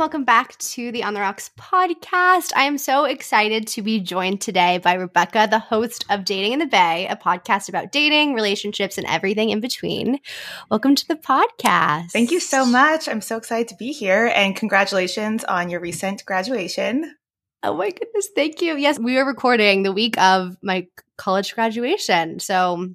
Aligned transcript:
Welcome 0.00 0.24
back 0.24 0.56
to 0.56 0.90
the 0.92 1.04
On 1.04 1.12
the 1.12 1.20
Rocks 1.20 1.50
podcast. 1.58 2.52
I 2.56 2.62
am 2.62 2.78
so 2.78 3.04
excited 3.04 3.66
to 3.66 3.82
be 3.82 4.00
joined 4.00 4.40
today 4.40 4.78
by 4.78 4.94
Rebecca, 4.94 5.46
the 5.50 5.58
host 5.58 6.06
of 6.08 6.24
Dating 6.24 6.54
in 6.54 6.58
the 6.58 6.66
Bay, 6.66 7.06
a 7.10 7.16
podcast 7.16 7.68
about 7.68 7.92
dating, 7.92 8.32
relationships, 8.32 8.96
and 8.96 9.06
everything 9.06 9.50
in 9.50 9.60
between. 9.60 10.18
Welcome 10.70 10.94
to 10.94 11.06
the 11.06 11.16
podcast. 11.16 12.12
Thank 12.12 12.30
you 12.30 12.40
so 12.40 12.64
much. 12.64 13.10
I'm 13.10 13.20
so 13.20 13.36
excited 13.36 13.68
to 13.68 13.76
be 13.76 13.92
here 13.92 14.32
and 14.34 14.56
congratulations 14.56 15.44
on 15.44 15.68
your 15.68 15.80
recent 15.80 16.24
graduation. 16.24 17.14
Oh 17.62 17.76
my 17.76 17.90
goodness. 17.90 18.30
Thank 18.34 18.62
you. 18.62 18.78
Yes, 18.78 18.98
we 18.98 19.16
were 19.16 19.26
recording 19.26 19.82
the 19.82 19.92
week 19.92 20.18
of 20.18 20.56
my 20.62 20.86
college 21.18 21.54
graduation. 21.54 22.40
So 22.40 22.88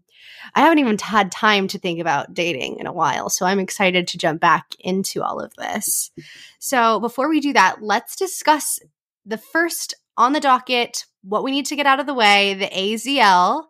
I 0.53 0.61
haven't 0.61 0.79
even 0.79 0.97
had 0.97 1.31
time 1.31 1.67
to 1.69 1.79
think 1.79 1.99
about 1.99 2.33
dating 2.33 2.77
in 2.79 2.87
a 2.87 2.93
while. 2.93 3.29
So 3.29 3.45
I'm 3.45 3.59
excited 3.59 4.07
to 4.07 4.17
jump 4.17 4.41
back 4.41 4.75
into 4.79 5.23
all 5.23 5.39
of 5.39 5.53
this. 5.55 6.11
So 6.59 6.99
before 6.99 7.29
we 7.29 7.39
do 7.39 7.53
that, 7.53 7.81
let's 7.81 8.15
discuss 8.15 8.79
the 9.25 9.37
first 9.37 9.93
on 10.17 10.33
the 10.33 10.39
docket, 10.39 11.05
what 11.23 11.43
we 11.43 11.51
need 11.51 11.65
to 11.67 11.75
get 11.75 11.85
out 11.85 11.99
of 11.99 12.05
the 12.05 12.13
way, 12.13 12.53
the 12.53 12.67
AZL. 12.67 13.65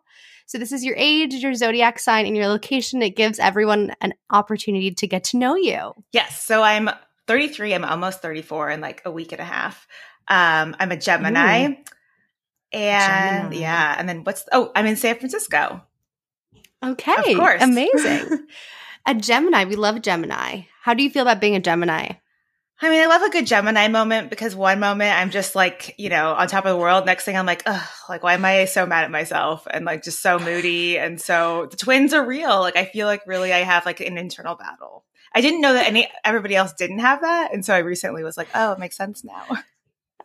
So 0.46 0.58
this 0.58 0.70
is 0.70 0.84
your 0.84 0.94
age, 0.96 1.34
your 1.34 1.54
zodiac 1.54 1.98
sign, 1.98 2.26
and 2.26 2.36
your 2.36 2.46
location. 2.46 3.02
It 3.02 3.16
gives 3.16 3.38
everyone 3.38 3.94
an 4.00 4.14
opportunity 4.30 4.92
to 4.92 5.06
get 5.06 5.24
to 5.24 5.38
know 5.38 5.56
you. 5.56 5.92
Yes. 6.12 6.42
So 6.44 6.62
I'm 6.62 6.88
33. 7.26 7.74
I'm 7.74 7.84
almost 7.84 8.22
34 8.22 8.70
in 8.70 8.80
like 8.80 9.02
a 9.04 9.10
week 9.10 9.32
and 9.32 9.40
a 9.40 9.44
half. 9.44 9.88
Um, 10.28 10.76
I'm 10.78 10.92
a 10.92 10.96
Gemini. 10.96 11.62
Ooh. 11.62 11.76
And 12.72 13.42
Gemini. 13.44 13.56
yeah, 13.56 13.94
and 13.98 14.08
then 14.08 14.24
what's 14.24 14.44
oh, 14.52 14.72
I'm 14.74 14.86
in 14.86 14.96
San 14.96 15.16
Francisco. 15.16 15.82
Okay. 16.84 17.32
Of 17.32 17.38
course. 17.38 17.62
Amazing. 17.62 18.46
a 19.06 19.14
Gemini. 19.14 19.64
We 19.64 19.76
love 19.76 20.02
Gemini. 20.02 20.62
How 20.82 20.94
do 20.94 21.02
you 21.02 21.10
feel 21.10 21.22
about 21.22 21.40
being 21.40 21.56
a 21.56 21.60
Gemini? 21.60 22.12
I 22.80 22.90
mean, 22.90 23.00
I 23.00 23.06
love 23.06 23.22
a 23.22 23.30
good 23.30 23.46
Gemini 23.46 23.88
moment 23.88 24.28
because 24.28 24.54
one 24.54 24.80
moment 24.80 25.18
I'm 25.18 25.30
just 25.30 25.54
like, 25.54 25.94
you 25.96 26.10
know, 26.10 26.32
on 26.32 26.46
top 26.46 26.66
of 26.66 26.72
the 26.72 26.76
world. 26.76 27.06
Next 27.06 27.24
thing 27.24 27.36
I'm 27.36 27.46
like, 27.46 27.62
ugh, 27.64 27.88
like, 28.08 28.22
why 28.22 28.34
am 28.34 28.44
I 28.44 28.66
so 28.66 28.84
mad 28.84 29.04
at 29.04 29.10
myself 29.10 29.66
and 29.70 29.86
like 29.86 30.02
just 30.02 30.20
so 30.20 30.38
moody? 30.38 30.98
And 30.98 31.18
so 31.18 31.68
the 31.70 31.76
twins 31.78 32.12
are 32.12 32.26
real. 32.26 32.60
Like, 32.60 32.76
I 32.76 32.84
feel 32.84 33.06
like 33.06 33.26
really 33.26 33.50
I 33.52 33.60
have 33.60 33.86
like 33.86 34.00
an 34.00 34.18
internal 34.18 34.56
battle. 34.56 35.04
I 35.34 35.40
didn't 35.40 35.62
know 35.62 35.72
that 35.72 35.86
any 35.86 36.08
everybody 36.22 36.54
else 36.54 36.74
didn't 36.74 36.98
have 36.98 37.22
that. 37.22 37.54
And 37.54 37.64
so 37.64 37.74
I 37.74 37.78
recently 37.78 38.22
was 38.22 38.36
like, 38.36 38.48
oh, 38.54 38.72
it 38.72 38.78
makes 38.78 38.96
sense 38.96 39.24
now. 39.24 39.44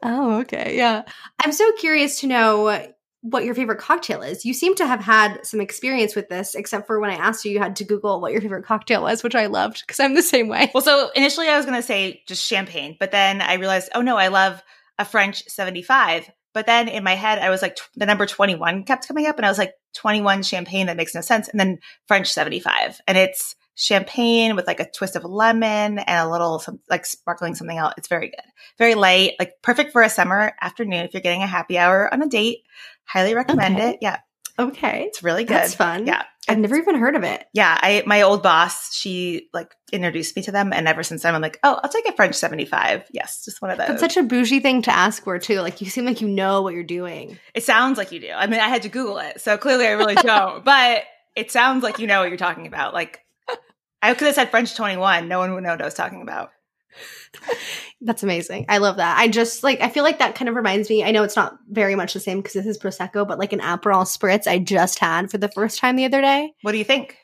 Oh, 0.04 0.40
okay. 0.40 0.76
Yeah. 0.78 1.04
I'm 1.40 1.52
so 1.52 1.72
curious 1.74 2.22
to 2.22 2.28
know 2.28 2.92
what 3.22 3.46
your 3.46 3.54
favorite 3.54 3.78
cocktail 3.78 4.22
is. 4.22 4.46
You 4.46 4.54
seem 4.54 4.76
to 4.76 4.88
have 4.88 5.00
had 5.00 5.46
some 5.46 5.62
experience 5.62 6.16
with 6.16 6.28
this, 6.28 6.56
except 6.56 6.88
for 6.88 7.00
when 7.00 7.12
I 7.12 7.16
asked 7.16 7.46
you, 7.46 7.52
you 7.52 7.60
had 7.60 7.76
to 7.78 7.84
Google 7.84 8.20
what 8.20 8.32
your 8.32 8.42
favorite 8.42 8.66
cocktail 8.66 9.04
was, 9.04 9.24
which 9.24 9.36
I 9.36 9.46
loved 9.46 9.82
because 9.86 10.00
I'm 10.00 10.16
the 10.16 10.24
same 10.24 10.48
way. 10.48 10.72
Well, 10.74 10.84
so 10.84 11.12
initially 11.16 11.48
I 11.48 11.58
was 11.58 11.66
going 11.66 11.78
to 11.78 11.86
say 11.86 12.24
just 12.28 12.46
champagne, 12.46 12.98
but 13.00 13.12
then 13.12 13.42
I 13.42 13.56
realized, 13.56 13.90
oh 13.94 14.02
no, 14.02 14.18
I 14.18 14.30
love 14.30 14.62
a 14.98 15.06
French 15.06 15.44
75. 15.48 16.30
But 16.54 16.66
then 16.66 16.88
in 16.88 17.04
my 17.04 17.16
head, 17.16 17.40
I 17.40 17.50
was 17.50 17.62
like, 17.62 17.78
the 17.96 18.06
number 18.06 18.26
21 18.26 18.84
kept 18.84 19.08
coming 19.08 19.28
up 19.28 19.38
and 19.38 19.46
I 19.46 19.50
was 19.50 19.58
like, 19.58 19.74
21 19.96 20.44
champagne, 20.44 20.88
that 20.88 20.98
makes 20.98 21.16
no 21.16 21.22
sense. 21.22 21.48
And 21.48 21.60
then 21.60 21.80
French 22.08 22.32
75. 22.32 23.00
And 23.08 23.18
it's 23.18 23.56
champagne 23.76 24.56
with 24.56 24.68
like 24.68 24.80
a 24.80 24.90
twist 24.92 25.16
of 25.16 25.24
lemon 25.24 26.00
and 26.00 26.28
a 26.28 26.30
little 26.30 26.60
some, 26.60 26.80
like 26.90 27.06
sparkling 27.06 27.56
something 27.56 27.78
else. 27.78 27.94
It's 27.98 28.08
very 28.08 28.30
good. 28.30 28.44
Very 28.78 28.96
light, 28.96 29.34
like 29.40 29.54
perfect 29.62 29.92
for 29.92 30.02
a 30.02 30.10
summer 30.10 30.54
afternoon 30.62 31.06
if 31.06 31.14
you're 31.14 31.22
getting 31.22 31.42
a 31.42 31.48
happy 31.48 31.78
hour 31.78 32.12
on 32.14 32.22
a 32.22 32.28
date. 32.28 32.60
Highly 33.06 33.34
recommend 33.34 33.78
okay. 33.78 33.90
it. 33.92 33.98
Yeah. 34.02 34.20
Okay. 34.60 35.06
It's 35.08 35.24
really 35.24 35.44
good. 35.44 35.56
That's 35.56 35.76
fun. 35.76 36.06
Yeah. 36.06 36.24
I've 36.48 36.58
never 36.58 36.76
even 36.76 36.96
heard 36.96 37.16
of 37.16 37.24
it. 37.24 37.46
Yeah. 37.54 37.78
I 37.80 38.04
my 38.06 38.22
old 38.22 38.44
boss, 38.44 38.94
she 38.94 39.50
like 39.54 39.74
introduced 39.92 40.36
me 40.36 40.42
to 40.44 40.52
them 40.52 40.74
and 40.74 40.88
ever 40.88 41.04
since 41.04 41.24
then 41.24 41.36
I'm 41.36 41.42
like, 41.42 41.60
oh, 41.64 41.80
I'll 41.82 41.90
take 41.90 42.08
a 42.08 42.14
French 42.14 42.36
75. 42.36 43.06
Yes, 43.12 43.46
just 43.46 43.62
one 43.62 43.72
of 43.72 43.78
those. 43.78 43.88
That's 43.88 44.02
such 44.02 44.18
a 44.18 44.24
bougie 44.24 44.60
thing 44.60 44.82
to 44.84 44.92
ask 44.92 45.24
for 45.24 45.38
too. 45.40 45.62
Like 45.62 45.82
you 45.82 45.90
seem 45.90 46.06
like 46.06 46.22
you 46.22 46.28
know 46.28 46.62
what 46.62 46.74
you're 46.74 46.84
doing. 46.84 47.38
It 47.54 47.64
sounds 47.64 47.98
like 47.98 48.12
you 48.12 48.20
do. 48.20 48.32
I 48.32 48.48
mean, 48.48 48.60
I 48.60 48.70
had 48.70 48.84
to 48.84 48.90
Google 48.90 49.20
it. 49.20 49.42
So 49.42 49.58
clearly 49.58 49.88
I 49.88 49.92
really 49.92 50.16
don't. 50.16 50.64
but 50.66 51.04
it 51.36 51.52
sounds 51.52 51.84
like 51.84 52.00
you 52.00 52.08
know 52.08 52.22
what 52.22 52.30
you're 52.30 52.38
talking 52.38 52.68
about. 52.68 52.94
Like 52.94 53.24
I 54.02 54.14
could 54.14 54.26
have 54.26 54.36
said 54.36 54.50
French 54.50 54.76
21. 54.76 55.28
No 55.28 55.40
one 55.40 55.54
would 55.54 55.64
know 55.64 55.72
what 55.72 55.82
I 55.82 55.86
was 55.86 55.94
talking 55.94 56.22
about. 56.22 56.52
That's 58.02 58.24
amazing. 58.24 58.66
I 58.70 58.80
love 58.80 58.98
that. 58.98 59.18
I 59.18 59.28
just 59.28 59.64
like 59.64 59.82
I 59.82 59.90
feel 59.90 60.04
like 60.04 60.20
that 60.20 60.36
kind 60.36 60.50
of 60.50 60.56
reminds 60.56 60.90
me. 60.90 61.04
I 61.04 61.12
know 61.12 61.24
it's 61.24 61.36
not 61.36 61.58
very 61.70 61.96
much 61.96 62.14
the 62.14 62.20
same 62.20 62.40
because 62.40 62.54
this 62.54 62.66
is 62.66 62.78
prosecco, 62.78 63.28
but 63.28 63.40
like 63.40 63.54
an 63.54 63.60
Aperol 63.60 64.06
spritz 64.06 64.48
I 64.48 64.60
just 64.60 65.00
had 65.00 65.32
for 65.32 65.38
the 65.38 65.52
first 65.52 65.80
time 65.80 65.96
the 65.96 66.06
other 66.06 66.22
day. 66.22 66.54
What 66.62 66.72
do 66.72 66.78
you 66.78 66.84
think? 66.84 67.18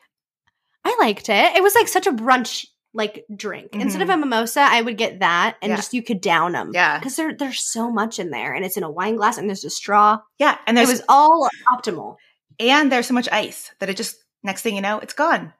I 0.84 0.96
liked 1.00 1.30
it. 1.30 1.56
It 1.56 1.64
was 1.64 1.76
like 1.76 1.88
such 1.88 2.08
a 2.08 2.12
brunch 2.12 2.66
like 2.94 3.26
drink. 3.34 3.72
Mm-hmm. 3.72 3.82
Instead 3.82 4.02
of 4.02 4.10
mm-hmm. 4.10 4.24
a 4.24 4.26
mimosa, 4.26 4.62
I 4.62 4.82
would 4.82 4.98
get 4.98 5.20
that 5.20 5.58
and 5.62 5.70
yeah. 5.70 5.76
just 5.76 5.94
you 5.94 6.04
could 6.04 6.22
down 6.22 6.54
them. 6.54 6.72
Yeah, 6.74 6.98
because 6.98 7.16
there 7.16 7.36
there's 7.36 7.64
so 7.64 7.92
much 7.92 8.20
in 8.20 8.32
there, 8.32 8.54
and 8.54 8.66
it's 8.66 8.78
in 8.78 8.84
a 8.84 8.92
wine 8.92 9.16
glass, 9.16 9.38
and 9.38 9.50
there's 9.50 9.66
a 9.66 9.70
straw. 9.70 10.20
Yeah, 10.40 10.58
and 10.66 10.78
it 10.78 10.88
was 10.88 11.04
all 11.08 11.48
optimal. 11.72 12.18
And 12.60 12.92
there's 12.92 13.08
so 13.08 13.14
much 13.14 13.30
ice 13.32 13.72
that 13.80 13.90
it 13.90 13.98
just 13.98 14.18
next 14.44 14.64
thing 14.64 14.76
you 14.76 14.82
know, 14.82 15.00
it's 15.00 15.14
gone. 15.14 15.54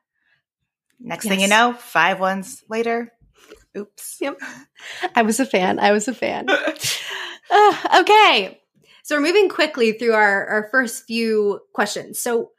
Next 1.00 1.26
yes. 1.26 1.32
thing 1.32 1.42
you 1.42 1.48
know, 1.48 1.74
five 1.74 2.20
ones 2.20 2.64
later, 2.70 3.14
oops. 3.76 4.18
Yep. 4.20 4.40
I 5.16 5.22
was 5.24 5.40
a 5.40 5.46
fan. 5.46 5.80
I 5.80 5.92
was 5.92 6.08
a 6.08 6.14
fan. 6.14 6.48
uh, 7.52 8.02
okay. 8.02 8.62
So 9.04 9.16
we're 9.16 9.22
moving 9.22 9.50
quickly 9.50 9.94
through 9.94 10.14
our, 10.14 10.46
our 10.48 10.68
first 10.70 11.06
few 11.06 11.62
questions. 11.74 12.20
So 12.20 12.52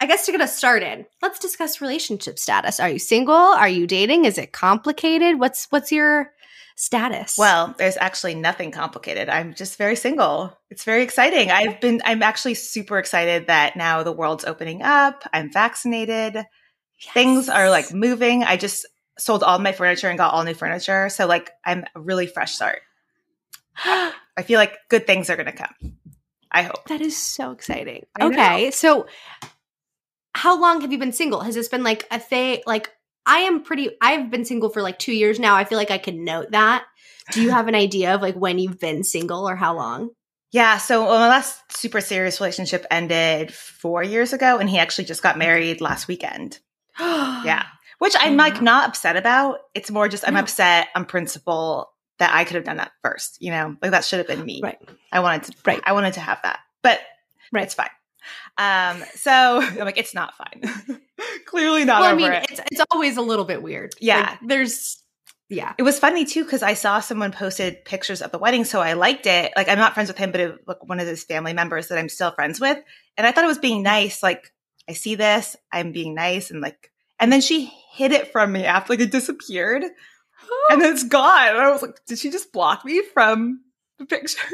I 0.00 0.06
guess 0.06 0.26
to 0.26 0.32
get 0.32 0.40
us 0.40 0.56
started, 0.56 1.06
let's 1.22 1.38
discuss 1.38 1.80
relationship 1.80 2.36
status. 2.36 2.80
Are 2.80 2.88
you 2.88 2.98
single? 2.98 3.36
Are 3.36 3.68
you 3.68 3.86
dating? 3.86 4.24
Is 4.24 4.36
it 4.36 4.50
complicated? 4.50 5.38
What's 5.38 5.68
what's 5.70 5.92
your 5.92 6.32
status? 6.74 7.38
Well, 7.38 7.76
there's 7.78 7.96
actually 7.96 8.34
nothing 8.34 8.72
complicated. 8.72 9.28
I'm 9.28 9.54
just 9.54 9.78
very 9.78 9.94
single. 9.94 10.58
It's 10.70 10.82
very 10.82 11.04
exciting. 11.04 11.52
I've 11.52 11.80
been 11.80 12.02
I'm 12.04 12.24
actually 12.24 12.54
super 12.54 12.98
excited 12.98 13.46
that 13.46 13.76
now 13.76 14.02
the 14.02 14.10
world's 14.10 14.44
opening 14.44 14.82
up. 14.82 15.22
I'm 15.32 15.52
vaccinated. 15.52 16.34
Yes. 16.34 17.14
Things 17.14 17.48
are 17.48 17.70
like 17.70 17.92
moving. 17.92 18.42
I 18.42 18.56
just 18.56 18.84
sold 19.18 19.42
all 19.42 19.58
my 19.58 19.72
furniture 19.72 20.08
and 20.08 20.18
got 20.18 20.32
all 20.32 20.44
new 20.44 20.54
furniture. 20.54 21.08
So 21.08 21.26
like 21.26 21.50
I'm 21.64 21.84
a 21.94 22.00
really 22.00 22.26
fresh 22.26 22.54
start. 22.54 22.80
I 23.84 24.42
feel 24.44 24.58
like 24.58 24.76
good 24.88 25.06
things 25.06 25.30
are 25.30 25.36
going 25.36 25.46
to 25.46 25.52
come. 25.52 25.96
I 26.50 26.62
hope. 26.62 26.86
That 26.88 27.00
is 27.00 27.16
so 27.16 27.52
exciting. 27.52 28.04
I 28.18 28.26
okay. 28.26 28.64
Know. 28.64 28.70
So 28.70 29.06
how 30.34 30.60
long 30.60 30.80
have 30.80 30.92
you 30.92 30.98
been 30.98 31.12
single? 31.12 31.40
Has 31.40 31.54
this 31.54 31.68
been 31.68 31.82
like 31.82 32.06
a 32.10 32.18
thing 32.18 32.60
like 32.66 32.90
I 33.24 33.40
am 33.40 33.62
pretty 33.62 33.90
I've 34.00 34.30
been 34.30 34.44
single 34.44 34.70
for 34.70 34.82
like 34.82 34.98
2 34.98 35.12
years 35.12 35.38
now. 35.38 35.54
I 35.54 35.64
feel 35.64 35.78
like 35.78 35.90
I 35.90 35.98
can 35.98 36.24
note 36.24 36.50
that. 36.52 36.84
Do 37.30 37.40
you 37.40 37.50
have 37.50 37.68
an 37.68 37.74
idea 37.74 38.14
of 38.14 38.22
like 38.22 38.34
when 38.34 38.58
you've 38.58 38.80
been 38.80 39.04
single 39.04 39.48
or 39.48 39.56
how 39.56 39.76
long? 39.76 40.10
Yeah, 40.50 40.76
so 40.76 41.04
well, 41.04 41.18
my 41.18 41.28
last 41.28 41.60
super 41.72 42.00
serious 42.00 42.40
relationship 42.40 42.84
ended 42.90 43.54
4 43.54 44.02
years 44.02 44.32
ago 44.32 44.58
and 44.58 44.68
he 44.68 44.78
actually 44.78 45.04
just 45.04 45.22
got 45.22 45.38
married 45.38 45.80
last 45.80 46.08
weekend 46.08 46.58
yeah. 46.98 47.64
Which 48.02 48.16
I'm 48.18 48.36
like 48.36 48.60
not 48.60 48.88
upset 48.88 49.16
about. 49.16 49.60
It's 49.74 49.88
more 49.88 50.08
just 50.08 50.26
I'm 50.26 50.34
no. 50.34 50.40
upset 50.40 50.88
on 50.96 51.04
principle 51.04 51.92
that 52.18 52.34
I 52.34 52.42
could 52.42 52.56
have 52.56 52.64
done 52.64 52.78
that 52.78 52.90
first. 53.00 53.36
You 53.40 53.52
know, 53.52 53.76
like 53.80 53.92
that 53.92 54.04
should 54.04 54.18
have 54.18 54.26
been 54.26 54.44
me. 54.44 54.58
Right. 54.60 54.76
I 55.12 55.20
wanted 55.20 55.44
to. 55.44 55.52
Right. 55.64 55.80
I 55.84 55.92
wanted 55.92 56.14
to 56.14 56.20
have 56.20 56.40
that, 56.42 56.58
but 56.82 56.98
right. 57.52 57.62
it's 57.62 57.74
fine. 57.74 57.90
Um. 58.58 59.04
So 59.14 59.30
I'm 59.62 59.76
like, 59.76 59.98
it's 59.98 60.16
not 60.16 60.34
fine. 60.34 60.98
Clearly 61.46 61.84
not. 61.84 62.00
Well, 62.00 62.10
I 62.10 62.14
mean, 62.16 62.32
it. 62.32 62.46
it's 62.50 62.60
it's 62.72 62.82
always 62.90 63.18
a 63.18 63.22
little 63.22 63.44
bit 63.44 63.62
weird. 63.62 63.94
Yeah. 64.00 64.30
Like, 64.30 64.48
there's. 64.48 65.00
Yeah. 65.48 65.74
It 65.78 65.84
was 65.84 66.00
funny 66.00 66.24
too 66.24 66.42
because 66.42 66.64
I 66.64 66.74
saw 66.74 66.98
someone 66.98 67.30
posted 67.30 67.84
pictures 67.84 68.20
of 68.20 68.32
the 68.32 68.38
wedding, 68.38 68.64
so 68.64 68.80
I 68.80 68.94
liked 68.94 69.26
it. 69.26 69.52
Like 69.54 69.68
I'm 69.68 69.78
not 69.78 69.94
friends 69.94 70.08
with 70.08 70.18
him, 70.18 70.32
but 70.32 70.40
it, 70.40 70.58
like 70.66 70.84
one 70.88 70.98
of 70.98 71.06
his 71.06 71.22
family 71.22 71.52
members 71.52 71.86
that 71.86 71.98
I'm 71.98 72.08
still 72.08 72.32
friends 72.32 72.60
with, 72.60 72.78
and 73.16 73.28
I 73.28 73.30
thought 73.30 73.44
it 73.44 73.46
was 73.46 73.58
being 73.58 73.84
nice. 73.84 74.24
Like 74.24 74.52
I 74.88 74.94
see 74.94 75.14
this, 75.14 75.56
I'm 75.70 75.92
being 75.92 76.16
nice, 76.16 76.50
and 76.50 76.60
like 76.60 76.91
and 77.22 77.32
then 77.32 77.40
she 77.40 77.72
hid 77.92 78.10
it 78.10 78.32
from 78.32 78.52
me 78.52 78.64
after 78.64 78.92
like 78.92 79.00
it 79.00 79.12
disappeared. 79.12 79.84
and 80.70 80.82
then 80.82 80.92
it's 80.92 81.04
gone. 81.04 81.48
And 81.48 81.58
I 81.58 81.70
was 81.70 81.80
like, 81.80 82.04
did 82.04 82.18
she 82.18 82.30
just 82.30 82.52
block 82.52 82.84
me 82.84 83.02
from 83.14 83.62
the 83.98 84.04
pictures? 84.04 84.36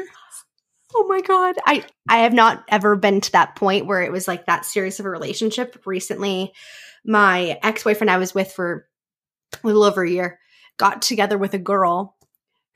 Oh 0.95 1.05
my 1.07 1.21
god. 1.21 1.55
I 1.67 1.85
I 2.09 2.21
have 2.21 2.33
not 2.33 2.63
ever 2.67 2.95
been 2.95 3.21
to 3.21 3.31
that 3.33 3.55
point 3.55 3.85
where 3.85 4.01
it 4.01 4.11
was 4.11 4.27
like 4.27 4.47
that 4.47 4.65
serious 4.65 4.99
of 4.99 5.05
a 5.05 5.09
relationship. 5.11 5.79
Recently, 5.85 6.51
my 7.05 7.59
ex-boyfriend 7.61 8.09
I 8.09 8.17
was 8.17 8.33
with 8.33 8.51
for 8.51 8.87
a 9.63 9.67
little 9.67 9.83
over 9.83 10.01
a 10.01 10.09
year 10.09 10.39
got 10.77 11.03
together 11.03 11.37
with 11.37 11.53
a 11.53 11.59
girl 11.59 12.17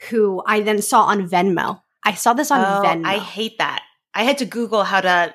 who 0.09 0.43
I 0.45 0.61
then 0.61 0.83
saw 0.83 1.05
on 1.05 1.27
Venmo. 1.27 1.81
I 2.05 2.13
saw 2.13 2.33
this 2.33 2.51
on 2.51 2.59
oh, 2.59 2.87
Venmo. 2.87 3.03
I 3.03 3.17
hate 3.17 3.57
that. 3.57 3.81
I 4.13 4.25
had 4.25 4.37
to 4.37 4.45
Google 4.45 4.83
how 4.83 5.01
to 5.01 5.33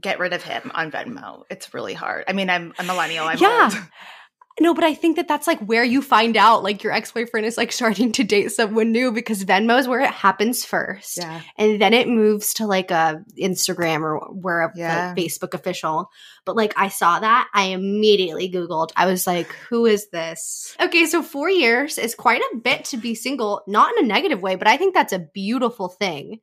get 0.00 0.18
rid 0.18 0.32
of 0.32 0.42
him 0.42 0.70
on 0.74 0.90
Venmo. 0.90 1.42
It's 1.50 1.72
really 1.74 1.94
hard. 1.94 2.24
I 2.28 2.32
mean, 2.32 2.50
I'm 2.50 2.74
a 2.78 2.82
millennial. 2.84 3.26
I'm 3.26 3.38
yeah. 3.38 3.70
Old. 3.72 3.82
No, 4.60 4.72
but 4.72 4.84
I 4.84 4.94
think 4.94 5.16
that 5.16 5.26
that's 5.26 5.48
like 5.48 5.58
where 5.58 5.82
you 5.82 6.00
find 6.00 6.36
out 6.36 6.62
like 6.62 6.84
your 6.84 6.92
ex 6.92 7.10
boyfriend 7.10 7.44
is 7.44 7.56
like 7.56 7.72
starting 7.72 8.12
to 8.12 8.22
date 8.22 8.52
someone 8.52 8.92
new 8.92 9.10
because 9.10 9.44
Venmo 9.44 9.76
is 9.80 9.88
where 9.88 9.98
it 9.98 10.12
happens 10.12 10.64
first, 10.64 11.18
Yeah. 11.18 11.40
and 11.58 11.80
then 11.82 11.92
it 11.92 12.06
moves 12.06 12.54
to 12.54 12.66
like 12.68 12.92
a 12.92 13.20
Instagram 13.36 14.02
or 14.02 14.20
where 14.32 14.72
Yeah. 14.76 15.12
the 15.12 15.20
Facebook 15.20 15.54
official. 15.54 16.08
But 16.44 16.54
like 16.54 16.72
I 16.76 16.86
saw 16.88 17.18
that, 17.18 17.48
I 17.52 17.64
immediately 17.64 18.48
Googled. 18.48 18.90
I 18.94 19.06
was 19.06 19.26
like, 19.26 19.48
"Who 19.70 19.86
is 19.86 20.08
this?" 20.10 20.76
Okay, 20.80 21.06
so 21.06 21.20
four 21.24 21.50
years 21.50 21.98
is 21.98 22.14
quite 22.14 22.40
a 22.52 22.56
bit 22.58 22.84
to 22.86 22.96
be 22.96 23.16
single, 23.16 23.62
not 23.66 23.92
in 23.98 24.04
a 24.04 24.06
negative 24.06 24.40
way, 24.40 24.54
but 24.54 24.68
I 24.68 24.76
think 24.76 24.94
that's 24.94 25.12
a 25.12 25.18
beautiful 25.34 25.88
thing. 25.88 26.38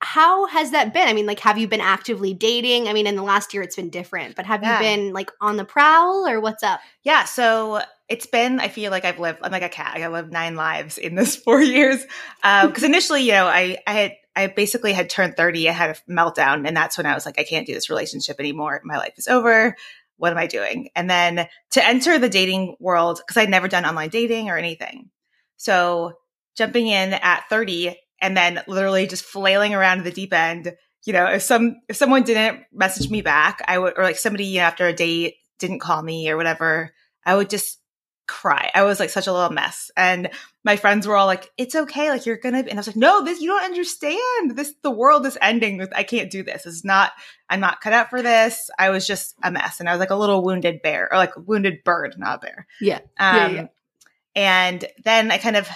How 0.00 0.46
has 0.46 0.72
that 0.72 0.92
been? 0.92 1.08
I 1.08 1.12
mean, 1.14 1.26
like, 1.26 1.40
have 1.40 1.56
you 1.58 1.68
been 1.68 1.80
actively 1.80 2.34
dating? 2.34 2.86
I 2.88 2.92
mean, 2.92 3.06
in 3.06 3.16
the 3.16 3.22
last 3.22 3.54
year, 3.54 3.62
it's 3.62 3.76
been 3.76 3.88
different, 3.90 4.36
but 4.36 4.44
have 4.46 4.62
Yeah. 4.62 4.74
you 4.74 4.84
been 4.84 5.12
like 5.12 5.30
on 5.40 5.56
the 5.56 5.64
prowl 5.64 6.28
or 6.28 6.38
what's 6.40 6.62
up? 6.62 6.80
Yeah, 7.02 7.24
so 7.24 7.80
it's 8.08 8.26
been. 8.26 8.60
I 8.60 8.68
feel 8.68 8.90
like 8.90 9.04
I've 9.04 9.18
lived. 9.18 9.38
I'm 9.42 9.50
like 9.50 9.62
a 9.62 9.68
cat. 9.70 9.96
I 10.00 10.08
lived 10.08 10.30
nine 10.32 10.54
lives 10.54 10.98
in 10.98 11.14
this 11.14 11.34
four 11.44 11.60
years. 11.62 12.04
Um, 12.42 12.68
because 12.68 12.82
initially, 12.84 13.22
you 13.22 13.32
know, 13.32 13.46
I 13.46 13.78
I 13.86 13.92
had 13.92 14.12
I 14.36 14.46
basically 14.48 14.92
had 14.92 15.08
turned 15.08 15.36
thirty. 15.36 15.68
I 15.68 15.72
had 15.72 15.90
a 15.90 16.10
meltdown, 16.12 16.66
and 16.68 16.76
that's 16.76 16.98
when 16.98 17.06
I 17.06 17.14
was 17.14 17.24
like, 17.24 17.38
I 17.40 17.44
can't 17.44 17.66
do 17.66 17.72
this 17.72 17.88
relationship 17.88 18.36
anymore. 18.38 18.80
My 18.84 18.98
life 18.98 19.14
is 19.16 19.28
over. 19.28 19.74
What 20.18 20.30
am 20.32 20.38
I 20.38 20.46
doing? 20.46 20.90
And 20.94 21.08
then 21.10 21.46
to 21.72 21.86
enter 21.86 22.18
the 22.18 22.28
dating 22.28 22.76
world, 22.80 23.18
because 23.26 23.38
I'd 23.38 23.50
never 23.50 23.66
done 23.68 23.84
online 23.86 24.10
dating 24.10 24.50
or 24.50 24.56
anything, 24.58 25.10
so 25.56 26.12
jumping 26.56 26.86
in 26.86 27.12
at 27.14 27.44
thirty, 27.48 27.96
and 28.20 28.36
then 28.36 28.62
literally 28.66 29.06
just 29.06 29.24
flailing 29.24 29.74
around 29.74 30.04
the 30.04 30.10
deep 30.10 30.32
end. 30.32 30.74
You 31.04 31.12
know, 31.12 31.26
if 31.26 31.42
some 31.42 31.76
if 31.88 31.96
someone 31.96 32.24
didn't 32.24 32.64
message 32.72 33.10
me 33.10 33.22
back, 33.22 33.62
I 33.68 33.78
would, 33.78 33.94
or 33.96 34.02
like 34.02 34.18
somebody 34.18 34.44
you 34.44 34.58
know, 34.58 34.66
after 34.66 34.86
a 34.86 34.92
date 34.92 35.36
didn't 35.58 35.80
call 35.80 36.02
me 36.02 36.28
or 36.30 36.36
whatever, 36.36 36.92
I 37.24 37.36
would 37.36 37.50
just 37.50 37.78
cry. 38.26 38.70
I 38.74 38.82
was 38.82 38.98
like 38.98 39.10
such 39.10 39.26
a 39.26 39.32
little 39.32 39.50
mess. 39.50 39.90
And 39.96 40.30
my 40.64 40.76
friends 40.76 41.06
were 41.06 41.16
all 41.16 41.26
like, 41.26 41.50
it's 41.56 41.74
okay. 41.74 42.10
Like 42.10 42.26
you're 42.26 42.36
gonna, 42.36 42.58
and 42.58 42.72
I 42.72 42.76
was 42.76 42.88
like, 42.88 42.96
no, 42.96 43.24
this, 43.24 43.40
you 43.40 43.48
don't 43.48 43.64
understand. 43.64 44.56
This, 44.56 44.74
the 44.82 44.90
world 44.90 45.26
is 45.26 45.38
ending. 45.40 45.86
I 45.94 46.02
can't 46.02 46.30
do 46.30 46.42
this. 46.42 46.66
It's 46.66 46.84
not, 46.84 47.12
I'm 47.48 47.60
not 47.60 47.80
cut 47.80 47.92
out 47.92 48.10
for 48.10 48.22
this. 48.22 48.68
I 48.78 48.90
was 48.90 49.06
just 49.06 49.36
a 49.42 49.50
mess. 49.50 49.80
And 49.80 49.88
I 49.88 49.92
was 49.92 50.00
like 50.00 50.10
a 50.10 50.16
little 50.16 50.42
wounded 50.42 50.82
bear 50.82 51.08
or 51.10 51.18
like 51.18 51.36
a 51.36 51.40
wounded 51.40 51.84
bird, 51.84 52.16
not 52.18 52.38
a 52.38 52.46
bear. 52.46 52.66
Yeah. 52.80 53.00
Um, 53.18 53.36
Yeah, 53.36 53.48
yeah. 53.48 53.66
And 54.34 54.84
then 55.04 55.30
I 55.30 55.38
kind 55.38 55.56
of 55.56 55.68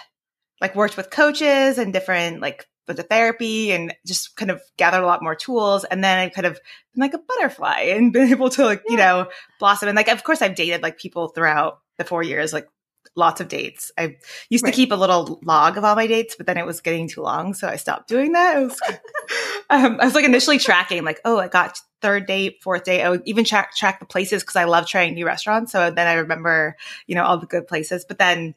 like 0.60 0.74
worked 0.74 0.96
with 0.96 1.10
coaches 1.10 1.78
and 1.78 1.92
different 1.92 2.40
like 2.40 2.66
with 2.86 2.96
the 2.96 3.02
therapy 3.04 3.70
and 3.70 3.94
just 4.06 4.36
kind 4.36 4.50
of 4.50 4.60
gathered 4.76 5.02
a 5.02 5.06
lot 5.06 5.22
more 5.22 5.34
tools. 5.34 5.84
And 5.84 6.02
then 6.02 6.18
I 6.18 6.28
kind 6.28 6.46
of 6.46 6.54
been 6.94 7.00
like 7.00 7.14
a 7.14 7.18
butterfly 7.18 7.92
and 7.94 8.12
been 8.12 8.30
able 8.30 8.50
to 8.50 8.64
like, 8.64 8.82
you 8.88 8.96
know, 8.96 9.28
blossom. 9.58 9.88
And 9.88 9.96
like, 9.96 10.08
of 10.08 10.24
course 10.24 10.42
I've 10.42 10.56
dated 10.56 10.82
like 10.82 10.98
people 10.98 11.28
throughout 11.28 11.80
the 11.98 12.04
four 12.04 12.22
years, 12.22 12.52
like 12.52 12.68
lots 13.16 13.40
of 13.40 13.48
dates. 13.48 13.92
I 13.96 14.16
used 14.48 14.64
Right. 14.64 14.72
to 14.72 14.76
keep 14.76 14.92
a 14.92 14.96
little 14.96 15.40
log 15.44 15.76
of 15.76 15.84
all 15.84 15.94
my 15.94 16.06
dates, 16.06 16.34
but 16.36 16.46
then 16.46 16.56
it 16.56 16.66
was 16.66 16.80
getting 16.80 17.08
too 17.08 17.22
long. 17.22 17.54
So 17.54 17.68
I 17.68 17.76
stopped 17.76 18.08
doing 18.08 18.32
that. 18.32 18.58
It 18.58 18.64
was, 18.64 18.80
um, 19.70 19.98
I 20.00 20.04
was 20.04 20.14
like 20.14 20.24
initially 20.24 20.58
tracking 20.58 21.04
like, 21.04 21.20
oh, 21.24 21.38
I 21.38 21.48
got 21.48 21.78
third 22.02 22.26
date, 22.26 22.62
fourth 22.62 22.84
date. 22.84 23.02
I 23.02 23.10
would 23.10 23.22
even 23.24 23.44
track, 23.44 23.76
track 23.76 24.00
the 24.00 24.06
places 24.06 24.42
because 24.42 24.56
I 24.56 24.64
love 24.64 24.86
trying 24.86 25.14
new 25.14 25.26
restaurants. 25.26 25.72
So 25.72 25.90
then 25.90 26.06
I 26.06 26.14
remember, 26.14 26.76
you 27.06 27.14
know, 27.14 27.24
all 27.24 27.38
the 27.38 27.46
good 27.46 27.68
places, 27.68 28.04
but 28.04 28.18
then, 28.18 28.54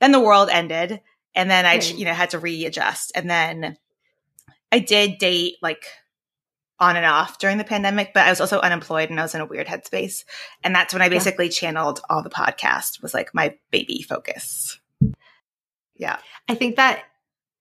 then 0.00 0.12
the 0.12 0.20
world 0.20 0.50
ended 0.50 1.00
and 1.36 1.50
then 1.50 1.66
I, 1.66 1.74
you 1.74 2.06
know, 2.06 2.14
had 2.14 2.30
to 2.30 2.38
readjust. 2.38 3.12
And 3.14 3.30
then 3.30 3.76
I 4.72 4.80
did 4.80 5.18
date 5.18 5.56
like 5.62 5.84
on 6.80 6.96
and 6.96 7.06
off 7.06 7.38
during 7.38 7.58
the 7.58 7.64
pandemic, 7.64 8.12
but 8.12 8.26
I 8.26 8.30
was 8.30 8.40
also 8.40 8.58
unemployed 8.60 9.10
and 9.10 9.20
I 9.20 9.22
was 9.22 9.34
in 9.34 9.42
a 9.42 9.46
weird 9.46 9.66
headspace. 9.66 10.24
And 10.64 10.74
that's 10.74 10.92
when 10.92 11.02
I 11.02 11.08
basically 11.08 11.50
channeled 11.50 12.00
all 12.10 12.22
the 12.22 12.30
podcast 12.30 13.02
was 13.02 13.14
like 13.14 13.34
my 13.34 13.54
baby 13.70 14.02
focus. 14.02 14.80
Yeah. 15.94 16.18
I 16.48 16.54
think 16.54 16.76
that 16.76 17.04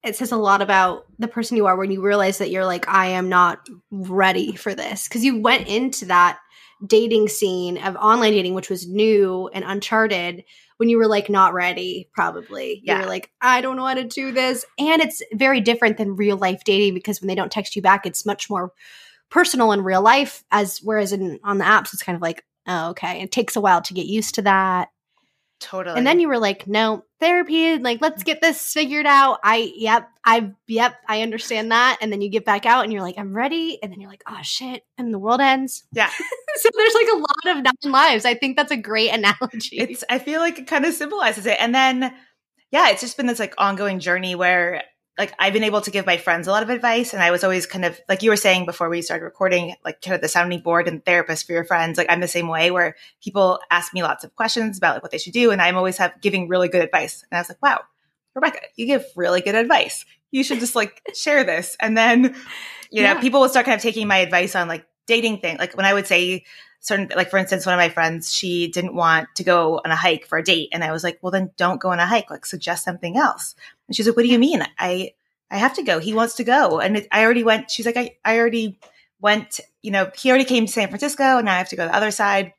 it 0.03 0.15
says 0.15 0.31
a 0.31 0.37
lot 0.37 0.61
about 0.61 1.05
the 1.19 1.27
person 1.27 1.57
you 1.57 1.65
are 1.65 1.75
when 1.75 1.91
you 1.91 2.01
realize 2.01 2.37
that 2.37 2.51
you're 2.51 2.65
like, 2.65 2.87
I 2.87 3.07
am 3.07 3.27
not 3.27 3.67
ready 3.91 4.55
for 4.55 4.73
this. 4.73 5.07
Because 5.07 5.23
you 5.23 5.41
went 5.41 5.67
into 5.67 6.05
that 6.05 6.39
dating 6.85 7.27
scene 7.27 7.77
of 7.77 7.95
online 7.95 8.33
dating, 8.33 8.53
which 8.53 8.69
was 8.69 8.87
new 8.87 9.49
and 9.53 9.63
uncharted, 9.65 10.43
when 10.77 10.89
you 10.89 10.97
were 10.97 11.07
like 11.07 11.29
not 11.29 11.53
ready, 11.53 12.09
probably. 12.13 12.75
You 12.83 12.93
Yeah. 12.93 13.01
were 13.01 13.07
like, 13.07 13.31
I 13.41 13.61
don't 13.61 13.77
know 13.77 13.85
how 13.85 13.93
to 13.93 14.03
do 14.03 14.31
this. 14.31 14.65
And 14.77 15.01
it's 15.01 15.21
very 15.33 15.61
different 15.61 15.97
than 15.97 16.15
real 16.15 16.37
life 16.37 16.63
dating 16.65 16.93
because 16.93 17.21
when 17.21 17.27
they 17.27 17.35
don't 17.35 17.51
text 17.51 17.75
you 17.75 17.81
back, 17.81 18.05
it's 18.05 18.25
much 18.25 18.49
more 18.49 18.73
personal 19.29 19.71
in 19.71 19.83
real 19.83 20.01
life, 20.01 20.43
as 20.51 20.79
whereas 20.83 21.11
in 21.13 21.39
on 21.43 21.57
the 21.57 21.65
apps, 21.65 21.93
it's 21.93 22.03
kind 22.03 22.15
of 22.15 22.21
like, 22.21 22.43
oh, 22.67 22.89
okay. 22.89 23.21
It 23.21 23.31
takes 23.31 23.55
a 23.55 23.61
while 23.61 23.81
to 23.81 23.93
get 23.93 24.05
used 24.05 24.35
to 24.35 24.41
that. 24.43 24.89
Totally. 25.59 25.97
And 25.97 26.05
then 26.05 26.19
you 26.19 26.27
were 26.27 26.37
like, 26.37 26.67
no, 26.67 27.05
therapy, 27.19 27.77
like, 27.77 28.01
let's 28.01 28.23
get 28.23 28.41
this 28.41 28.73
figured 28.73 29.05
out. 29.05 29.39
I, 29.43 29.71
yep, 29.75 30.09
I, 30.25 30.51
yep, 30.67 30.95
I 31.07 31.21
understand 31.21 31.71
that. 31.71 31.97
And 32.01 32.11
then 32.11 32.21
you 32.21 32.29
get 32.29 32.45
back 32.45 32.65
out 32.65 32.83
and 32.83 32.91
you're 32.91 33.01
like, 33.01 33.17
I'm 33.17 33.33
ready. 33.33 33.79
And 33.81 33.91
then 33.91 34.01
you're 34.01 34.09
like, 34.09 34.23
oh 34.27 34.39
shit. 34.41 34.83
And 34.97 35.13
the 35.13 35.19
world 35.19 35.41
ends. 35.41 35.83
Yeah. 35.93 36.09
so 36.55 36.69
there's 36.75 36.93
like 36.93 37.07
a 37.13 37.17
lot 37.17 37.57
of 37.57 37.63
nine 37.63 37.91
lives. 37.91 38.25
I 38.25 38.35
think 38.35 38.57
that's 38.57 38.71
a 38.71 38.77
great 38.77 39.11
analogy. 39.11 39.77
it's 39.77 40.03
I 40.09 40.19
feel 40.19 40.41
like 40.41 40.59
it 40.59 40.67
kind 40.67 40.85
of 40.85 40.93
symbolizes 40.93 41.45
it. 41.45 41.57
And 41.59 41.73
then 41.73 42.13
yeah, 42.71 42.89
it's 42.89 43.01
just 43.01 43.15
been 43.15 43.27
this 43.27 43.39
like 43.39 43.53
ongoing 43.57 43.99
journey 43.99 44.35
where 44.35 44.83
like 45.17 45.33
I've 45.39 45.53
been 45.53 45.63
able 45.63 45.81
to 45.81 45.91
give 45.91 46.05
my 46.05 46.17
friends 46.17 46.47
a 46.47 46.51
lot 46.51 46.61
of 46.63 46.69
advice 46.69 47.13
and 47.13 47.23
I 47.23 47.31
was 47.31 47.43
always 47.43 47.65
kind 47.65 47.85
of 47.85 47.99
like 48.09 48.21
you 48.21 48.29
were 48.29 48.35
saying 48.35 48.65
before 48.65 48.89
we 48.89 49.01
started 49.01 49.23
recording, 49.23 49.73
like 49.85 50.01
kind 50.01 50.13
of 50.15 50.21
the 50.21 50.27
sounding 50.27 50.59
board 50.59 50.87
and 50.87 51.03
therapist 51.05 51.45
for 51.45 51.53
your 51.53 51.63
friends. 51.63 51.97
Like 51.97 52.07
I'm 52.09 52.19
the 52.19 52.27
same 52.27 52.47
way 52.49 52.69
where 52.71 52.95
people 53.23 53.59
ask 53.71 53.93
me 53.93 54.03
lots 54.03 54.23
of 54.25 54.35
questions 54.35 54.77
about 54.77 54.95
like 54.95 55.03
what 55.03 55.11
they 55.11 55.17
should 55.17 55.33
do 55.33 55.51
and 55.51 55.61
I'm 55.61 55.77
always 55.77 55.97
have 55.97 56.19
giving 56.21 56.49
really 56.49 56.67
good 56.67 56.83
advice. 56.83 57.23
And 57.31 57.37
I 57.37 57.41
was 57.41 57.49
like, 57.49 57.61
wow, 57.61 57.81
Rebecca, 58.33 58.59
you 58.75 58.85
give 58.85 59.05
really 59.15 59.39
good 59.41 59.55
advice. 59.55 60.05
You 60.31 60.43
should 60.43 60.59
just 60.59 60.75
like 60.75 61.01
share 61.15 61.45
this. 61.45 61.77
And 61.79 61.97
then, 61.97 62.35
you 62.91 63.01
know, 63.01 63.13
Yeah. 63.13 63.21
people 63.21 63.39
will 63.39 63.49
start 63.49 63.65
kind 63.65 63.77
of 63.77 63.81
taking 63.81 64.07
my 64.07 64.17
advice 64.17 64.53
on 64.55 64.67
like 64.67 64.85
dating 65.07 65.39
thing. 65.39 65.57
Like 65.57 65.77
when 65.77 65.85
I 65.85 65.93
would 65.93 66.07
say 66.07 66.43
certain 66.85 67.09
like 67.15 67.29
for 67.29 67.37
instance 67.37 67.65
one 67.65 67.73
of 67.73 67.79
my 67.79 67.89
friends 67.89 68.31
she 68.33 68.67
didn't 68.67 68.93
want 68.95 69.27
to 69.35 69.43
go 69.43 69.81
on 69.83 69.91
a 69.91 69.95
hike 69.95 70.25
for 70.27 70.37
a 70.37 70.43
date. 70.43 70.69
And 70.71 70.83
i 70.83 70.91
was 70.91 71.03
like 71.03 71.17
well 71.21 71.31
then 71.31 71.51
don't 71.57 71.81
go 71.81 71.89
on 71.89 71.99
a 71.99 72.05
hike. 72.05 72.29
Like 72.29 72.45
suggest 72.45 72.83
something 72.83 73.17
else. 73.17 73.55
And 73.87 73.95
she's 73.95 74.07
like 74.07 74.15
what 74.15 74.23
do 74.23 74.29
you 74.31 74.39
mean? 74.39 74.63
I 74.77 75.13
i 75.49 75.57
have 75.57 75.73
to 75.75 75.83
go. 75.83 75.99
He 75.99 76.13
wants 76.13 76.35
to 76.35 76.43
go. 76.43 76.79
And 76.79 76.97
it, 76.97 77.07
i 77.11 77.23
already 77.23 77.43
went 77.43 77.71
she's 77.71 77.85
like 77.85 77.97
I, 77.97 78.17
I 78.23 78.37
already 78.37 78.79
went 79.19 79.59
you 79.81 79.91
know 79.91 80.11
he 80.15 80.29
already 80.29 80.45
came 80.45 80.65
to 80.67 80.71
san 80.71 80.87
francisco. 80.89 81.37
And 81.37 81.45
now 81.45 81.53
i 81.55 81.57
have 81.57 81.69
to 81.69 81.75
go 81.75 81.85
the 81.85 81.95
other 81.95 82.11
side. 82.11 82.53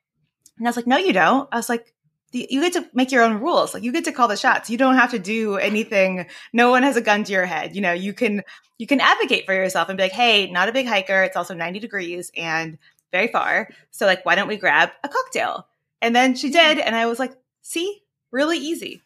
And 0.59 0.67
i 0.67 0.71
was 0.71 0.77
like 0.77 0.87
no 0.87 0.97
you 0.97 1.13
don't. 1.13 1.49
I 1.53 1.57
was 1.57 1.69
like 1.69 1.93
"You- 2.33 2.47
you 2.51 2.61
get 2.61 2.73
to 2.75 2.89
make 2.93 3.13
your 3.13 3.23
own 3.23 3.41
rules. 3.41 3.75
Like 3.75 3.83
you 3.85 3.93
get 3.93 4.05
to 4.07 4.13
call 4.13 4.29
the 4.29 4.37
shots. 4.37 4.69
You 4.71 4.79
don't 4.79 4.97
have 4.97 5.13
to 5.13 5.19
do 5.19 5.57
anything. 5.57 6.27
No 6.53 6.71
one 6.71 6.83
has 6.83 6.97
a 6.97 7.01
gun 7.01 7.25
to 7.25 7.33
your 7.33 7.47
head. 7.47 7.77
You 7.77 7.83
know 7.83 7.93
you 7.93 8.13
can 8.13 8.43
you 8.79 8.87
can 8.87 9.01
advocate 9.01 9.47
for 9.47 9.55
yourself 9.55 9.89
and 9.89 9.97
be 9.97 10.03
like 10.05 10.13
hey 10.13 10.51
not 10.51 10.69
a 10.69 10.73
big 10.73 10.87
hiker. 10.87 11.23
It's 11.23 11.37
also 11.37 11.55
90 11.55 11.79
degrees. 11.79 12.31
And 12.37 12.79
very 13.13 13.29
far. 13.29 13.69
So 13.91 14.07
like, 14.07 14.25
why 14.25 14.35
don't 14.35 14.49
we 14.49 14.57
grab 14.57 14.91
a 15.03 15.09
cocktail? 15.09 15.67
And 16.03 16.15
then 16.15 16.35
she 16.35 16.49
hmm. 16.49 16.55
did, 16.55 16.79
and 16.79 16.95
I 16.95 17.07
was 17.07 17.19
like, 17.19 17.33
see, 17.63 18.03
really 18.31 18.59
easy. 18.59 19.03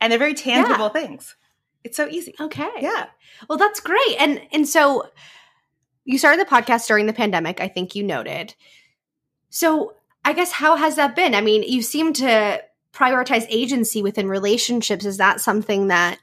And 0.00 0.10
they're 0.10 0.18
very 0.18 0.34
tangible 0.34 0.88
things. 0.88 1.36
It's 1.84 1.96
so 1.96 2.08
easy. 2.08 2.34
okay. 2.40 2.68
Yeah. 2.80 3.06
Well, 3.48 3.58
that's 3.58 3.80
great. 3.80 4.16
And 4.18 4.40
and 4.52 4.68
so 4.68 5.08
you 6.04 6.18
started 6.18 6.40
the 6.40 6.50
podcast 6.50 6.86
during 6.86 7.06
the 7.06 7.12
pandemic, 7.12 7.60
I 7.60 7.68
think 7.68 7.94
you 7.94 8.02
noted. 8.02 8.54
So 9.50 9.94
I 10.24 10.32
guess 10.32 10.52
how 10.52 10.76
has 10.76 10.96
that 10.96 11.16
been? 11.16 11.34
I 11.34 11.40
mean, 11.40 11.62
you 11.62 11.82
seem 11.82 12.12
to 12.14 12.62
prioritize 12.92 13.46
agency 13.48 14.02
within 14.02 14.28
relationships. 14.28 15.04
Is 15.04 15.18
that 15.18 15.40
something 15.40 15.88
that 15.88 16.18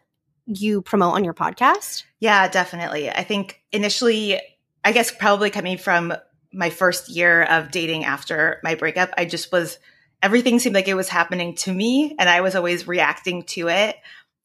you 0.46 0.82
promote 0.82 1.14
on 1.14 1.24
your 1.24 1.34
podcast? 1.34 2.04
Yeah, 2.20 2.48
definitely. 2.48 3.10
I 3.10 3.24
think 3.24 3.62
initially, 3.72 4.40
I 4.84 4.92
guess 4.92 5.12
probably 5.12 5.50
coming 5.50 5.78
from 5.78 6.14
my 6.54 6.70
first 6.70 7.10
year 7.10 7.44
of 7.44 7.72
dating 7.72 8.06
after 8.06 8.60
my 8.64 8.76
breakup, 8.76 9.12
I 9.18 9.26
just 9.26 9.52
was, 9.52 9.78
everything 10.22 10.60
seemed 10.60 10.76
like 10.76 10.88
it 10.88 10.96
was 10.96 11.10
happening 11.10 11.56
to 11.56 11.74
me 11.74 12.16
and 12.18 12.28
I 12.30 12.42
was 12.42 12.56
always 12.56 12.88
reacting 12.88 13.44
to 13.44 13.68
it. 13.70 13.96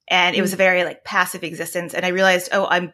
And 0.08 0.36
it 0.36 0.42
was 0.42 0.52
a 0.52 0.56
very 0.56 0.84
like 0.84 1.04
passive 1.04 1.44
existence. 1.44 1.94
And 1.94 2.04
I 2.04 2.08
realized, 2.08 2.50
oh, 2.52 2.66
I'm 2.66 2.92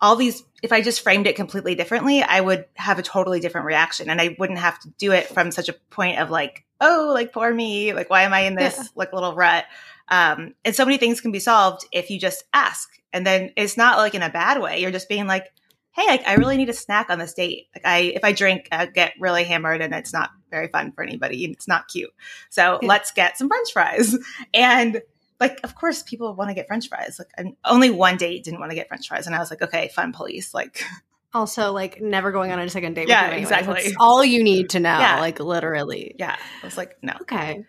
all 0.00 0.16
these, 0.16 0.42
if 0.62 0.72
I 0.72 0.80
just 0.80 1.00
framed 1.00 1.26
it 1.26 1.36
completely 1.36 1.74
differently, 1.74 2.22
I 2.22 2.40
would 2.40 2.66
have 2.74 2.98
a 2.98 3.02
totally 3.02 3.40
different 3.40 3.66
reaction. 3.66 4.08
And 4.08 4.20
I 4.20 4.36
wouldn't 4.38 4.60
have 4.60 4.78
to 4.80 4.90
do 4.98 5.12
it 5.12 5.26
from 5.26 5.50
such 5.50 5.68
a 5.68 5.74
point 5.90 6.18
of 6.20 6.30
like, 6.30 6.64
oh, 6.80 7.10
like 7.12 7.32
poor 7.32 7.52
me. 7.52 7.92
Like, 7.92 8.08
why 8.08 8.22
am 8.22 8.32
I 8.32 8.40
in 8.40 8.54
this 8.54 8.76
Yeah. 8.78 8.84
like 8.94 9.12
little 9.12 9.34
rut? 9.34 9.64
Um, 10.08 10.54
and 10.64 10.74
so 10.74 10.84
many 10.84 10.96
things 10.96 11.20
can 11.20 11.32
be 11.32 11.40
solved 11.40 11.84
if 11.92 12.10
you 12.10 12.18
just 12.18 12.44
ask. 12.54 12.88
And 13.12 13.26
then 13.26 13.52
it's 13.56 13.76
not 13.76 13.98
like 13.98 14.14
in 14.14 14.22
a 14.22 14.30
bad 14.30 14.60
way. 14.60 14.80
You're 14.80 14.92
just 14.92 15.08
being 15.08 15.26
like, 15.26 15.52
hey, 15.98 16.06
like 16.06 16.26
I 16.26 16.34
really 16.34 16.56
need 16.56 16.68
a 16.68 16.74
snack 16.74 17.10
on 17.10 17.18
this 17.18 17.34
date. 17.34 17.68
Like 17.74 17.84
I, 17.84 17.98
if 18.14 18.24
I 18.24 18.32
drink, 18.32 18.68
I 18.70 18.86
get 18.86 19.14
really 19.18 19.44
hammered 19.44 19.80
and 19.80 19.94
it's 19.94 20.12
not 20.12 20.30
very 20.50 20.68
fun 20.68 20.92
for 20.92 21.02
anybody. 21.02 21.44
and 21.44 21.54
It's 21.54 21.68
not 21.68 21.88
cute. 21.88 22.10
So 22.50 22.78
let's 22.82 23.10
get 23.10 23.36
some 23.36 23.48
French 23.48 23.72
fries. 23.72 24.16
And 24.54 25.02
like, 25.40 25.60
of 25.62 25.74
course, 25.74 26.02
people 26.02 26.34
want 26.34 26.50
to 26.50 26.54
get 26.54 26.66
French 26.66 26.88
fries. 26.88 27.16
Like, 27.18 27.28
and 27.36 27.56
only 27.64 27.90
one 27.90 28.16
date 28.16 28.44
didn't 28.44 28.60
want 28.60 28.70
to 28.70 28.74
get 28.74 28.88
French 28.88 29.06
fries, 29.06 29.26
and 29.26 29.36
I 29.36 29.38
was 29.38 29.50
like, 29.50 29.62
okay, 29.62 29.88
fun 29.88 30.12
police. 30.12 30.52
Like, 30.52 30.82
Also, 31.34 31.72
like 31.72 32.00
never 32.00 32.32
going 32.32 32.52
on 32.52 32.58
a 32.58 32.68
second 32.70 32.94
date. 32.94 33.06
Yeah, 33.06 33.26
with 33.28 33.34
you 33.34 33.40
exactly. 33.42 33.74
That's 33.74 33.94
all 34.00 34.24
you 34.24 34.42
need 34.42 34.70
to 34.70 34.80
know. 34.80 34.98
Yeah. 34.98 35.20
Like 35.20 35.40
literally. 35.40 36.14
Yeah. 36.18 36.36
I 36.62 36.66
was 36.66 36.78
like, 36.78 36.96
no. 37.02 37.12
Okay. 37.20 37.64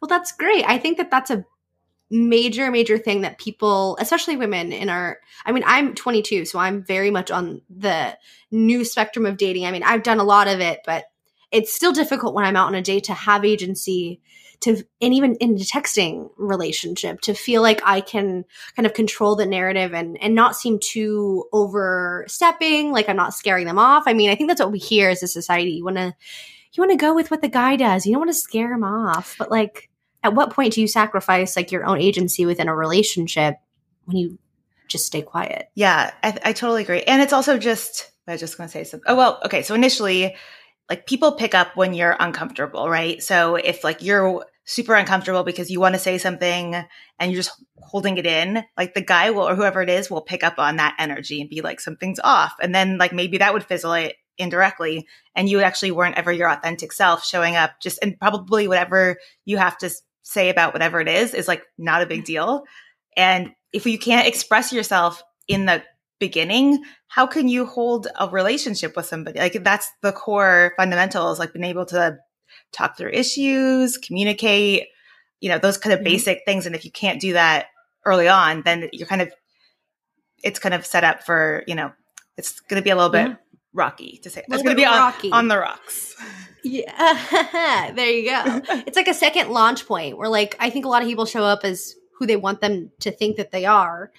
Well, 0.00 0.08
that's 0.08 0.32
great. 0.32 0.64
I 0.66 0.78
think 0.78 0.98
that 0.98 1.08
that's 1.08 1.30
a 1.30 1.44
major, 2.10 2.70
major 2.70 2.98
thing 2.98 3.22
that 3.22 3.38
people, 3.38 3.96
especially 4.00 4.36
women 4.36 4.72
in 4.72 4.88
our, 4.88 5.18
I 5.44 5.52
mean, 5.52 5.64
I'm 5.66 5.94
22, 5.94 6.46
so 6.46 6.58
I'm 6.58 6.82
very 6.82 7.10
much 7.10 7.30
on 7.30 7.60
the 7.68 8.16
new 8.50 8.84
spectrum 8.84 9.26
of 9.26 9.36
dating. 9.36 9.66
I 9.66 9.70
mean, 9.70 9.82
I've 9.82 10.02
done 10.02 10.20
a 10.20 10.24
lot 10.24 10.48
of 10.48 10.60
it, 10.60 10.80
but 10.86 11.04
it's 11.50 11.72
still 11.72 11.92
difficult 11.92 12.34
when 12.34 12.44
I'm 12.44 12.56
out 12.56 12.68
on 12.68 12.74
a 12.74 12.82
date 12.82 13.04
to 13.04 13.14
have 13.14 13.44
agency 13.44 14.20
to, 14.60 14.82
and 15.00 15.14
even 15.14 15.36
in 15.36 15.54
a 15.54 15.60
texting 15.60 16.30
relationship, 16.36 17.20
to 17.20 17.34
feel 17.34 17.62
like 17.62 17.80
I 17.84 18.00
can 18.00 18.44
kind 18.74 18.86
of 18.86 18.94
control 18.94 19.36
the 19.36 19.46
narrative 19.46 19.94
and, 19.94 20.20
and 20.20 20.34
not 20.34 20.56
seem 20.56 20.78
too 20.80 21.44
overstepping, 21.52 22.90
like 22.90 23.08
I'm 23.08 23.16
not 23.16 23.34
scaring 23.34 23.66
them 23.66 23.78
off. 23.78 24.04
I 24.06 24.14
mean, 24.14 24.30
I 24.30 24.34
think 24.34 24.50
that's 24.50 24.60
what 24.60 24.72
we 24.72 24.78
hear 24.78 25.10
as 25.10 25.22
a 25.22 25.28
society. 25.28 25.72
You 25.72 25.84
want 25.84 25.96
to, 25.96 26.14
you 26.72 26.82
want 26.82 26.90
to 26.90 26.96
go 26.96 27.14
with 27.14 27.30
what 27.30 27.40
the 27.40 27.48
guy 27.48 27.76
does. 27.76 28.04
You 28.04 28.12
don't 28.12 28.20
want 28.20 28.30
to 28.30 28.34
scare 28.34 28.72
him 28.72 28.82
off. 28.82 29.36
But 29.38 29.50
like, 29.50 29.90
at 30.22 30.34
what 30.34 30.52
point 30.52 30.72
do 30.74 30.80
you 30.80 30.88
sacrifice 30.88 31.56
like 31.56 31.72
your 31.72 31.84
own 31.84 32.00
agency 32.00 32.46
within 32.46 32.68
a 32.68 32.74
relationship 32.74 33.56
when 34.04 34.16
you 34.16 34.38
just 34.88 35.06
stay 35.06 35.22
quiet? 35.22 35.68
Yeah, 35.74 36.12
I, 36.22 36.38
I 36.44 36.52
totally 36.52 36.82
agree. 36.82 37.02
And 37.02 37.22
it's 37.22 37.32
also 37.32 37.58
just, 37.58 38.10
I 38.26 38.32
was 38.32 38.40
just 38.40 38.56
going 38.56 38.68
to 38.68 38.72
say 38.72 38.84
something. 38.84 39.04
Oh, 39.06 39.16
well, 39.16 39.40
okay. 39.44 39.62
So 39.62 39.74
initially, 39.74 40.34
like 40.88 41.06
people 41.06 41.32
pick 41.32 41.54
up 41.54 41.76
when 41.76 41.94
you're 41.94 42.16
uncomfortable, 42.18 42.88
right? 42.88 43.22
So 43.22 43.56
if 43.56 43.84
like 43.84 44.02
you're 44.02 44.44
super 44.64 44.94
uncomfortable 44.94 45.44
because 45.44 45.70
you 45.70 45.80
want 45.80 45.94
to 45.94 46.00
say 46.00 46.18
something 46.18 46.74
and 46.74 47.32
you're 47.32 47.42
just 47.42 47.62
holding 47.76 48.16
it 48.16 48.26
in, 48.26 48.64
like 48.76 48.94
the 48.94 49.02
guy 49.02 49.30
will, 49.30 49.48
or 49.48 49.54
whoever 49.54 49.82
it 49.82 49.90
is, 49.90 50.10
will 50.10 50.22
pick 50.22 50.42
up 50.42 50.58
on 50.58 50.76
that 50.76 50.96
energy 50.98 51.40
and 51.40 51.50
be 51.50 51.60
like, 51.60 51.80
something's 51.80 52.20
off. 52.20 52.54
And 52.60 52.74
then 52.74 52.98
like 52.98 53.12
maybe 53.12 53.38
that 53.38 53.52
would 53.52 53.64
fizzle 53.64 53.92
it 53.92 54.16
indirectly. 54.38 55.06
And 55.34 55.48
you 55.48 55.60
actually 55.60 55.90
weren't 55.90 56.16
ever 56.16 56.32
your 56.32 56.50
authentic 56.50 56.92
self 56.92 57.24
showing 57.24 57.56
up 57.56 57.72
just, 57.80 57.98
and 58.02 58.18
probably 58.18 58.68
whatever 58.68 59.18
you 59.44 59.58
have 59.58 59.76
to 59.78 59.90
say 60.28 60.50
about 60.50 60.74
whatever 60.74 61.00
it 61.00 61.08
is 61.08 61.32
is 61.32 61.48
like 61.48 61.62
not 61.78 62.02
a 62.02 62.06
big 62.06 62.24
deal. 62.24 62.64
And 63.16 63.52
if 63.72 63.86
you 63.86 63.98
can't 63.98 64.28
express 64.28 64.72
yourself 64.74 65.22
in 65.48 65.64
the 65.64 65.82
beginning, 66.20 66.84
how 67.08 67.26
can 67.26 67.48
you 67.48 67.64
hold 67.64 68.08
a 68.20 68.28
relationship 68.28 68.94
with 68.94 69.06
somebody? 69.06 69.38
Like 69.38 69.64
that's 69.64 69.90
the 70.02 70.12
core 70.12 70.74
fundamentals, 70.76 71.38
like 71.38 71.54
being 71.54 71.64
able 71.64 71.86
to 71.86 72.18
talk 72.72 72.98
through 72.98 73.12
issues, 73.12 73.96
communicate, 73.96 74.88
you 75.40 75.48
know, 75.48 75.58
those 75.58 75.78
kind 75.78 75.94
of 75.94 76.00
Mhm. 76.00 76.04
basic 76.04 76.42
things. 76.44 76.66
And 76.66 76.74
if 76.74 76.84
you 76.84 76.92
can't 76.92 77.20
do 77.20 77.32
that 77.32 77.68
early 78.04 78.28
on, 78.28 78.62
then 78.62 78.90
you're 78.92 79.08
kind 79.08 79.22
of, 79.22 79.32
it's 80.44 80.58
kind 80.58 80.74
of 80.74 80.84
set 80.84 81.04
up 81.04 81.24
for, 81.24 81.64
you 81.66 81.74
know, 81.74 81.90
it's 82.36 82.60
going 82.60 82.80
to 82.80 82.84
be 82.84 82.90
a 82.90 82.96
little 82.96 83.10
bit 83.10 83.28
Yeah. 83.28 83.36
Rocky 83.72 84.18
to 84.22 84.30
say. 84.30 84.42
It's 84.48 84.62
going 84.62 84.76
to 84.76 84.80
be 84.80 84.86
on, 84.86 84.98
rocky. 84.98 85.30
on 85.30 85.48
the 85.48 85.58
rocks. 85.58 86.16
Yeah, 86.62 87.92
there 87.94 88.10
you 88.10 88.30
go. 88.30 88.62
it's 88.86 88.96
like 88.96 89.08
a 89.08 89.14
second 89.14 89.50
launch 89.50 89.86
point 89.86 90.18
where, 90.18 90.28
like, 90.28 90.56
I 90.58 90.70
think 90.70 90.84
a 90.84 90.88
lot 90.88 91.02
of 91.02 91.08
people 91.08 91.26
show 91.26 91.44
up 91.44 91.64
as 91.64 91.94
who 92.18 92.26
they 92.26 92.36
want 92.36 92.60
them 92.60 92.90
to 93.00 93.10
think 93.10 93.36
that 93.36 93.52
they 93.52 93.64
are. 93.64 94.10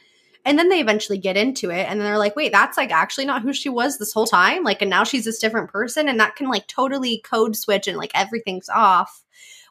And 0.46 0.58
then 0.58 0.70
they 0.70 0.80
eventually 0.80 1.18
get 1.18 1.36
into 1.36 1.70
it 1.70 1.86
and 1.90 2.00
then 2.00 2.08
they're 2.08 2.18
like, 2.18 2.36
wait, 2.36 2.54
that's 2.54 2.78
like 2.78 2.92
actually 2.92 3.26
not 3.26 3.42
who 3.42 3.52
she 3.52 3.68
was 3.68 3.98
this 3.98 4.14
whole 4.14 4.26
time. 4.26 4.64
Like, 4.64 4.82
and 4.82 4.90
now 4.90 5.04
she's 5.04 5.26
this 5.26 5.38
different 5.38 5.70
person. 5.70 6.08
And 6.08 6.20
that 6.22 6.38
can 6.38 6.48
like 6.48 6.66
totally 6.66 7.20
code 7.20 7.58
switch 7.58 7.88
and 7.88 7.98
like 7.98 8.12
everything's 8.16 8.70
off. 8.70 9.24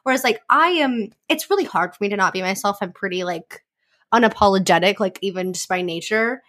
Whereas, 0.03 0.23
like, 0.23 0.41
I 0.49 0.69
am, 0.69 1.09
it's 1.27 1.49
really 1.49 1.65
hard 1.65 1.93
for 1.93 2.03
me 2.03 2.09
to 2.09 2.15
not 2.15 2.33
be 2.33 2.41
myself. 2.41 2.77
I'm 2.81 2.93
pretty 2.93 3.23
like 3.23 3.65
unapologetic, 4.13 4.99
like, 4.99 5.19
even 5.21 5.53
just 5.53 5.67
by 5.67 5.81
nature. 5.81 6.41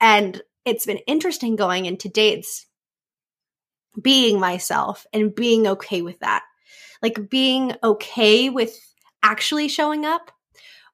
And 0.00 0.40
it's 0.64 0.86
been 0.86 1.00
interesting 1.06 1.56
going 1.56 1.86
into 1.86 2.08
dates 2.08 2.66
being 4.00 4.40
myself 4.40 5.06
and 5.12 5.34
being 5.34 5.66
okay 5.66 6.02
with 6.02 6.18
that. 6.20 6.42
Like 7.02 7.28
being 7.28 7.74
okay 7.82 8.48
with 8.48 8.78
actually 9.22 9.68
showing 9.68 10.04
up. 10.04 10.30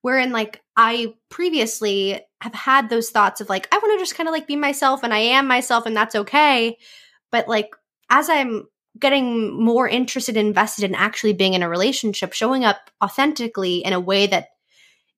Wherein 0.00 0.33
like 0.33 0.62
I 0.76 1.14
previously 1.28 2.21
have 2.40 2.55
had 2.55 2.88
those 2.88 3.11
thoughts 3.11 3.40
of 3.40 3.49
like, 3.49 3.69
I 3.73 3.78
want 3.78 3.99
to 3.99 4.02
just 4.02 4.14
kind 4.14 4.28
of 4.28 4.33
like 4.33 4.47
be 4.47 4.57
myself 4.57 5.02
and 5.02 5.12
I 5.12 5.19
am 5.19 5.47
myself 5.49 5.87
and 5.87 5.97
that's 5.97 6.14
okay. 6.14 6.78
But 7.33 7.49
like 7.49 7.75
as 8.09 8.31
I'm 8.31 8.69
getting 8.99 9.62
more 9.62 9.88
interested 9.88 10.37
and 10.37 10.49
invested 10.49 10.85
in 10.85 10.95
actually 10.95 11.33
being 11.33 11.55
in 11.55 11.62
a 11.62 11.69
relationship, 11.69 12.33
showing 12.33 12.64
up 12.64 12.90
authentically 13.02 13.78
in 13.78 13.93
a 13.93 14.00
way 14.00 14.26
that 14.26 14.49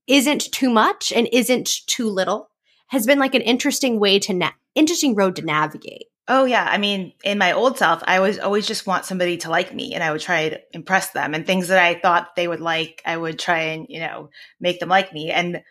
isn't 0.07 0.51
too 0.53 0.71
much 0.71 1.13
and 1.13 1.29
isn't 1.33 1.87
too 1.87 2.09
little 2.09 2.51
has 2.89 3.07
been 3.07 3.19
like 3.19 3.35
an 3.35 3.43
interesting 3.43 4.01
way 4.01 4.19
to 4.19 4.35
na- 4.35 4.51
interesting 4.75 5.15
road 5.15 5.37
to 5.37 5.43
navigate. 5.43 6.07
Oh 6.33 6.45
yeah, 6.45 6.65
I 6.65 6.79
mean, 6.79 7.13
in 7.25 7.39
my 7.39 7.51
old 7.53 7.77
self, 7.77 8.05
I 8.07 8.21
was 8.21 8.39
always 8.39 8.65
just 8.65 8.87
want 8.87 9.05
somebody 9.05 9.39
to 9.39 9.51
like 9.51 9.75
me, 9.75 9.95
and 9.95 10.05
I 10.05 10.13
would 10.13 10.21
try 10.21 10.51
to 10.51 10.61
impress 10.73 11.11
them, 11.11 11.35
and 11.35 11.45
things 11.45 11.67
that 11.69 11.83
I 11.83 11.99
thought 11.99 12.37
they 12.37 12.47
would 12.47 12.61
like, 12.61 13.03
I 13.05 13.17
would 13.17 13.37
try 13.37 13.59
and 13.73 13.87
you 13.89 13.99
know 13.99 14.31
make 14.61 14.79
them 14.79 14.89
like 14.89 15.13
me. 15.13 15.33
And 15.33 15.65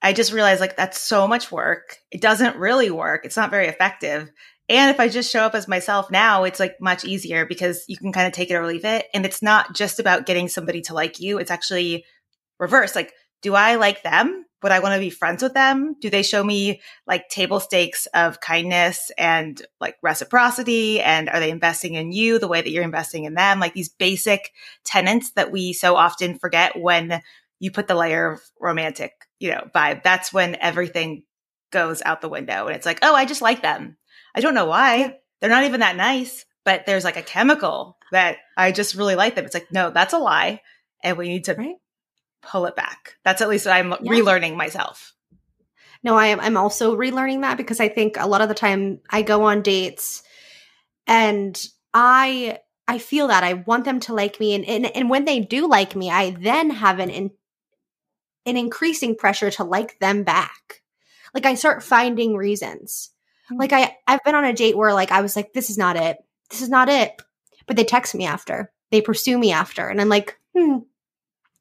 I 0.00 0.12
just 0.12 0.32
realized 0.32 0.60
like 0.60 0.76
that's 0.76 1.00
so 1.02 1.26
much 1.26 1.50
work. 1.50 1.96
It 2.12 2.20
doesn't 2.20 2.58
really 2.58 2.92
work. 2.92 3.24
It's 3.24 3.36
not 3.36 3.50
very 3.50 3.66
effective. 3.66 4.30
And 4.68 4.90
if 4.92 5.00
I 5.00 5.08
just 5.08 5.32
show 5.32 5.40
up 5.40 5.56
as 5.56 5.66
myself 5.66 6.12
now, 6.12 6.44
it's 6.44 6.60
like 6.60 6.76
much 6.80 7.04
easier 7.04 7.44
because 7.44 7.84
you 7.88 7.96
can 7.96 8.12
kind 8.12 8.28
of 8.28 8.32
take 8.32 8.50
it 8.50 8.54
or 8.54 8.66
leave 8.66 8.84
it. 8.84 9.06
And 9.14 9.26
it's 9.26 9.42
not 9.42 9.74
just 9.74 9.98
about 9.98 10.26
getting 10.26 10.46
somebody 10.46 10.82
to 10.82 10.94
like 10.94 11.18
you. 11.18 11.38
It's 11.38 11.50
actually 11.50 12.04
reverse. 12.60 12.94
Like, 12.94 13.12
do 13.44 13.54
I 13.54 13.76
like 13.76 14.02
them? 14.02 14.46
Would 14.62 14.72
I 14.72 14.78
want 14.78 14.94
to 14.94 15.00
be 15.00 15.10
friends 15.10 15.42
with 15.42 15.52
them? 15.52 15.96
Do 16.00 16.08
they 16.08 16.22
show 16.22 16.42
me 16.42 16.80
like 17.06 17.28
table 17.28 17.60
stakes 17.60 18.06
of 18.14 18.40
kindness 18.40 19.12
and 19.18 19.60
like 19.78 19.96
reciprocity? 20.02 21.02
And 21.02 21.28
are 21.28 21.38
they 21.38 21.50
investing 21.50 21.92
in 21.92 22.10
you 22.10 22.38
the 22.38 22.48
way 22.48 22.62
that 22.62 22.70
you're 22.70 22.82
investing 22.82 23.24
in 23.24 23.34
them? 23.34 23.60
Like 23.60 23.74
these 23.74 23.90
basic 23.90 24.50
tenets 24.82 25.32
that 25.32 25.52
we 25.52 25.74
so 25.74 25.94
often 25.96 26.38
forget 26.38 26.80
when 26.80 27.20
you 27.60 27.70
put 27.70 27.86
the 27.86 27.94
layer 27.94 28.32
of 28.32 28.40
romantic, 28.58 29.12
you 29.38 29.50
know, 29.50 29.68
vibe. 29.74 30.02
That's 30.02 30.32
when 30.32 30.56
everything 30.56 31.24
goes 31.70 32.00
out 32.02 32.22
the 32.22 32.30
window. 32.30 32.66
And 32.66 32.74
it's 32.74 32.86
like, 32.86 33.00
oh, 33.02 33.14
I 33.14 33.26
just 33.26 33.42
like 33.42 33.60
them. 33.60 33.98
I 34.34 34.40
don't 34.40 34.54
know 34.54 34.64
why. 34.64 35.18
They're 35.42 35.50
not 35.50 35.64
even 35.64 35.80
that 35.80 35.96
nice, 35.96 36.46
but 36.64 36.86
there's 36.86 37.04
like 37.04 37.18
a 37.18 37.22
chemical 37.22 37.98
that 38.12 38.38
I 38.56 38.72
just 38.72 38.94
really 38.94 39.16
like 39.16 39.34
them. 39.34 39.44
It's 39.44 39.52
like, 39.52 39.70
no, 39.70 39.90
that's 39.90 40.14
a 40.14 40.18
lie. 40.18 40.62
And 41.02 41.18
we 41.18 41.28
need 41.28 41.44
to 41.44 41.54
Right. 41.54 41.76
Pull 42.46 42.66
it 42.66 42.76
back. 42.76 43.16
That's 43.24 43.40
at 43.42 43.48
least 43.48 43.66
what 43.66 43.74
I'm 43.74 43.90
Yeah. 43.90 44.12
relearning 44.12 44.56
myself. 44.56 45.12
No, 46.02 46.16
I 46.16 46.26
am. 46.26 46.40
I'm 46.40 46.56
also 46.56 46.96
relearning 46.96 47.40
that 47.42 47.56
because 47.56 47.80
I 47.80 47.88
think 47.88 48.16
a 48.18 48.26
lot 48.28 48.42
of 48.42 48.48
the 48.48 48.54
time 48.54 49.00
I 49.10 49.22
go 49.22 49.44
on 49.44 49.62
dates 49.62 50.22
and 51.06 51.60
I 51.94 52.58
I 52.86 52.98
feel 52.98 53.28
that 53.28 53.42
I 53.44 53.54
want 53.54 53.86
them 53.86 54.00
to 54.00 54.14
like 54.14 54.38
me, 54.38 54.54
and 54.54 54.64
and, 54.66 54.86
and 54.94 55.08
when 55.08 55.24
they 55.24 55.40
do 55.40 55.66
like 55.66 55.96
me, 55.96 56.10
I 56.10 56.30
then 56.32 56.68
have 56.70 56.98
an 56.98 57.08
in, 57.08 57.30
an 58.44 58.56
increasing 58.58 59.16
pressure 59.16 59.50
to 59.52 59.64
like 59.64 59.98
them 60.00 60.22
back. 60.24 60.82
Like 61.32 61.46
I 61.46 61.54
start 61.54 61.82
finding 61.82 62.36
reasons. 62.36 63.10
Hmm. 63.48 63.56
Like 63.56 63.72
I 63.72 63.96
I've 64.06 64.22
been 64.24 64.34
on 64.34 64.44
a 64.44 64.52
date 64.52 64.76
where 64.76 64.92
like 64.92 65.10
I 65.10 65.22
was 65.22 65.34
like 65.36 65.54
this 65.54 65.70
is 65.70 65.78
not 65.78 65.96
it. 65.96 66.18
This 66.50 66.60
is 66.60 66.68
not 66.68 66.90
it. 66.90 67.20
But 67.66 67.76
they 67.76 67.84
text 67.84 68.14
me 68.14 68.26
after. 68.26 68.70
They 68.90 69.00
pursue 69.00 69.38
me 69.38 69.52
after 69.52 69.88
and 69.88 70.00
I'm 70.00 70.10
like, 70.10 70.38
"Hmm. 70.54 70.80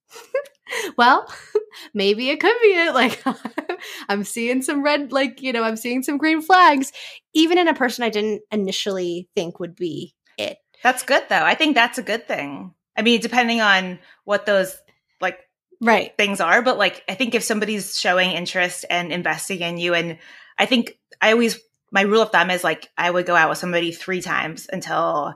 well, 0.98 1.27
maybe 1.93 2.29
it 2.29 2.39
could 2.39 2.55
be 2.62 2.67
it. 2.70 2.93
Like 2.93 3.24
I'm 4.10 4.24
seeing 4.24 4.62
some 4.62 4.84
red 4.84 5.12
like, 5.12 5.41
you 5.41 5.53
know, 5.53 5.63
I'm 5.63 5.75
seeing 5.77 6.03
some 6.03 6.17
green 6.17 6.41
flags 6.41 6.91
even 7.34 7.58
in 7.58 7.67
a 7.67 7.74
person 7.74 8.03
I 8.03 8.10
didn't 8.10 8.43
initially 8.51 9.27
think 9.36 9.60
would 9.60 9.75
be 9.75 10.13
it. 10.38 10.58
That's 10.84 11.03
good 11.03 11.24
though. 11.29 11.43
I 11.43 11.55
think 11.55 11.75
that's 11.75 11.98
a 11.98 12.03
good 12.03 12.27
thing. 12.27 12.74
I 12.96 13.01
mean, 13.01 13.22
depending 13.22 13.62
on 13.62 14.00
what 14.24 14.46
those 14.46 14.77
like 15.20 15.39
Right. 15.82 16.15
things 16.17 16.39
are, 16.39 16.62
but 16.62 16.77
like 16.77 17.03
I 17.10 17.15
think 17.15 17.36
if 17.36 17.43
somebody's 17.43 18.00
showing 18.00 18.32
interest 18.32 18.86
and 18.89 19.12
investing 19.12 19.62
in 19.62 19.77
you 19.77 19.93
and 19.93 20.17
I 20.58 20.65
think 20.65 20.98
I 21.22 21.32
always 21.32 21.60
my 21.91 22.01
rule 22.01 22.22
of 22.22 22.32
thumb 22.32 22.50
is 22.51 22.63
like 22.63 22.89
I 22.98 23.10
would 23.10 23.25
go 23.25 23.36
out 23.36 23.50
with 23.50 23.58
somebody 23.58 23.91
3 23.91 24.22
times 24.22 24.67
until 24.72 25.36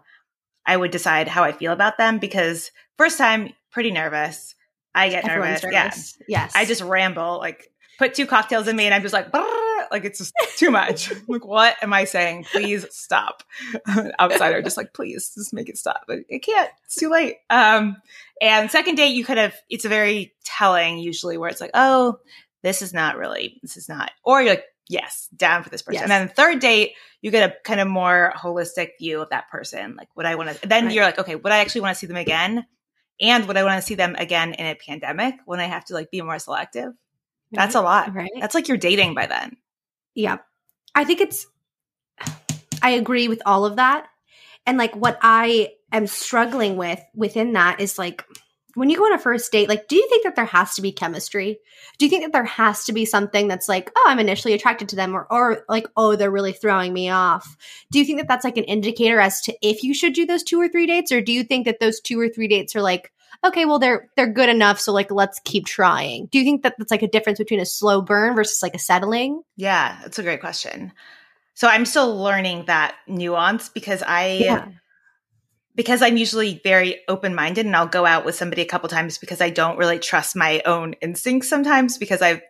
I 0.65 0.77
would 0.77 0.91
decide 0.91 1.27
how 1.27 1.43
I 1.43 1.51
feel 1.51 1.71
about 1.71 1.97
them 1.97 2.19
because 2.19 2.71
first 2.97 3.17
time 3.17 3.53
pretty 3.71 3.91
nervous. 3.91 4.55
I 4.95 5.09
get 5.09 5.25
nervous. 5.25 5.63
Nervous. 5.63 6.17
Yes. 6.27 6.53
I 6.55 6.65
just 6.65 6.81
ramble, 6.81 7.37
like 7.37 7.71
put 7.99 8.13
two 8.13 8.25
cocktails 8.25 8.67
in 8.67 8.75
me 8.75 8.85
and 8.85 8.93
I'm 8.93 9.01
just 9.01 9.13
like, 9.13 9.33
like 9.91 10.05
it's 10.05 10.19
just 10.19 10.33
too 10.57 10.71
much. 10.71 11.11
like, 11.27 11.45
what 11.45 11.75
am 11.81 11.93
I 11.93 12.03
saying? 12.05 12.45
Please 12.51 12.85
stop. 12.91 13.43
Outsider, 14.19 14.61
just 14.61 14.77
like, 14.77 14.93
please 14.93 15.31
just 15.35 15.53
make 15.53 15.69
it 15.69 15.77
stop. 15.77 16.01
But 16.07 16.19
it 16.29 16.39
can't. 16.39 16.69
It's 16.85 16.95
too 16.95 17.09
late. 17.09 17.37
Um, 17.49 17.97
and 18.41 18.69
second 18.71 18.95
date, 18.95 19.13
you 19.13 19.23
kind 19.25 19.39
of, 19.39 19.53
it's 19.69 19.85
a 19.85 19.89
very 19.89 20.33
telling 20.43 20.97
usually 20.97 21.37
where 21.37 21.49
it's 21.49 21.61
like, 21.61 21.71
oh, 21.73 22.19
this 22.63 22.81
is 22.81 22.93
not 22.93 23.17
really, 23.17 23.59
this 23.61 23.77
is 23.77 23.87
not, 23.87 24.11
or 24.23 24.41
you're 24.41 24.51
like, 24.51 24.65
yes, 24.89 25.27
down 25.35 25.63
for 25.63 25.69
this 25.69 25.81
person. 25.81 25.95
Yes. 25.95 26.03
And 26.03 26.11
then 26.11 26.27
the 26.27 26.33
third 26.33 26.59
date, 26.59 26.93
you 27.21 27.31
get 27.31 27.49
a 27.49 27.55
kind 27.63 27.79
of 27.79 27.87
more 27.87 28.33
holistic 28.35 28.89
view 28.99 29.21
of 29.21 29.29
that 29.29 29.49
person. 29.49 29.95
Like, 29.95 30.09
would 30.15 30.25
I 30.25 30.35
want 30.35 30.49
to, 30.49 30.67
then 30.67 30.85
Right. 30.85 30.93
you're 30.93 31.03
like, 31.03 31.19
okay, 31.19 31.35
would 31.35 31.51
I 31.51 31.59
actually 31.59 31.81
want 31.81 31.95
to 31.95 31.99
see 31.99 32.07
them 32.07 32.17
again? 32.17 32.65
And 33.19 33.47
would 33.47 33.57
I 33.57 33.63
want 33.63 33.81
to 33.81 33.85
see 33.85 33.95
them 33.95 34.15
again 34.17 34.53
in 34.53 34.65
a 34.65 34.75
pandemic 34.75 35.35
when 35.45 35.59
I 35.59 35.65
have 35.65 35.85
to 35.85 35.93
like 35.93 36.11
be 36.11 36.21
more 36.21 36.39
selective? 36.39 36.93
That's 37.51 37.75
a 37.75 37.81
lot. 37.81 38.13
Right. 38.13 38.29
That's 38.39 38.53
like 38.53 38.67
you're 38.67 38.77
dating 38.77 39.13
by 39.13 39.25
then. 39.25 39.57
Yeah. 40.13 40.37
I 40.93 41.03
think 41.03 41.21
it's 41.21 41.47
I 42.19 42.35
I 42.81 42.91
agree 42.91 43.27
with 43.27 43.41
all 43.45 43.65
of 43.65 43.77
that. 43.77 44.07
And 44.65 44.77
like 44.77 44.95
what 44.95 45.17
I 45.21 45.73
am 45.91 46.07
struggling 46.07 46.75
with 46.75 47.01
within 47.15 47.53
that 47.53 47.79
is 47.79 47.97
like 47.97 48.23
when 48.77 48.91
you 48.91 48.97
go 48.97 49.05
on 49.05 49.13
a 49.13 49.17
first 49.17 49.51
date, 49.51 49.67
like, 49.67 49.87
do 49.87 49.95
you 49.95 50.07
think 50.07 50.23
that 50.23 50.35
there 50.35 50.45
has 50.45 50.75
to 50.75 50.83
be 50.83 50.91
chemistry? 50.91 51.57
Do 51.97 52.05
you 52.05 52.11
think 52.11 52.23
that 52.23 52.31
there 52.31 52.45
has 52.45 52.85
to 52.85 52.93
be 52.93 53.05
something 53.05 53.47
that's 53.47 53.67
like, 53.67 53.91
oh, 53.97 54.05
I'm 54.07 54.19
initially 54.19 54.53
attracted 54.53 54.89
to 54.89 54.95
them, 54.95 55.15
or, 55.15 55.25
or 55.31 55.65
like, 55.67 55.87
oh, 55.97 56.15
they're 56.15 56.29
really 56.29 56.53
throwing 56.53 56.93
me 56.93 57.09
off? 57.09 57.57
Do 57.91 57.97
you 57.97 58.05
think 58.05 58.19
that 58.19 58.27
that's 58.27 58.45
like 58.45 58.55
an 58.55 58.65
indicator 58.65 59.19
as 59.19 59.41
to 59.41 59.53
if 59.63 59.81
you 59.81 59.95
should 59.95 60.13
do 60.13 60.27
those 60.27 60.43
two 60.43 60.61
or 60.61 60.69
three 60.69 60.85
dates, 60.85 61.11
or 61.11 61.21
do 61.21 61.33
you 61.33 61.43
think 61.43 61.65
that 61.65 61.79
those 61.79 61.99
two 61.99 62.19
or 62.19 62.29
three 62.29 62.47
dates 62.47 62.75
are 62.75 62.83
like, 62.83 63.11
okay, 63.43 63.65
well, 63.65 63.79
they're 63.79 64.09
they're 64.15 64.31
good 64.31 64.47
enough, 64.47 64.79
so 64.79 64.93
like, 64.93 65.09
let's 65.09 65.39
keep 65.43 65.65
trying? 65.65 66.27
Do 66.27 66.37
you 66.37 66.43
think 66.43 66.61
that 66.61 66.75
that's 66.77 66.91
like 66.91 67.01
a 67.01 67.07
difference 67.07 67.39
between 67.39 67.59
a 67.59 67.65
slow 67.65 68.03
burn 68.03 68.35
versus 68.35 68.61
like 68.61 68.75
a 68.75 68.79
settling? 68.79 69.41
Yeah, 69.55 69.97
that's 70.03 70.19
a 70.19 70.23
great 70.23 70.39
question. 70.39 70.91
So 71.55 71.67
I'm 71.67 71.85
still 71.85 72.15
learning 72.15 72.65
that 72.65 72.93
nuance 73.07 73.69
because 73.69 74.03
I. 74.03 74.33
Yeah 74.33 74.67
because 75.77 76.01
I'm 76.01 76.17
usually 76.17 76.59
very 76.63 77.01
open 77.07 77.35
minded 77.35 77.67
and 77.67 77.75
I'll 77.75 77.87
go 77.87 78.05
out 78.05 78.25
with 78.25 78.35
somebody 78.35 78.63
a 78.63 78.65
couple 78.65 78.89
times 78.89 79.19
because 79.19 79.39
I 79.39 79.51
don't 79.51 79.77
really 79.77 79.99
trust 79.99 80.35
my 80.35 80.61
own 80.65 80.93
instincts 81.01 81.47
sometimes 81.47 81.99
because 81.99 82.21
I've 82.21 82.41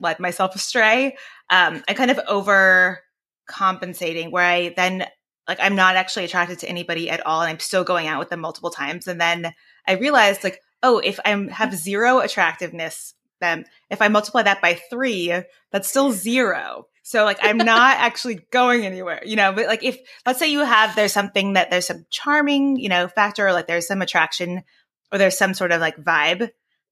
led 0.00 0.18
myself 0.18 0.54
astray. 0.56 1.16
Um, 1.48 1.82
I 1.88 1.94
kind 1.94 2.10
of 2.10 2.20
over 2.28 3.00
compensating 3.46 4.32
where 4.32 4.44
I 4.44 4.74
then 4.76 5.06
like 5.48 5.58
I'm 5.60 5.76
not 5.76 5.94
actually 5.96 6.24
attracted 6.24 6.58
to 6.60 6.68
anybody 6.68 7.08
at 7.08 7.24
all 7.24 7.40
and 7.40 7.48
I'm 7.50 7.60
still 7.60 7.84
going 7.84 8.08
out 8.08 8.18
with 8.18 8.30
them 8.30 8.40
multiple 8.40 8.70
times. 8.70 9.06
And 9.06 9.20
then 9.20 9.54
I 9.86 9.92
realized 9.92 10.42
like, 10.42 10.60
oh, 10.82 10.98
if 10.98 11.20
I 11.24 11.30
have 11.52 11.74
zero 11.74 12.18
attractiveness, 12.18 13.14
then 13.40 13.64
if 13.90 14.02
I 14.02 14.08
multiply 14.08 14.42
that 14.42 14.60
by 14.60 14.74
three, 14.90 15.32
that's 15.70 15.88
still 15.88 16.10
zero. 16.10 16.86
So 17.02 17.24
like 17.24 17.38
I'm 17.42 17.58
not 17.58 17.96
actually 17.98 18.46
going 18.50 18.86
anywhere, 18.86 19.20
you 19.24 19.36
know, 19.36 19.52
but 19.52 19.66
like 19.66 19.82
if 19.82 19.98
let's 20.24 20.38
say 20.38 20.50
you 20.50 20.60
have 20.60 20.94
there's 20.96 21.12
something 21.12 21.54
that 21.54 21.70
there's 21.70 21.86
some 21.86 22.06
charming, 22.10 22.76
you 22.76 22.88
know, 22.88 23.08
factor 23.08 23.46
or 23.46 23.52
like 23.52 23.66
there's 23.66 23.86
some 23.86 24.02
attraction 24.02 24.62
or 25.10 25.18
there's 25.18 25.36
some 25.36 25.54
sort 25.54 25.72
of 25.72 25.80
like 25.80 25.96
vibe, 25.96 26.50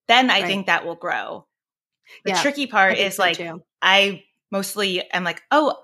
then 0.09 0.31
I 0.31 0.41
right. 0.41 0.47
think 0.47 0.67
that 0.67 0.85
will 0.85 0.97
grow. 0.97 1.47
The 2.25 2.33
yeah, 2.33 2.43
tricky 2.43 2.67
part 2.67 2.99
is 2.99 3.17
so 3.17 3.23
like 3.23 3.37
too. 3.37 3.63
I 3.81 4.25
mostly 4.51 5.09
am 5.13 5.25
like, 5.25 5.43
oh, 5.51 5.77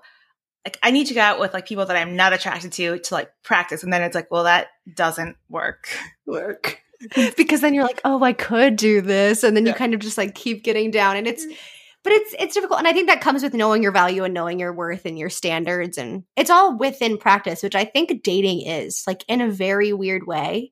like 0.65 0.77
I 0.83 0.91
need 0.91 1.07
to 1.07 1.13
go 1.13 1.21
out 1.21 1.39
with 1.39 1.53
like 1.53 1.65
people 1.65 1.85
that 1.85 1.95
I'm 1.95 2.17
not 2.17 2.33
attracted 2.33 2.73
to 2.73 2.99
to 2.99 3.13
like 3.13 3.31
practice. 3.43 3.83
And 3.83 3.93
then 3.93 4.01
it's 4.01 4.15
like, 4.15 4.29
well, 4.29 4.43
that 4.43 4.67
doesn't 4.93 5.37
work. 5.49 5.87
Work. 6.25 6.81
because 7.37 7.61
then 7.61 7.73
you're 7.73 7.85
like, 7.85 8.01
oh, 8.03 8.21
I 8.23 8.33
could 8.33 8.75
do 8.75 9.01
this. 9.01 9.43
And 9.43 9.55
then 9.55 9.65
yeah. 9.65 9.71
you 9.71 9.77
kind 9.77 9.93
of 9.93 10.01
just 10.01 10.17
like 10.17 10.35
keep 10.35 10.63
getting 10.63 10.91
down. 10.91 11.15
And 11.15 11.27
it's 11.27 11.45
mm. 11.45 11.55
But 12.07 12.15
it's 12.15 12.35
it's 12.39 12.53
difficult 12.53 12.79
and 12.79 12.87
i 12.87 12.93
think 12.93 13.07
that 13.07 13.19
comes 13.19 13.43
with 13.43 13.53
knowing 13.53 13.83
your 13.83 13.91
value 13.91 14.23
and 14.23 14.33
knowing 14.33 14.59
your 14.59 14.71
worth 14.71 15.05
and 15.05 15.19
your 15.19 15.29
standards 15.29 15.97
and 15.97 16.23
it's 16.37 16.49
all 16.49 16.77
within 16.77 17.17
practice 17.17 17.61
which 17.61 17.75
i 17.75 17.83
think 17.83 18.23
dating 18.23 18.61
is 18.61 19.03
like 19.05 19.25
in 19.27 19.41
a 19.41 19.49
very 19.49 19.91
weird 19.93 20.25
way. 20.25 20.71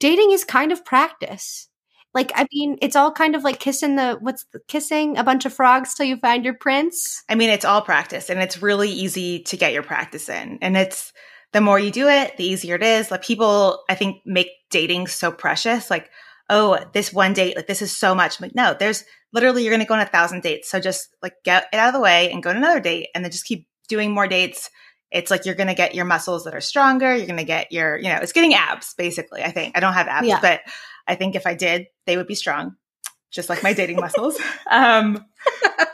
Dating 0.00 0.32
is 0.32 0.44
kind 0.44 0.72
of 0.72 0.84
practice. 0.84 1.68
Like 2.12 2.30
i 2.36 2.46
mean 2.52 2.78
it's 2.80 2.94
all 2.94 3.10
kind 3.10 3.34
of 3.34 3.42
like 3.42 3.58
kissing 3.58 3.96
the 3.96 4.16
what's 4.20 4.44
the 4.52 4.60
kissing 4.68 5.18
a 5.18 5.24
bunch 5.24 5.44
of 5.44 5.52
frogs 5.52 5.94
till 5.94 6.06
you 6.06 6.16
find 6.18 6.44
your 6.44 6.54
prince? 6.54 7.24
I 7.28 7.34
mean 7.34 7.50
it's 7.50 7.64
all 7.64 7.82
practice 7.82 8.30
and 8.30 8.40
it's 8.40 8.62
really 8.62 8.90
easy 8.90 9.42
to 9.44 9.56
get 9.56 9.72
your 9.72 9.82
practice 9.82 10.28
in 10.28 10.58
and 10.62 10.76
it's 10.76 11.12
the 11.52 11.60
more 11.60 11.80
you 11.80 11.90
do 11.90 12.08
it 12.08 12.36
the 12.36 12.44
easier 12.44 12.76
it 12.76 12.84
is. 12.84 13.10
Like 13.10 13.24
people 13.24 13.82
i 13.88 13.96
think 13.96 14.22
make 14.24 14.50
dating 14.70 15.08
so 15.08 15.32
precious 15.32 15.90
like 15.90 16.10
oh 16.48 16.78
this 16.92 17.12
one 17.12 17.32
date 17.32 17.56
like 17.56 17.66
this 17.66 17.82
is 17.82 17.96
so 17.96 18.14
much 18.14 18.40
like 18.40 18.54
no 18.54 18.76
there's 18.78 19.04
literally 19.34 19.64
you're 19.64 19.72
going 19.72 19.80
to 19.80 19.86
go 19.86 19.94
on 19.94 20.00
a 20.00 20.06
thousand 20.06 20.42
dates. 20.42 20.70
So 20.70 20.80
just 20.80 21.14
like 21.20 21.34
get 21.44 21.66
it 21.72 21.76
out 21.76 21.88
of 21.88 21.94
the 21.94 22.00
way 22.00 22.30
and 22.30 22.42
go 22.42 22.50
on 22.50 22.56
another 22.56 22.80
date 22.80 23.08
and 23.14 23.24
then 23.24 23.32
just 23.32 23.44
keep 23.44 23.66
doing 23.88 24.12
more 24.12 24.28
dates. 24.28 24.70
It's 25.10 25.30
like 25.30 25.44
you're 25.44 25.56
going 25.56 25.68
to 25.68 25.74
get 25.74 25.94
your 25.94 26.04
muscles 26.04 26.44
that 26.44 26.54
are 26.54 26.60
stronger. 26.60 27.14
You're 27.14 27.26
going 27.26 27.38
to 27.38 27.44
get 27.44 27.72
your, 27.72 27.96
you 27.96 28.08
know, 28.08 28.18
it's 28.22 28.32
getting 28.32 28.54
abs 28.54 28.94
basically. 28.94 29.42
I 29.42 29.50
think 29.50 29.76
I 29.76 29.80
don't 29.80 29.92
have 29.92 30.06
abs, 30.06 30.28
yeah. 30.28 30.40
but 30.40 30.60
I 31.06 31.16
think 31.16 31.34
if 31.34 31.46
I 31.46 31.54
did, 31.54 31.88
they 32.06 32.16
would 32.16 32.26
be 32.26 32.34
strong, 32.34 32.76
just 33.30 33.48
like 33.48 33.62
my 33.62 33.72
dating 33.74 33.96
muscles. 33.96 34.38
Um, 34.70 35.24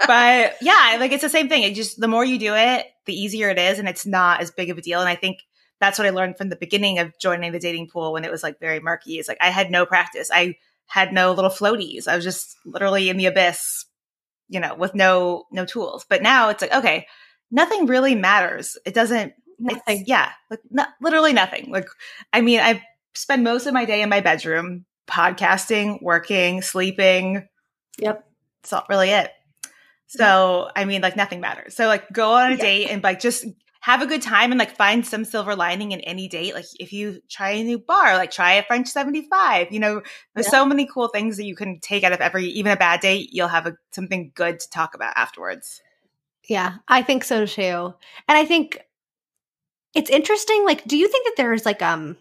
but 0.06 0.56
yeah, 0.62 0.96
like 0.98 1.12
it's 1.12 1.22
the 1.22 1.28
same 1.28 1.48
thing. 1.48 1.64
It 1.64 1.74
just, 1.74 2.00
the 2.00 2.08
more 2.08 2.24
you 2.24 2.38
do 2.38 2.54
it, 2.54 2.86
the 3.06 3.14
easier 3.14 3.50
it 3.50 3.58
is. 3.58 3.78
And 3.78 3.88
it's 3.88 4.06
not 4.06 4.40
as 4.40 4.50
big 4.50 4.70
of 4.70 4.78
a 4.78 4.82
deal. 4.82 5.00
And 5.00 5.08
I 5.08 5.16
think 5.16 5.38
that's 5.80 5.98
what 5.98 6.06
I 6.06 6.10
learned 6.10 6.38
from 6.38 6.48
the 6.48 6.56
beginning 6.56 6.98
of 6.98 7.18
joining 7.18 7.52
the 7.52 7.58
dating 7.58 7.88
pool 7.88 8.12
when 8.12 8.24
it 8.24 8.30
was 8.30 8.42
like 8.42 8.60
very 8.60 8.80
murky. 8.80 9.18
It's 9.18 9.28
like 9.28 9.38
I 9.40 9.50
had 9.50 9.70
no 9.70 9.86
practice. 9.86 10.30
I 10.32 10.56
had 10.90 11.12
no 11.12 11.32
little 11.32 11.50
floaties. 11.50 12.08
I 12.08 12.16
was 12.16 12.24
just 12.24 12.56
literally 12.64 13.08
in 13.08 13.16
the 13.16 13.26
abyss, 13.26 13.86
you 14.48 14.58
know, 14.58 14.74
with 14.74 14.94
no 14.94 15.44
no 15.52 15.64
tools. 15.64 16.04
But 16.08 16.20
now 16.20 16.48
it's 16.48 16.60
like, 16.60 16.74
okay, 16.74 17.06
nothing 17.50 17.86
really 17.86 18.16
matters. 18.16 18.76
It 18.84 18.92
doesn't 18.92 19.32
nothing. 19.58 20.04
yeah, 20.06 20.30
like 20.50 20.60
not, 20.70 20.88
literally 21.00 21.32
nothing. 21.32 21.70
Like 21.70 21.86
I 22.32 22.40
mean, 22.40 22.58
I 22.58 22.82
spend 23.14 23.44
most 23.44 23.66
of 23.66 23.72
my 23.72 23.84
day 23.84 24.02
in 24.02 24.08
my 24.08 24.20
bedroom 24.20 24.84
podcasting, 25.06 26.02
working, 26.02 26.60
sleeping. 26.60 27.46
Yep. 27.98 28.24
That's 28.62 28.72
not 28.72 28.88
really 28.88 29.10
it. 29.10 29.30
So, 30.08 30.68
I 30.74 30.86
mean, 30.86 31.02
like 31.02 31.14
nothing 31.14 31.40
matters. 31.40 31.76
So, 31.76 31.86
like, 31.86 32.10
go 32.12 32.32
on 32.32 32.52
a 32.52 32.56
yeah. 32.56 32.60
date 32.60 32.88
and 32.88 33.02
like 33.02 33.20
just 33.20 33.44
have 33.80 34.02
a 34.02 34.06
good 34.06 34.20
time 34.20 34.52
and 34.52 34.58
like 34.58 34.76
find 34.76 35.06
some 35.06 35.24
silver 35.24 35.56
lining 35.56 35.92
in 35.92 36.00
any 36.00 36.28
date. 36.28 36.54
Like 36.54 36.66
if 36.78 36.92
you 36.92 37.20
try 37.28 37.50
a 37.50 37.64
new 37.64 37.78
bar, 37.78 38.14
like 38.16 38.30
try 38.30 38.52
a 38.52 38.62
French 38.62 38.88
75, 38.88 39.72
you 39.72 39.80
know, 39.80 40.02
there's 40.34 40.46
yeah. 40.46 40.50
so 40.50 40.66
many 40.66 40.86
cool 40.86 41.08
things 41.08 41.38
that 41.38 41.46
you 41.46 41.56
can 41.56 41.80
take 41.80 42.04
out 42.04 42.12
of 42.12 42.20
every, 42.20 42.44
even 42.44 42.72
a 42.72 42.76
bad 42.76 43.00
date, 43.00 43.30
you'll 43.32 43.48
have 43.48 43.66
a, 43.66 43.76
something 43.90 44.32
good 44.34 44.60
to 44.60 44.70
talk 44.70 44.94
about 44.94 45.16
afterwards. 45.16 45.80
Yeah, 46.46 46.76
I 46.88 47.02
think 47.02 47.24
so 47.24 47.46
too. 47.46 47.94
And 48.28 48.38
I 48.38 48.44
think 48.44 48.78
it's 49.94 50.10
interesting. 50.10 50.64
Like, 50.64 50.84
do 50.84 50.98
you 50.98 51.08
think 51.08 51.24
that 51.24 51.34
there's 51.38 51.64
like, 51.64 51.80
um, 51.80 52.18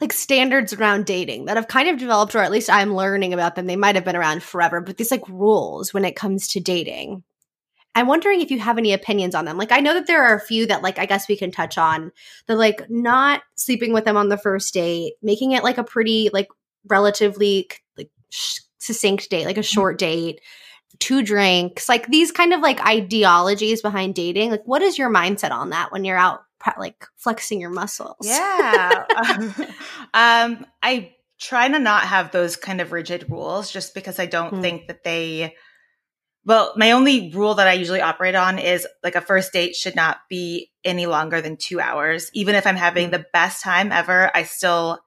like 0.00 0.12
standards 0.12 0.72
around 0.72 1.04
dating 1.04 1.44
that 1.44 1.56
have 1.56 1.68
kind 1.68 1.88
of 1.88 1.98
developed, 1.98 2.34
or 2.34 2.38
at 2.38 2.50
least 2.50 2.70
I'm 2.70 2.96
learning 2.96 3.34
about 3.34 3.54
them. 3.54 3.66
They 3.66 3.76
might 3.76 3.94
have 3.94 4.04
been 4.04 4.16
around 4.16 4.42
forever, 4.42 4.80
but 4.80 4.96
these 4.96 5.10
like 5.10 5.28
rules 5.28 5.92
when 5.92 6.06
it 6.06 6.16
comes 6.16 6.48
to 6.48 6.60
dating 6.60 7.22
I'm 7.94 8.06
wondering 8.06 8.40
if 8.40 8.50
you 8.50 8.58
have 8.60 8.78
any 8.78 8.92
opinions 8.92 9.34
on 9.34 9.44
them. 9.44 9.58
Like, 9.58 9.72
I 9.72 9.80
know 9.80 9.94
that 9.94 10.06
there 10.06 10.22
are 10.22 10.34
a 10.34 10.40
few 10.40 10.66
that, 10.66 10.82
like, 10.82 10.98
I 10.98 11.06
guess 11.06 11.28
we 11.28 11.36
can 11.36 11.50
touch 11.50 11.76
on. 11.76 12.12
The 12.46 12.54
like 12.54 12.88
not 12.88 13.42
sleeping 13.56 13.92
with 13.92 14.04
them 14.04 14.16
on 14.16 14.28
the 14.28 14.38
first 14.38 14.72
date, 14.72 15.14
making 15.22 15.52
it 15.52 15.64
like 15.64 15.78
a 15.78 15.84
pretty, 15.84 16.30
like, 16.32 16.48
relatively 16.88 17.68
like 17.98 18.10
sh- 18.30 18.60
succinct 18.78 19.28
date, 19.28 19.44
like 19.44 19.56
a 19.56 19.60
mm-hmm. 19.60 19.64
short 19.64 19.98
date, 19.98 20.40
two 20.98 21.22
drinks, 21.22 21.88
like 21.88 22.06
these 22.06 22.32
kind 22.32 22.52
of 22.52 22.60
like 22.60 22.84
ideologies 22.86 23.82
behind 23.82 24.14
dating. 24.14 24.50
Like, 24.50 24.64
what 24.64 24.82
is 24.82 24.96
your 24.96 25.10
mindset 25.10 25.50
on 25.50 25.70
that 25.70 25.90
when 25.90 26.04
you're 26.04 26.16
out, 26.16 26.40
like, 26.78 27.06
flexing 27.16 27.60
your 27.60 27.70
muscles? 27.70 28.16
Yeah. 28.22 29.04
um, 30.14 30.64
I 30.82 31.14
try 31.40 31.68
to 31.68 31.78
not 31.78 32.02
have 32.02 32.30
those 32.30 32.54
kind 32.54 32.80
of 32.80 32.92
rigid 32.92 33.30
rules 33.30 33.70
just 33.70 33.94
because 33.94 34.18
I 34.18 34.26
don't 34.26 34.54
mm. 34.54 34.60
think 34.60 34.86
that 34.88 35.02
they 35.02 35.56
well, 36.44 36.72
my 36.76 36.92
only 36.92 37.30
rule 37.34 37.54
that 37.54 37.68
I 37.68 37.74
usually 37.74 38.00
operate 38.00 38.34
on 38.34 38.58
is 38.58 38.86
like 39.02 39.14
a 39.14 39.20
first 39.20 39.52
date 39.52 39.76
should 39.76 39.94
not 39.94 40.18
be 40.28 40.70
any 40.84 41.06
longer 41.06 41.40
than 41.40 41.56
two 41.56 41.80
hours. 41.80 42.30
Even 42.32 42.54
if 42.54 42.66
I'm 42.66 42.76
having 42.76 43.08
mm. 43.08 43.12
the 43.12 43.26
best 43.32 43.62
time 43.62 43.92
ever, 43.92 44.30
I 44.34 44.44
still 44.44 45.00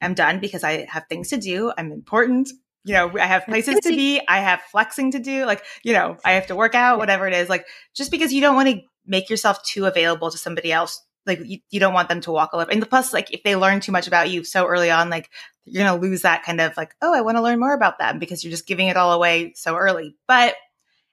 am 0.00 0.14
done 0.14 0.38
because 0.38 0.62
I 0.62 0.86
have 0.88 1.06
things 1.08 1.30
to 1.30 1.36
do. 1.36 1.72
I'm 1.76 1.90
important. 1.90 2.48
You 2.84 2.94
know, 2.94 3.12
I 3.18 3.26
have 3.26 3.44
places 3.44 3.80
to 3.82 3.88
be. 3.88 4.20
I 4.28 4.38
have 4.38 4.62
flexing 4.70 5.12
to 5.12 5.18
do. 5.18 5.44
Like, 5.44 5.64
you 5.82 5.92
know, 5.92 6.16
I 6.24 6.32
have 6.32 6.46
to 6.46 6.56
work 6.56 6.76
out, 6.76 6.98
whatever 6.98 7.26
it 7.26 7.34
is. 7.34 7.48
Like, 7.48 7.66
just 7.94 8.12
because 8.12 8.32
you 8.32 8.40
don't 8.40 8.54
want 8.54 8.68
to 8.68 8.80
make 9.04 9.28
yourself 9.28 9.62
too 9.64 9.86
available 9.86 10.30
to 10.30 10.38
somebody 10.38 10.70
else, 10.70 11.02
like 11.26 11.40
you, 11.44 11.58
you 11.70 11.80
don't 11.80 11.92
want 11.92 12.08
them 12.08 12.20
to 12.20 12.30
walk 12.30 12.50
all 12.52 12.60
over. 12.60 12.70
And 12.70 12.88
plus, 12.88 13.12
like, 13.12 13.32
if 13.32 13.42
they 13.42 13.56
learn 13.56 13.80
too 13.80 13.92
much 13.92 14.06
about 14.06 14.30
you 14.30 14.44
so 14.44 14.64
early 14.64 14.90
on, 14.90 15.10
like 15.10 15.28
you're 15.64 15.84
going 15.84 16.00
to 16.00 16.06
lose 16.06 16.22
that 16.22 16.44
kind 16.44 16.60
of 16.60 16.76
like, 16.76 16.94
oh, 17.02 17.14
I 17.14 17.20
want 17.20 17.36
to 17.36 17.42
learn 17.42 17.60
more 17.60 17.74
about 17.74 17.98
them 17.98 18.18
because 18.18 18.42
you're 18.42 18.50
just 18.50 18.66
giving 18.66 18.88
it 18.88 18.96
all 18.96 19.12
away 19.12 19.52
so 19.54 19.76
early. 19.76 20.16
But 20.26 20.54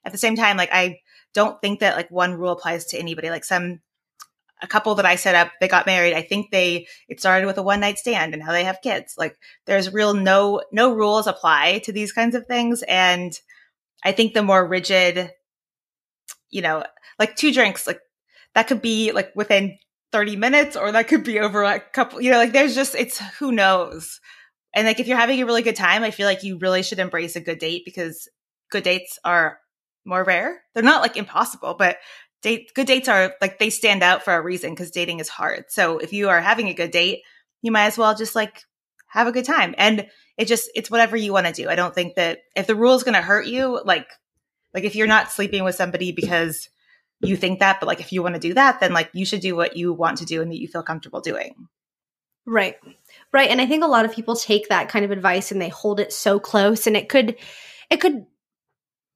at 0.06 0.12
the 0.12 0.18
same 0.18 0.36
time, 0.36 0.58
like 0.58 0.70
I 0.72 1.00
don't 1.34 1.60
think 1.62 1.80
that 1.80 1.98
like 1.98 2.10
one 2.12 2.34
rule 2.34 2.52
applies 2.52 2.86
to 2.86 3.00
anybody. 3.00 3.30
Like 3.30 3.44
some 3.44 3.82
a 4.62 4.68
couple 4.68 4.96
that 4.96 5.06
I 5.06 5.16
set 5.16 5.36
up, 5.36 5.52
they 5.60 5.68
got 5.68 5.86
married. 5.86 6.14
I 6.14 6.22
think 6.22 6.50
they 6.50 6.88
it 7.10 7.20
started 7.20 7.46
with 7.46 7.58
a 7.58 7.64
one 7.64 7.82
night 7.82 7.98
stand 7.98 8.34
and 8.34 8.44
now 8.44 8.52
they 8.52 8.64
have 8.64 8.82
kids. 8.82 9.16
Like 9.18 9.38
there's 9.66 9.94
real 9.94 10.14
no 10.14 10.62
no 10.72 10.94
rules 10.94 11.28
apply 11.28 11.80
to 11.80 11.92
these 11.92 12.14
kinds 12.14 12.36
of 12.36 12.48
things. 12.48 12.84
And 12.84 13.38
I 14.04 14.12
think 14.12 14.34
the 14.34 14.44
more 14.44 14.66
rigid, 14.66 15.32
you 16.50 16.62
know, 16.62 16.84
like 17.20 17.36
two 17.36 17.52
drinks, 17.52 17.88
like 17.88 18.00
that 18.54 18.68
could 18.68 18.82
be 18.82 19.12
like 19.12 19.36
within 19.36 19.78
30 20.12 20.38
minutes 20.38 20.78
or 20.78 20.92
that 20.92 21.08
could 21.08 21.24
be 21.24 21.40
over 21.40 21.64
a 21.64 21.80
couple, 21.80 22.22
you 22.22 22.32
know, 22.32 22.38
like 22.38 22.54
there's 22.54 22.76
just 22.76 22.96
it's 22.96 23.20
who 23.40 23.52
knows. 23.52 24.22
And 24.74 24.88
like 24.88 25.00
if 25.00 25.08
you're 25.08 25.18
having 25.18 25.42
a 25.42 25.46
really 25.46 25.62
good 25.62 25.76
time, 25.76 26.04
I 26.04 26.12
feel 26.12 26.28
like 26.28 26.44
you 26.44 26.58
really 26.58 26.84
should 26.84 27.00
embrace 27.00 27.36
a 27.36 27.42
good 27.42 27.60
date 27.60 27.84
because 27.86 28.30
good 28.72 28.84
dates 28.84 29.20
are 29.24 29.60
more 30.06 30.24
rare. 30.24 30.62
They're 30.74 30.84
not 30.84 31.02
like 31.02 31.18
impossible, 31.18 31.76
but 31.78 31.98
date 32.42 32.72
good 32.76 32.88
dates 32.88 33.10
are 33.10 33.34
like 33.42 33.60
they 33.60 33.70
stand 33.70 34.04
out 34.04 34.24
for 34.24 34.34
a 34.34 34.42
reason 34.42 34.72
because 34.72 34.92
dating 34.92 35.20
is 35.20 35.30
hard. 35.30 35.66
So 35.70 35.98
if 35.98 36.14
you 36.14 36.30
are 36.30 36.40
having 36.40 36.68
a 36.68 36.74
good 36.74 36.92
date, 36.92 37.22
you 37.62 37.72
might 37.72 37.86
as 37.86 37.98
well 37.98 38.16
just 38.16 38.36
like 38.36 38.62
have 39.08 39.28
a 39.28 39.32
good 39.32 39.46
time. 39.46 39.74
And 39.78 40.08
it 40.38 40.46
just 40.46 40.70
it's 40.76 40.92
whatever 40.92 41.18
you 41.18 41.34
want 41.34 41.48
to 41.48 41.54
do. 41.54 41.70
I 41.70 41.76
don't 41.76 41.96
think 41.96 42.16
that 42.16 42.40
if 42.56 42.68
the 42.68 42.76
rule 42.76 42.96
is 42.96 43.04
going 43.04 43.16
to 43.16 43.22
hurt 43.22 43.48
you, 43.48 43.82
like 43.84 44.08
like 44.74 44.84
if 44.84 44.96
you're 44.96 45.08
not 45.08 45.32
sleeping 45.32 45.64
with 45.64 45.76
somebody 45.76 46.12
because 46.12 46.70
you 47.22 47.36
think 47.36 47.60
that, 47.60 47.80
but 47.80 47.88
like 47.88 48.02
if 48.02 48.12
you 48.12 48.22
want 48.22 48.36
to 48.36 48.42
do 48.42 48.54
that, 48.54 48.80
then 48.80 48.94
like 48.94 49.10
you 49.14 49.26
should 49.26 49.40
do 49.40 49.56
what 49.56 49.78
you 49.78 49.94
want 49.94 50.18
to 50.20 50.26
do 50.26 50.42
and 50.42 50.52
that 50.52 50.60
you 50.60 50.68
feel 50.68 50.84
comfortable 50.84 51.22
doing. 51.22 51.68
Right. 52.46 52.76
Right. 53.32 53.50
And 53.50 53.60
I 53.60 53.66
think 53.66 53.84
a 53.84 53.88
lot 53.88 54.06
of 54.06 54.14
people 54.14 54.36
take 54.36 54.70
that 54.70 54.90
kind 54.90 55.04
of 55.04 55.12
advice 55.12 55.52
and 55.52 55.62
they 55.62 55.70
hold 55.70 56.00
it 56.00 56.14
so 56.14 56.40
close 56.40 56.86
and 56.86 56.96
it 56.96 57.10
could 57.10 57.38
it 57.90 57.98
could 57.98 58.26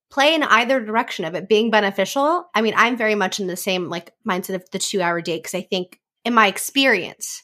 play 0.09 0.33
in 0.33 0.43
either 0.43 0.83
direction 0.83 1.25
of 1.25 1.35
it 1.35 1.47
being 1.47 1.69
beneficial. 1.71 2.49
I 2.53 2.61
mean, 2.61 2.73
I'm 2.75 2.97
very 2.97 3.15
much 3.15 3.39
in 3.39 3.47
the 3.47 3.55
same 3.55 3.89
like 3.89 4.11
mindset 4.27 4.55
of 4.55 4.69
the 4.71 4.79
2-hour 4.79 5.21
date 5.21 5.43
cuz 5.43 5.53
I 5.53 5.61
think 5.61 5.99
in 6.25 6.33
my 6.33 6.47
experience 6.47 7.43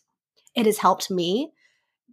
it 0.55 0.65
has 0.65 0.77
helped 0.77 1.11
me 1.11 1.51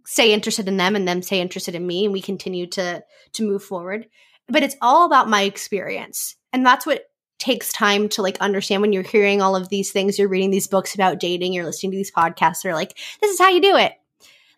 stay 0.05 0.33
interested 0.33 0.67
in 0.67 0.77
them 0.77 0.95
and 0.95 1.07
them 1.07 1.21
stay 1.21 1.39
interested 1.39 1.75
in 1.75 1.87
me 1.87 2.05
and 2.05 2.13
we 2.13 2.21
continue 2.21 2.67
to 2.67 3.03
to 3.33 3.43
move 3.43 3.63
forward. 3.63 4.07
But 4.47 4.63
it's 4.63 4.75
all 4.81 5.05
about 5.05 5.29
my 5.29 5.43
experience. 5.43 6.35
And 6.51 6.65
that's 6.65 6.85
what 6.85 7.05
takes 7.39 7.73
time 7.73 8.07
to 8.07 8.21
like 8.21 8.39
understand 8.39 8.81
when 8.81 8.93
you're 8.93 9.03
hearing 9.03 9.41
all 9.41 9.55
of 9.55 9.69
these 9.69 9.91
things, 9.91 10.17
you're 10.17 10.29
reading 10.29 10.51
these 10.51 10.67
books 10.67 10.93
about 10.93 11.19
dating, 11.19 11.51
you're 11.53 11.65
listening 11.65 11.91
to 11.91 11.97
these 11.97 12.11
podcasts, 12.11 12.61
they're 12.61 12.73
like, 12.73 12.97
this 13.21 13.31
is 13.31 13.39
how 13.39 13.49
you 13.49 13.61
do 13.61 13.75
it. 13.75 13.93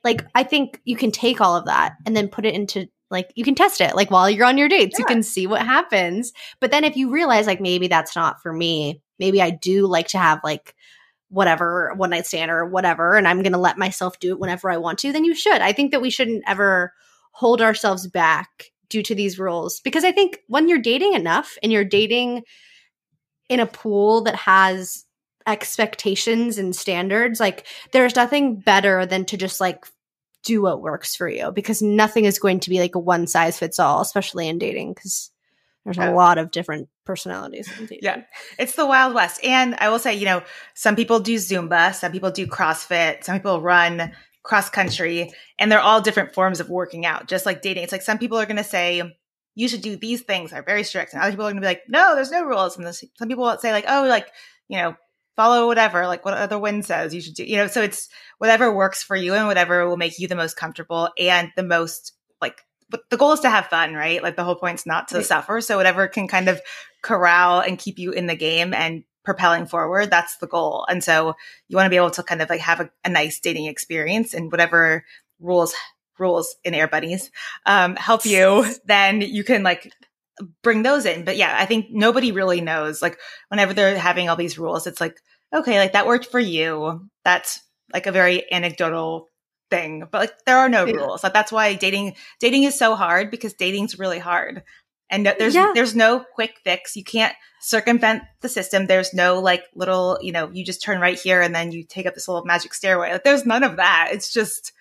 Like, 0.03 0.23
I 0.36 0.43
think 0.43 0.79
you 0.86 0.95
can 0.95 1.12
take 1.12 1.41
all 1.41 1.55
of 1.55 1.65
that 1.65 1.93
and 2.05 2.15
then 2.15 2.27
put 2.27 2.45
it 2.45 2.53
into 2.53 2.88
like 3.12 3.32
you 3.36 3.44
can 3.44 3.56
test 3.56 3.82
it 3.82 3.96
like 3.96 4.12
while 4.12 4.30
you're 4.30 4.46
on 4.46 4.58
your 4.58 4.70
dates, 4.70 4.98
yeah. 4.98 5.04
you 5.04 5.06
can 5.06 5.24
see 5.24 5.48
what 5.48 5.62
happens. 5.62 6.34
But 6.60 6.72
then 6.72 6.84
if 6.84 6.96
you 6.96 7.10
realize 7.10 7.48
like 7.48 7.62
maybe 7.62 7.88
that's 7.88 8.15
not 8.15 8.41
for 8.41 8.52
me, 8.52 9.02
maybe 9.20 9.41
I 9.41 9.52
do 9.52 9.88
like 9.88 10.08
to 10.10 10.18
have 10.18 10.41
like 10.44 10.76
whatever 11.30 11.94
one 11.96 12.12
night 12.12 12.26
stand 12.26 12.52
or 12.52 12.65
whatever, 12.65 13.15
and 13.15 13.28
I'm 13.28 13.44
gonna 13.44 13.58
let 13.58 13.78
myself 13.78 14.20
do 14.20 14.32
it 14.32 14.39
whenever 14.39 14.70
I 14.70 14.78
want 14.78 15.00
to, 15.00 15.12
then 15.12 15.26
you 15.26 15.36
should. 15.36 15.62
I 15.62 15.72
think 15.72 15.91
that 15.91 16.02
we 16.02 16.10
shouldn't 16.10 16.44
ever 16.48 16.94
hold 17.32 17.62
ourselves 17.62 18.08
back 18.08 18.72
due 18.89 19.04
to 19.04 19.15
these 19.15 19.39
rules 19.39 19.80
because 19.82 20.04
I 20.04 20.12
think 20.12 20.39
when 20.48 20.70
you're 20.70 20.80
dating 20.80 21.13
enough 21.13 21.58
and 21.62 21.72
you're 21.72 21.84
dating 21.84 22.44
in 23.50 23.60
a 23.60 23.65
pool 23.65 24.22
that 24.22 24.36
has 24.36 25.06
expectations 25.48 26.58
and 26.58 26.76
standards, 26.76 27.39
like 27.39 27.68
there's 27.91 28.15
nothing 28.15 28.56
better 28.56 29.06
than 29.06 29.26
to 29.26 29.38
just 29.38 29.62
like 29.62 29.86
do 30.45 30.62
what 30.62 30.81
works 30.81 31.15
for 31.15 31.27
you 31.27 31.51
because 31.51 31.81
nothing 31.81 32.23
is 32.23 32.39
going 32.39 32.62
to 32.62 32.69
be 32.69 32.79
like 32.79 32.95
a 32.95 32.99
one 32.99 33.27
size 33.27 33.60
fits 33.60 33.79
all, 33.79 33.99
especially 33.99 34.47
in 34.47 34.58
dating 34.58 34.93
because 34.93 35.31
there's 35.84 35.97
a 35.97 36.12
oh. 36.12 36.15
lot 36.15 36.38
of 36.38 36.51
different 36.51 36.88
personalities. 37.05 37.69
Yeah. 38.01 38.23
It's 38.58 38.75
the 38.75 38.86
Wild 38.86 39.13
West. 39.13 39.43
And 39.43 39.75
I 39.75 39.89
will 39.89 39.99
say, 39.99 40.15
you 40.15 40.25
know, 40.25 40.41
some 40.73 40.95
people 40.95 41.19
do 41.19 41.36
Zumba, 41.36 41.93
some 41.93 42.12
people 42.12 42.31
do 42.31 42.47
CrossFit, 42.47 43.23
some 43.23 43.38
people 43.38 43.62
run 43.62 44.13
cross 44.43 44.69
country, 44.69 45.31
and 45.60 45.71
they're 45.71 45.79
all 45.79 46.01
different 46.01 46.34
forms 46.34 46.60
of 46.60 46.69
working 46.69 47.05
out, 47.05 47.27
just 47.27 47.45
like 47.45 47.62
dating. 47.62 47.84
It's 47.84 47.91
like 47.91 48.03
some 48.03 48.19
people 48.19 48.38
are 48.38 48.45
going 48.45 48.58
to 48.58 48.63
say, 48.63 49.15
you 49.55 49.67
should 49.67 49.81
do 49.81 49.95
these 49.95 50.21
things 50.21 50.53
are 50.53 50.63
very 50.63 50.84
strict. 50.84 51.13
And 51.13 51.21
other 51.21 51.31
people 51.31 51.45
are 51.45 51.51
going 51.51 51.62
to 51.62 51.62
be 51.62 51.67
like, 51.67 51.84
no, 51.88 52.13
there's 52.13 52.31
no 52.31 52.43
rules. 52.43 52.77
And 52.77 52.93
some 52.93 53.27
people 53.27 53.43
will 53.43 53.58
say 53.58 53.71
like, 53.71 53.86
oh, 53.88 54.05
like, 54.08 54.27
you 54.67 54.77
know, 54.77 54.95
follow 55.36 55.67
whatever, 55.67 56.08
like 56.08 56.24
what 56.24 56.34
other 56.34 56.58
wind 56.58 56.86
says 56.86 57.13
you 57.13 57.21
should 57.21 57.34
do, 57.34 57.43
you 57.43 57.58
know, 57.58 57.67
so 57.67 57.82
it's 57.82 58.10
whatever 58.38 58.74
works 58.74 59.04
for 59.04 59.15
you 59.15 59.34
and 59.34 59.48
whatever 59.48 59.88
will 59.88 59.98
make 59.98 60.17
you 60.19 60.28
the 60.28 60.36
most 60.36 60.56
comfortable 60.56 61.10
and 61.17 61.52
the 61.56 61.63
most 61.63 62.13
like, 62.41 62.62
but 62.89 63.02
the 63.10 63.17
goal 63.17 63.34
is 63.34 63.41
to 63.41 63.50
have 63.50 63.67
fun, 63.67 63.93
right? 63.93 64.24
Like 64.24 64.36
the 64.36 64.43
whole 64.43 64.56
point's 64.56 64.86
not 64.86 65.10
to 65.10 65.17
right. 65.17 65.26
suffer. 65.26 65.60
So 65.62 65.78
whatever 65.78 66.08
can 66.08 66.28
kind 66.28 66.48
of 66.48 66.62
corral 67.02 67.60
and 67.60 67.78
keep 67.78 68.00
you 68.00 68.12
in 68.12 68.28
the 68.28 68.36
game 68.36 68.74
and 68.74 69.04
propelling 69.24 69.65
forward, 69.65 70.10
that's 70.10 70.38
the 70.38 70.48
goal. 70.48 70.86
And 70.88 71.04
so 71.04 71.36
you 71.67 71.76
want 71.76 71.88
to 71.88 71.89
be 71.89 71.98
able 71.98 72.12
to 72.12 72.24
kind 72.24 72.41
of 72.41 72.50
like 72.50 72.62
have 72.62 72.80
a, 72.80 72.89
a 73.04 73.10
nice 73.10 73.39
dating 73.39 73.65
experience 73.65 74.34
and 74.34 74.52
whatever 74.52 75.04
rules 75.39 75.74
rules 76.17 76.56
in 76.63 76.74
Air 76.74 76.88
Bunnies 76.88 77.30
um, 77.65 77.95
help 77.98 78.26
you, 78.26 78.65
then 78.86 79.21
you 79.21 79.43
can 79.43 79.63
like 79.63 79.91
bring 80.62 80.84
those 80.84 81.06
in. 81.06 81.26
But 81.26 81.38
yeah, 81.38 81.56
I 81.58 81.65
think 81.65 81.88
nobody 81.89 82.32
really 82.32 82.62
knows. 82.62 83.02
Like 83.02 83.19
whenever 83.50 83.74
they're 83.74 83.98
having 83.98 84.30
all 84.30 84.36
these 84.36 84.58
rules, 84.58 84.88
it's 84.88 85.02
like, 85.02 85.17
okay, 85.54 85.80
like 85.80 85.93
that 85.93 86.08
worked 86.08 86.28
for 86.28 86.39
you. 86.39 87.08
That's 87.24 87.60
like 87.93 88.08
a 88.08 88.12
very 88.12 88.52
anecdotal 88.52 89.30
thing. 89.69 90.08
But 90.12 90.19
like 90.19 90.45
there 90.45 90.58
are 90.58 90.69
no 90.69 90.86
yeah. 90.86 90.93
rules. 90.95 91.24
Like 91.24 91.34
that's 91.34 91.52
why 91.52 91.74
dating 91.76 92.15
dating 92.39 92.63
is 92.63 92.78
so 92.78 92.95
hard 92.95 93.32
because 93.32 93.54
dating's 93.54 94.00
really 94.00 94.19
hard. 94.19 94.63
And 95.10 95.26
there's 95.26 95.54
yeah. 95.54 95.71
there's 95.76 95.95
no 95.95 96.26
quick 96.34 96.56
fix. 96.63 96.95
You 96.95 97.04
can't 97.04 97.34
circumvent 97.62 98.24
the 98.41 98.50
system. 98.50 98.88
There's 98.88 99.13
no 99.13 99.39
like 99.39 99.63
little, 99.76 100.17
you 100.21 100.32
know, 100.32 100.50
you 100.52 100.65
just 100.65 100.82
turn 100.82 101.00
right 101.00 101.19
here 101.19 101.41
and 101.41 101.54
then 101.54 101.71
you 101.71 101.84
take 101.84 102.06
up 102.06 102.15
this 102.15 102.28
little 102.28 102.43
magic 102.45 102.74
stairway. 102.74 103.12
Like 103.12 103.24
there's 103.24 103.45
none 103.45 103.63
of 103.63 103.78
that. 103.78 104.10
It's 104.12 104.34
just 104.34 104.74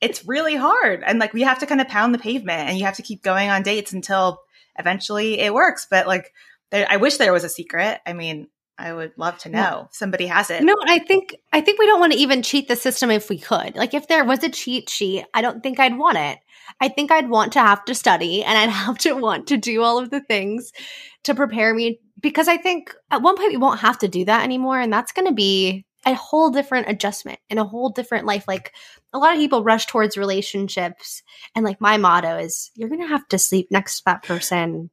it's 0.00 0.26
really 0.26 0.56
hard. 0.56 1.02
And 1.06 1.18
like 1.18 1.32
we 1.32 1.42
have 1.42 1.60
to 1.60 1.66
kind 1.66 1.80
of 1.80 1.88
pound 1.88 2.14
the 2.14 2.18
pavement 2.18 2.68
and 2.68 2.78
you 2.78 2.84
have 2.84 2.96
to 2.96 3.02
keep 3.02 3.22
going 3.22 3.48
on 3.48 3.62
dates 3.62 3.92
until 3.92 4.40
eventually 4.78 5.38
it 5.38 5.54
works. 5.54 5.86
But 5.90 6.06
like 6.06 6.32
there, 6.70 6.86
I 6.88 6.96
wish 6.96 7.16
there 7.16 7.32
was 7.32 7.44
a 7.44 7.48
secret. 7.48 8.00
I 8.06 8.12
mean, 8.12 8.48
I 8.80 8.92
would 8.94 9.12
love 9.18 9.36
to 9.38 9.50
know. 9.50 9.58
Yeah. 9.58 9.84
Somebody 9.90 10.26
has 10.26 10.50
it. 10.50 10.62
No, 10.62 10.74
I 10.86 11.00
think 11.00 11.36
I 11.52 11.60
think 11.60 11.78
we 11.78 11.86
don't 11.86 12.00
want 12.00 12.14
to 12.14 12.18
even 12.18 12.42
cheat 12.42 12.66
the 12.66 12.76
system 12.76 13.10
if 13.10 13.28
we 13.28 13.38
could. 13.38 13.76
Like 13.76 13.92
if 13.92 14.08
there 14.08 14.24
was 14.24 14.42
a 14.42 14.48
cheat 14.48 14.88
sheet, 14.88 15.26
I 15.34 15.42
don't 15.42 15.62
think 15.62 15.78
I'd 15.78 15.98
want 15.98 16.16
it. 16.16 16.38
I 16.80 16.88
think 16.88 17.10
I'd 17.10 17.28
want 17.28 17.52
to 17.54 17.60
have 17.60 17.84
to 17.86 17.94
study 17.94 18.42
and 18.42 18.56
I'd 18.56 18.70
have 18.86 18.98
to 18.98 19.12
want 19.12 19.48
to 19.48 19.58
do 19.58 19.82
all 19.82 19.98
of 19.98 20.10
the 20.10 20.20
things 20.20 20.72
to 21.24 21.34
prepare 21.34 21.74
me 21.74 22.00
because 22.20 22.48
I 22.48 22.56
think 22.56 22.94
at 23.10 23.22
one 23.22 23.36
point 23.36 23.50
we 23.50 23.58
won't 23.58 23.80
have 23.80 23.98
to 23.98 24.08
do 24.08 24.24
that 24.24 24.44
anymore 24.44 24.80
and 24.80 24.92
that's 24.92 25.12
going 25.12 25.28
to 25.28 25.34
be 25.34 25.84
a 26.06 26.14
whole 26.14 26.50
different 26.50 26.88
adjustment 26.88 27.38
and 27.50 27.58
a 27.58 27.64
whole 27.64 27.90
different 27.90 28.24
life. 28.24 28.44
Like 28.48 28.72
a 29.12 29.18
lot 29.18 29.32
of 29.32 29.38
people 29.38 29.64
rush 29.64 29.86
towards 29.86 30.16
relationships. 30.16 31.22
And 31.54 31.64
like 31.64 31.80
my 31.80 31.96
motto 31.96 32.38
is 32.38 32.70
you're 32.74 32.88
going 32.88 33.02
to 33.02 33.08
have 33.08 33.26
to 33.28 33.38
sleep 33.38 33.68
next 33.70 33.98
to 33.98 34.04
that 34.06 34.22
person 34.22 34.90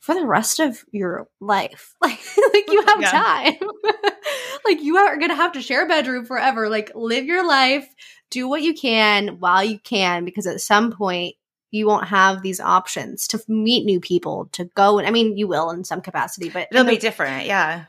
for 0.00 0.14
the 0.14 0.26
rest 0.26 0.58
of 0.58 0.84
your 0.92 1.28
life. 1.40 1.94
Like, 2.02 2.18
like 2.52 2.64
you 2.68 2.82
have 2.82 3.00
yeah. 3.00 3.10
time. 3.10 3.68
like 4.64 4.82
you 4.82 4.96
are 4.96 5.16
going 5.16 5.30
to 5.30 5.36
have 5.36 5.52
to 5.52 5.62
share 5.62 5.84
a 5.84 5.88
bedroom 5.88 6.24
forever. 6.24 6.68
Like 6.68 6.90
live 6.94 7.26
your 7.26 7.46
life, 7.46 7.86
do 8.30 8.48
what 8.48 8.62
you 8.62 8.74
can 8.74 9.38
while 9.38 9.62
you 9.62 9.78
can, 9.78 10.24
because 10.24 10.46
at 10.46 10.60
some 10.60 10.90
point 10.90 11.36
you 11.70 11.86
won't 11.86 12.08
have 12.08 12.42
these 12.42 12.60
options 12.60 13.26
to 13.28 13.40
meet 13.48 13.84
new 13.84 14.00
people, 14.00 14.48
to 14.52 14.64
go. 14.74 14.98
And 14.98 15.06
I 15.06 15.10
mean, 15.10 15.36
you 15.36 15.46
will 15.46 15.70
in 15.70 15.84
some 15.84 16.00
capacity, 16.00 16.50
but 16.50 16.68
it'll 16.70 16.84
be 16.84 16.98
different. 16.98 17.46
Yeah. 17.46 17.84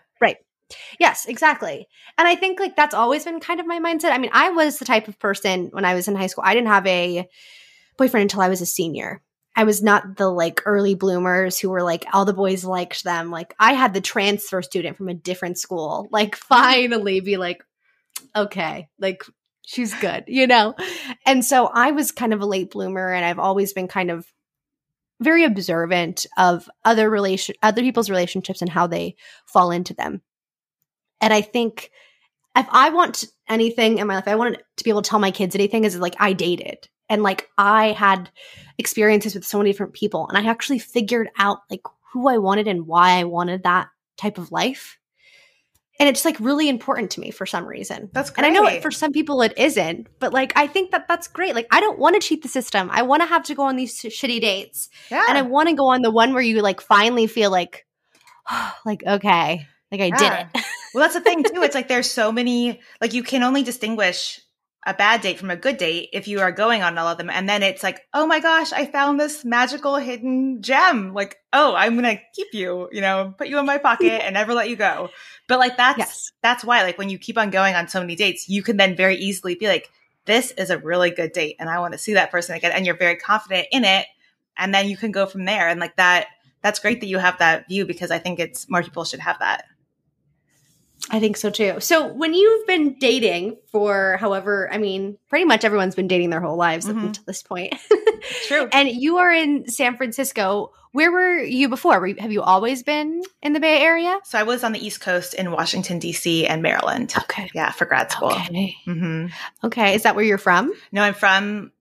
Yes, 1.00 1.26
exactly. 1.26 1.88
And 2.18 2.28
I 2.28 2.36
think 2.36 2.60
like 2.60 2.76
that's 2.76 2.96
always 2.96 3.26
been 3.26 3.40
kind 3.40 3.60
of 3.60 3.68
my 3.68 3.80
mindset. 3.80 4.12
I 4.12 4.18
mean, 4.18 4.32
I 4.34 4.50
was 4.50 4.80
the 4.80 4.86
type 4.86 5.08
of 5.08 5.20
person 5.20 5.70
when 5.72 5.86
I 5.86 5.94
was 5.94 6.08
in 6.08 6.16
high 6.16 6.28
school, 6.28 6.44
I 6.46 6.54
didn't 6.54 6.68
have 6.68 6.88
a 6.88 7.28
boyfriend 7.98 8.24
until 8.24 8.42
I 8.42 8.50
was 8.50 8.62
a 8.62 8.66
senior. 8.66 9.22
I 9.56 9.66
was 9.66 9.84
not 9.84 10.18
the 10.18 10.30
like 10.30 10.64
early 10.66 10.96
bloomers 10.96 11.60
who 11.60 11.70
were 11.70 11.84
like 11.84 12.06
all 12.12 12.26
the 12.26 12.34
boys 12.34 12.64
liked 12.64 13.04
them. 13.04 13.30
Like 13.30 13.54
I 13.60 13.74
had 13.74 13.94
the 13.94 14.02
transfer 14.02 14.62
student 14.62 14.98
from 14.98 15.10
a 15.10 15.14
different 15.14 15.60
school, 15.60 16.08
like 16.12 16.36
finally 16.36 17.20
be 17.20 17.38
like, 17.38 17.64
okay, 18.36 18.90
like 19.00 19.24
she's 19.64 19.94
good, 19.94 20.24
you 20.28 20.48
know? 20.48 20.76
And 21.26 21.46
so 21.46 21.68
I 21.68 21.92
was 21.92 22.12
kind 22.12 22.34
of 22.34 22.42
a 22.42 22.48
late 22.48 22.72
bloomer 22.72 23.14
and 23.14 23.24
I've 23.24 23.40
always 23.40 23.74
been 23.74 23.88
kind 23.88 24.10
of 24.10 24.26
very 25.22 25.44
observant 25.44 26.26
of 26.38 26.70
other 26.84 27.10
relation 27.10 27.56
other 27.62 27.82
people's 27.82 28.10
relationships 28.10 28.62
and 28.62 28.70
how 28.70 28.88
they 28.88 29.16
fall 29.46 29.72
into 29.72 29.94
them. 29.94 30.22
And 31.24 31.34
I 31.34 31.40
think 31.40 31.90
if 32.54 32.68
I 32.70 32.90
want 32.90 33.24
anything 33.48 33.98
in 33.98 34.08
my 34.08 34.16
life, 34.16 34.28
I 34.28 34.36
wanted 34.36 34.62
to 34.76 34.84
be 34.84 34.90
able 34.90 35.02
to 35.02 35.10
tell 35.10 35.20
my 35.20 35.32
kids 35.32 35.56
anything 35.56 35.86
is 35.86 35.98
like 35.98 36.16
I 36.20 36.34
dated 36.34 36.90
and 37.08 37.24
like 37.24 37.50
I 37.58 37.94
had 37.94 38.30
experiences 38.78 39.34
with 39.34 39.46
so 39.46 39.58
many 39.58 39.72
different 39.72 39.94
people 39.94 40.28
and 40.28 40.38
I 40.38 40.50
actually 40.50 40.80
figured 40.80 41.30
out 41.38 41.60
like 41.72 41.80
who 42.12 42.28
I 42.28 42.40
wanted 42.40 42.68
and 42.68 42.86
why 42.86 43.12
I 43.12 43.24
wanted 43.24 43.64
that 43.64 43.88
type 44.18 44.38
of 44.38 44.52
life. 44.52 45.00
And 45.98 46.10
it's 46.10 46.26
like 46.26 46.38
really 46.42 46.68
important 46.68 47.12
to 47.12 47.22
me 47.22 47.32
for 47.32 47.46
some 47.46 47.66
reason. 47.66 48.10
That's 48.12 48.30
great. 48.30 48.46
And 48.46 48.58
I 48.58 48.60
know 48.60 48.82
for 48.82 48.92
some 48.92 49.14
people 49.14 49.42
it 49.44 49.54
isn't, 49.58 50.08
but 50.20 50.34
like 50.34 50.52
I 50.58 50.68
think 50.68 50.92
that 50.92 51.08
that's 51.08 51.30
great. 51.30 51.56
Like 51.56 51.68
I 51.72 51.80
don't 51.80 52.00
want 52.00 52.22
to 52.22 52.28
cheat 52.28 52.44
the 52.44 52.50
system. 52.50 52.90
I 52.92 53.04
want 53.04 53.22
to 53.22 53.28
have 53.28 53.44
to 53.44 53.56
go 53.56 53.64
on 53.64 53.78
these 53.78 53.98
shitty 53.98 54.42
dates. 54.42 54.90
Yeah. 55.10 55.24
And 55.30 55.38
I 55.38 55.44
want 55.44 55.70
to 55.70 55.76
go 55.76 55.88
on 55.88 56.02
the 56.02 56.12
one 56.12 56.34
where 56.34 56.44
you 56.44 56.62
like 56.62 56.82
finally 56.82 57.28
feel 57.28 57.50
like, 57.50 57.86
like 58.86 59.04
okay, 59.08 59.68
like 59.90 60.02
I 60.02 60.06
yeah. 60.06 60.18
did 60.18 60.60
it. 60.60 60.66
well, 60.94 61.04
that's 61.04 61.16
the 61.16 61.22
thing 61.22 61.44
too. 61.44 61.64
It's 61.64 61.76
like 61.76 61.88
there's 61.88 62.10
so 62.10 62.32
many 62.32 62.82
like 63.02 63.14
you 63.14 63.24
can 63.24 63.44
only 63.44 63.64
distinguish 63.64 64.40
a 64.86 64.94
bad 64.94 65.22
date 65.22 65.40
from 65.40 65.50
a 65.50 65.56
good 65.56 65.78
date 65.78 66.10
if 66.12 66.28
you 66.28 66.42
are 66.42 66.52
going 66.52 66.82
on 66.82 66.98
all 66.98 67.08
of 67.08 67.18
them. 67.18 67.30
And 67.30 67.48
then 67.48 67.64
it's 67.64 67.84
like, 67.84 68.02
oh 68.14 68.28
my 68.28 68.40
gosh, 68.40 68.74
I 68.74 68.86
found 68.86 69.20
this 69.20 69.46
magical 69.46 69.96
hidden 69.96 70.62
gem. 70.62 71.14
Like, 71.14 71.38
oh, 71.54 71.74
I'm 71.74 71.96
gonna 71.96 72.20
keep 72.36 72.48
you, 72.54 72.90
you 72.92 73.02
know, 73.02 73.34
put 73.38 73.48
you 73.48 73.60
in 73.60 73.66
my 73.66 73.78
pocket 73.78 74.24
and 74.24 74.34
never 74.34 74.54
let 74.54 74.70
you 74.70 74.76
go. 74.76 75.10
But 75.48 75.60
like 75.60 75.78
that's 75.78 76.00
yes. 76.00 76.32
that's 76.42 76.64
why, 76.64 76.84
like 76.84 76.98
when 76.98 77.10
you 77.10 77.18
keep 77.18 77.38
on 77.38 77.50
going 77.50 77.76
on 77.76 77.88
so 77.88 78.02
many 78.02 78.16
dates, 78.16 78.50
you 78.50 78.62
can 78.62 78.78
then 78.78 78.96
very 78.96 79.16
easily 79.16 79.56
be 79.56 79.68
like, 79.68 79.90
this 80.26 80.52
is 80.52 80.70
a 80.70 80.78
really 80.78 81.12
good 81.12 81.32
date 81.32 81.58
and 81.60 81.70
I 81.70 81.80
want 81.80 81.94
to 81.94 81.98
see 81.98 82.14
that 82.14 82.32
person 82.32 82.56
again. 82.56 82.72
And 82.72 82.86
you're 82.86 82.98
very 82.98 83.16
confident 83.16 83.68
in 83.72 83.84
it. 83.86 84.06
And 84.58 84.74
then 84.74 84.88
you 84.88 84.98
can 84.98 85.12
go 85.12 85.26
from 85.26 85.46
there. 85.46 85.68
And 85.68 85.80
like 85.80 85.96
that, 85.96 86.28
that's 86.62 86.80
great 86.80 87.02
that 87.02 87.08
you 87.08 87.18
have 87.18 87.40
that 87.40 87.68
view 87.68 87.86
because 87.86 88.12
I 88.12 88.20
think 88.20 88.40
it's 88.40 88.70
more 88.70 88.84
people 88.84 89.04
should 89.04 89.20
have 89.20 89.40
that. 89.40 89.66
I 91.10 91.20
think 91.20 91.38
so 91.38 91.50
too. 91.50 91.80
So 91.80 92.08
when 92.14 92.34
you've 92.34 92.66
been 92.66 92.98
dating 92.98 93.58
for 93.72 94.18
however, 94.20 94.70
I 94.72 94.78
mean, 94.78 95.18
pretty 95.30 95.46
much 95.46 95.66
everyone's 95.66 95.96
been 95.96 96.08
dating 96.08 96.30
their 96.30 96.40
whole 96.42 96.56
lives 96.58 96.86
Mhm. 96.86 96.92
up 96.98 97.04
until 97.04 97.24
this 97.28 97.44
point. 97.44 97.76
True. 98.48 98.68
and 98.74 98.88
you 98.90 99.18
are 99.18 99.32
in 99.32 99.68
San 99.68 99.98
Francisco. 99.98 100.72
Where 100.94 101.12
were 101.12 101.40
you 101.40 101.70
before? 101.70 102.00
Were 102.00 102.08
you, 102.08 102.16
have 102.20 102.32
you 102.32 102.42
always 102.42 102.84
been 102.84 103.22
in 103.42 103.54
the 103.54 103.60
Bay 103.60 103.82
Area? 103.82 104.18
So 104.24 104.38
I 104.40 104.44
was 104.44 104.64
on 104.64 104.72
the 104.72 104.86
East 104.86 105.02
Coast 105.02 105.34
in 105.34 105.52
Washington 105.52 106.00
D.C. 106.00 106.46
and 106.48 106.62
Maryland. 106.62 107.14
Okay. 107.18 107.50
Yeah, 107.54 107.72
for 107.72 107.86
grad 107.86 108.12
school. 108.12 108.32
Okay. 108.32 108.76
hmm 108.86 109.28
Okay. 109.64 109.96
Is 109.96 110.04
that 110.04 110.16
where 110.16 110.24
you're 110.24 110.38
from? 110.38 110.72
No, 110.92 111.02
I'm 111.02 111.16
from 111.16 111.72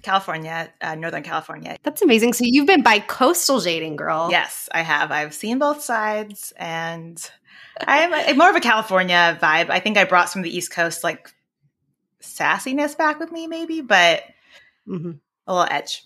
California, 0.00 0.72
uh, 0.80 0.94
Northern 0.94 1.22
California. 1.22 1.76
That's 1.82 2.00
amazing. 2.02 2.32
So 2.32 2.44
you've 2.46 2.66
been 2.66 2.82
bi-coastal 2.82 3.60
dating, 3.60 3.96
girl. 3.96 4.28
Yes, 4.30 4.68
I 4.72 4.80
have. 4.80 5.12
I've 5.12 5.34
seen 5.34 5.58
both 5.58 5.82
sides, 5.82 6.52
and 6.56 7.22
I'm 7.80 8.36
more 8.36 8.50
of 8.50 8.56
a 8.56 8.60
California 8.60 9.38
vibe. 9.40 9.70
I 9.70 9.80
think 9.80 9.96
I 9.96 10.04
brought 10.04 10.28
some 10.30 10.40
of 10.40 10.44
the 10.44 10.56
East 10.56 10.70
Coast 10.72 11.02
like 11.04 11.32
sassiness 12.20 12.96
back 12.96 13.18
with 13.18 13.32
me, 13.32 13.46
maybe, 13.46 13.80
but 13.80 14.22
hmm 14.86 15.12
a 15.46 15.52
little 15.54 15.68
edge. 15.72 16.04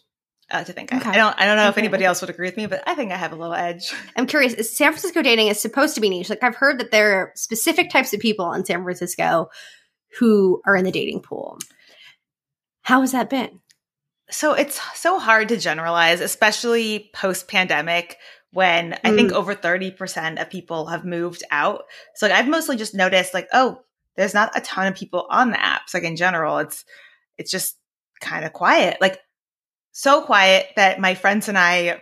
I 0.50 0.58
like 0.58 0.66
to 0.66 0.72
think. 0.72 0.92
I- 0.92 0.98
Okay. 0.98 1.10
I 1.10 1.16
don't. 1.16 1.34
I 1.38 1.44
don't 1.46 1.56
know 1.56 1.68
if 1.68 1.76
anybody 1.76 2.04
else 2.04 2.20
would 2.20 2.30
agree 2.30 2.46
with 2.46 2.56
me, 2.56 2.66
but 2.66 2.82
I 2.86 2.94
think 2.94 3.12
I 3.12 3.16
have 3.16 3.32
a 3.32 3.36
little 3.36 3.54
edge. 3.54 3.92
I'm 4.16 4.26
curious. 4.26 4.54
San 4.76 4.92
Francisco 4.92 5.20
dating 5.22 5.48
is 5.48 5.60
supposed 5.60 5.94
to 5.96 6.00
be 6.00 6.08
niche. 6.08 6.30
Like 6.30 6.42
I've 6.42 6.54
heard 6.54 6.78
that 6.78 6.90
there 6.92 7.18
are 7.20 7.32
specific 7.34 7.90
types 7.90 8.14
of 8.14 8.20
people 8.20 8.52
in 8.52 8.64
San 8.64 8.82
Francisco 8.82 9.50
who 10.18 10.62
are 10.64 10.76
in 10.76 10.84
the 10.84 10.92
dating 10.92 11.20
pool. 11.20 11.58
How 12.82 13.00
has 13.00 13.12
that 13.12 13.28
been? 13.28 13.60
So 14.30 14.54
it's 14.54 14.80
so 14.98 15.18
hard 15.18 15.48
to 15.48 15.56
generalize, 15.56 16.20
especially 16.20 17.10
post 17.12 17.48
pandemic 17.48 18.16
when 18.56 18.94
I 19.04 19.14
think 19.14 19.32
Mm. 19.32 19.34
over 19.34 19.54
30% 19.54 20.40
of 20.40 20.48
people 20.48 20.86
have 20.86 21.04
moved 21.04 21.42
out. 21.50 21.84
So 22.14 22.26
like, 22.26 22.34
I've 22.34 22.48
mostly 22.48 22.76
just 22.76 22.94
noticed 22.94 23.34
like, 23.34 23.48
oh, 23.52 23.82
there's 24.16 24.32
not 24.32 24.56
a 24.56 24.62
ton 24.62 24.86
of 24.86 24.94
people 24.94 25.26
on 25.28 25.50
the 25.50 25.58
apps. 25.58 25.92
Like 25.92 26.04
in 26.04 26.16
general, 26.16 26.56
it's 26.58 26.84
it's 27.36 27.50
just 27.50 27.76
kind 28.20 28.46
of 28.46 28.54
quiet. 28.54 28.96
Like 28.98 29.20
so 29.92 30.22
quiet 30.22 30.68
that 30.76 30.98
my 30.98 31.14
friends 31.14 31.48
and 31.50 31.58
I 31.58 32.00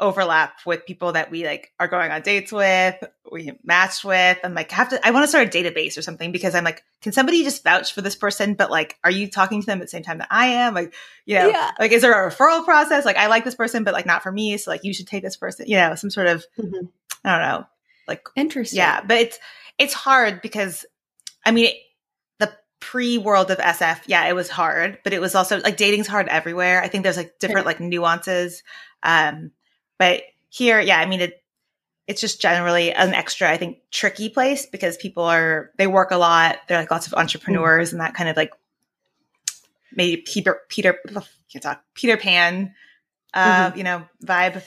overlap 0.00 0.54
with 0.66 0.86
people 0.86 1.12
that 1.12 1.30
we 1.30 1.44
like 1.44 1.72
are 1.78 1.86
going 1.88 2.10
on 2.10 2.22
dates 2.22 2.50
with, 2.50 2.96
we 3.30 3.52
matched 3.62 4.04
with. 4.04 4.38
I'm 4.42 4.54
like, 4.54 4.70
have 4.72 4.88
to 4.88 5.06
I 5.06 5.10
want 5.10 5.24
to 5.24 5.28
start 5.28 5.46
a 5.46 5.50
database 5.58 5.98
or 5.98 6.02
something 6.02 6.32
because 6.32 6.54
I'm 6.54 6.64
like, 6.64 6.82
can 7.02 7.12
somebody 7.12 7.44
just 7.44 7.62
vouch 7.62 7.92
for 7.92 8.00
this 8.00 8.16
person? 8.16 8.54
But 8.54 8.70
like, 8.70 8.96
are 9.04 9.10
you 9.10 9.28
talking 9.30 9.60
to 9.60 9.66
them 9.66 9.78
at 9.78 9.82
the 9.84 9.88
same 9.88 10.02
time 10.02 10.18
that 10.18 10.28
I 10.30 10.46
am? 10.46 10.74
Like, 10.74 10.94
you 11.26 11.36
know, 11.36 11.48
Yeah. 11.48 11.70
like 11.78 11.92
is 11.92 12.02
there 12.02 12.26
a 12.26 12.30
referral 12.30 12.64
process? 12.64 13.04
Like 13.04 13.16
I 13.16 13.26
like 13.28 13.44
this 13.44 13.54
person, 13.54 13.84
but 13.84 13.94
like 13.94 14.06
not 14.06 14.22
for 14.22 14.32
me. 14.32 14.56
So 14.56 14.70
like 14.70 14.84
you 14.84 14.94
should 14.94 15.06
take 15.06 15.22
this 15.22 15.36
person, 15.36 15.66
you 15.68 15.76
know, 15.76 15.94
some 15.94 16.10
sort 16.10 16.26
of 16.26 16.44
Mhm. 16.58 16.88
I 17.24 17.30
don't 17.38 17.48
know, 17.48 17.66
like 18.08 18.22
Interesting. 18.36 18.78
yeah, 18.78 19.02
but 19.06 19.18
it's 19.18 19.38
it's 19.78 19.94
hard 19.94 20.40
because 20.42 20.86
I 21.44 21.50
mean 21.50 21.72
the 22.38 22.50
pre 22.80 23.18
world 23.18 23.50
of 23.50 23.58
SF, 23.58 24.00
yeah, 24.06 24.26
it 24.26 24.34
was 24.34 24.48
hard, 24.48 24.98
but 25.04 25.12
it 25.12 25.20
was 25.20 25.34
also 25.34 25.60
like 25.60 25.76
dating's 25.76 26.06
hard 26.06 26.28
everywhere. 26.28 26.82
I 26.82 26.88
think 26.88 27.02
there's 27.04 27.16
like 27.18 27.38
different 27.38 27.66
like 27.66 27.80
nuances. 27.80 28.62
Um 29.02 29.52
but 30.00 30.22
here, 30.48 30.80
yeah, 30.80 30.98
I 30.98 31.06
mean 31.06 31.20
it 31.20 31.44
it's 32.06 32.20
just 32.20 32.40
generally 32.40 32.92
an 32.92 33.14
extra, 33.14 33.48
I 33.48 33.56
think, 33.56 33.78
tricky 33.92 34.30
place 34.30 34.66
because 34.66 34.96
people 34.96 35.22
are 35.22 35.70
they 35.76 35.86
work 35.86 36.10
a 36.10 36.16
lot. 36.16 36.56
They're 36.66 36.80
like 36.80 36.90
lots 36.90 37.06
of 37.06 37.14
entrepreneurs 37.14 37.92
and 37.92 38.00
that 38.00 38.14
kind 38.14 38.28
of 38.28 38.36
like 38.36 38.52
maybe 39.94 40.22
Peter 40.22 40.60
Peter 40.70 40.98
can't 41.52 41.62
talk 41.62 41.84
Peter 41.94 42.16
Pan 42.16 42.74
uh, 43.34 43.70
you 43.76 43.84
know, 43.84 44.08
vibe. 44.24 44.62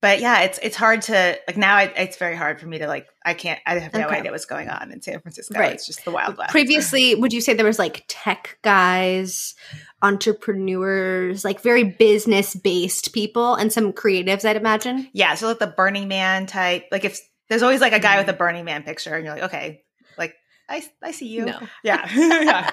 But 0.00 0.20
yeah, 0.20 0.42
it's 0.42 0.58
it's 0.62 0.76
hard 0.76 1.02
to 1.02 1.38
like 1.48 1.56
now. 1.56 1.74
I, 1.74 1.84
it's 1.96 2.16
very 2.18 2.36
hard 2.36 2.60
for 2.60 2.66
me 2.66 2.78
to 2.78 2.86
like. 2.86 3.08
I 3.24 3.34
can't. 3.34 3.58
I 3.66 3.78
have 3.78 3.92
no 3.92 4.06
Okay. 4.06 4.18
idea 4.18 4.30
what's 4.30 4.44
going 4.44 4.68
on 4.68 4.92
in 4.92 5.02
San 5.02 5.20
Francisco. 5.20 5.58
Right. 5.58 5.72
It's 5.72 5.86
just 5.86 6.04
the 6.04 6.12
wild 6.12 6.36
west. 6.38 6.50
Previously, 6.52 7.16
would 7.16 7.32
you 7.32 7.40
say 7.40 7.54
there 7.54 7.66
was 7.66 7.80
like 7.80 8.04
tech 8.06 8.58
guys, 8.62 9.54
entrepreneurs, 10.02 11.44
like 11.44 11.60
very 11.60 11.84
business 11.84 12.54
based 12.54 13.12
people, 13.12 13.54
and 13.54 13.72
some 13.72 13.92
creatives? 13.92 14.44
I'd 14.44 14.56
imagine. 14.56 15.08
yeah. 15.12 15.34
So 15.34 15.48
like 15.48 15.58
the 15.58 15.66
Burning 15.66 16.08
Man 16.08 16.46
type. 16.46 16.86
Like 16.92 17.04
if 17.04 17.18
there's 17.48 17.62
always 17.62 17.80
like 17.80 17.92
a 17.92 17.98
guy 18.00 18.18
with 18.18 18.28
a 18.28 18.32
Burning 18.32 18.64
Man 18.64 18.82
picture, 18.82 19.14
and 19.14 19.24
you're 19.24 19.34
like, 19.34 19.44
okay, 19.44 19.82
like 20.16 20.34
I 20.68 20.84
I 21.02 21.10
see 21.12 21.26
you. 21.28 21.46
Yeah. 21.82 22.08
yeah. 22.14 22.70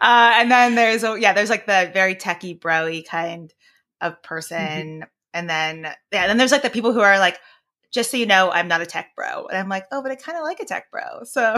Uh, 0.00 0.32
and 0.36 0.50
then 0.50 0.74
there's 0.74 1.02
a 1.04 1.18
yeah, 1.18 1.32
there's 1.32 1.50
like 1.50 1.66
the 1.66 1.90
very 1.92 2.14
techie 2.14 2.58
broy 2.58 3.04
kind 3.06 3.52
of 4.00 4.22
person. 4.22 5.04
And 5.34 5.50
then 5.50 5.86
yeah, 6.12 6.26
then 6.28 6.38
there's 6.38 6.52
like 6.52 6.62
the 6.62 6.70
people 6.70 6.92
who 6.94 7.00
are 7.00 7.18
like, 7.18 7.38
just 7.92 8.10
so 8.10 8.16
you 8.16 8.24
know, 8.26 8.50
I'm 8.50 8.68
not 8.68 8.80
a 8.80 8.86
tech 8.86 9.10
bro. 9.14 9.46
And 9.46 9.58
I'm 9.58 9.68
like, 9.68 9.84
oh, 9.92 10.00
but 10.02 10.10
I 10.10 10.14
kind 10.16 10.38
of 10.38 10.44
like 10.44 10.60
a 10.60 10.64
tech 10.64 10.90
bro. 10.90 11.24
So 11.24 11.56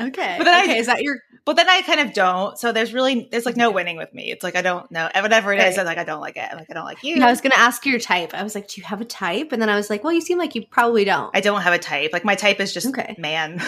Okay. 0.00 0.36
But 0.38 0.44
then 0.44 0.70
I- 0.70 0.74
is 0.74 0.86
that 0.86 1.02
your 1.02 1.16
but 1.44 1.56
then 1.56 1.68
I 1.68 1.82
kind 1.82 1.98
of 2.00 2.12
don't. 2.12 2.56
So 2.58 2.70
there's 2.72 2.92
really 2.94 3.26
there's 3.32 3.44
like 3.46 3.56
no 3.56 3.70
winning 3.70 3.96
with 3.96 4.12
me. 4.14 4.30
It's 4.30 4.44
like 4.44 4.54
I 4.54 4.62
don't 4.62 4.88
know. 4.92 5.08
Whatever 5.14 5.52
it 5.52 5.58
is, 5.60 5.76
Right. 5.76 5.80
I'm 5.80 5.86
like 5.86 5.98
I 5.98 6.04
don't 6.04 6.20
like 6.20 6.36
it. 6.36 6.46
I'm 6.50 6.56
Like 6.58 6.70
I 6.70 6.74
don't 6.74 6.84
like 6.84 7.02
you. 7.02 7.20
I 7.22 7.30
was 7.30 7.40
going 7.40 7.50
to 7.50 7.58
ask 7.58 7.84
your 7.84 7.98
type. 7.98 8.32
I 8.34 8.42
was 8.44 8.54
like, 8.54 8.68
do 8.68 8.80
you 8.80 8.86
have 8.86 9.00
a 9.00 9.04
type? 9.04 9.50
And 9.52 9.60
then 9.60 9.68
I 9.68 9.74
was 9.76 9.90
like, 9.90 10.04
well, 10.04 10.12
you 10.12 10.20
seem 10.20 10.38
like 10.38 10.54
you 10.54 10.64
probably 10.70 11.04
don't. 11.04 11.34
I 11.34 11.40
don't 11.40 11.62
have 11.62 11.72
a 11.72 11.78
type. 11.78 12.12
Like 12.12 12.24
my 12.24 12.34
type 12.36 12.60
is 12.60 12.72
just 12.72 12.86
Okay. 12.88 13.14
man. 13.18 13.60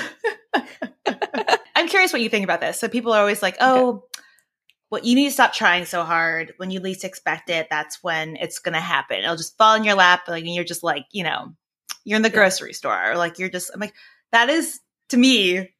I'm 1.75 1.88
curious 1.88 2.12
what 2.12 2.23
you 2.23 2.29
think 2.29 2.44
about 2.44 2.61
this. 2.61 2.79
So 2.79 2.88
people 2.88 3.12
are 3.12 3.20
always 3.20 3.42
like, 3.42 3.57
"Oh, 3.61 4.05
well, 4.90 5.03
you 5.05 5.14
need 5.14 5.29
to 5.29 5.33
stop 5.33 5.53
trying 5.53 5.85
so 5.85 6.03
hard. 6.03 6.53
When 6.57 6.70
you 6.70 6.81
least 6.81 7.05
expect 7.05 7.48
it, 7.48 7.68
that's 7.70 8.03
when 8.03 8.37
it's 8.37 8.59
going 8.59 8.74
to 8.74 8.81
happen. 8.81 9.18
It'll 9.18 9.37
just 9.37 9.57
fall 9.57 9.76
in 9.76 9.85
your 9.85 9.94
lap, 9.94 10.22
like, 10.26 10.44
and 10.44 10.55
you're 10.55 10.64
just 10.64 10.83
like, 10.83 11.07
you 11.12 11.22
know, 11.22 11.55
you're 12.05 12.16
in 12.16 12.22
the 12.22 12.31
grocery 12.31 12.72
store, 12.72 13.12
or 13.12 13.16
like 13.16 13.38
you're 13.38 13.48
just. 13.48 13.70
I'm 13.72 13.81
like, 13.81 13.94
that 14.33 14.50
is 14.50 14.81
to 15.11 15.16
me 15.16 15.70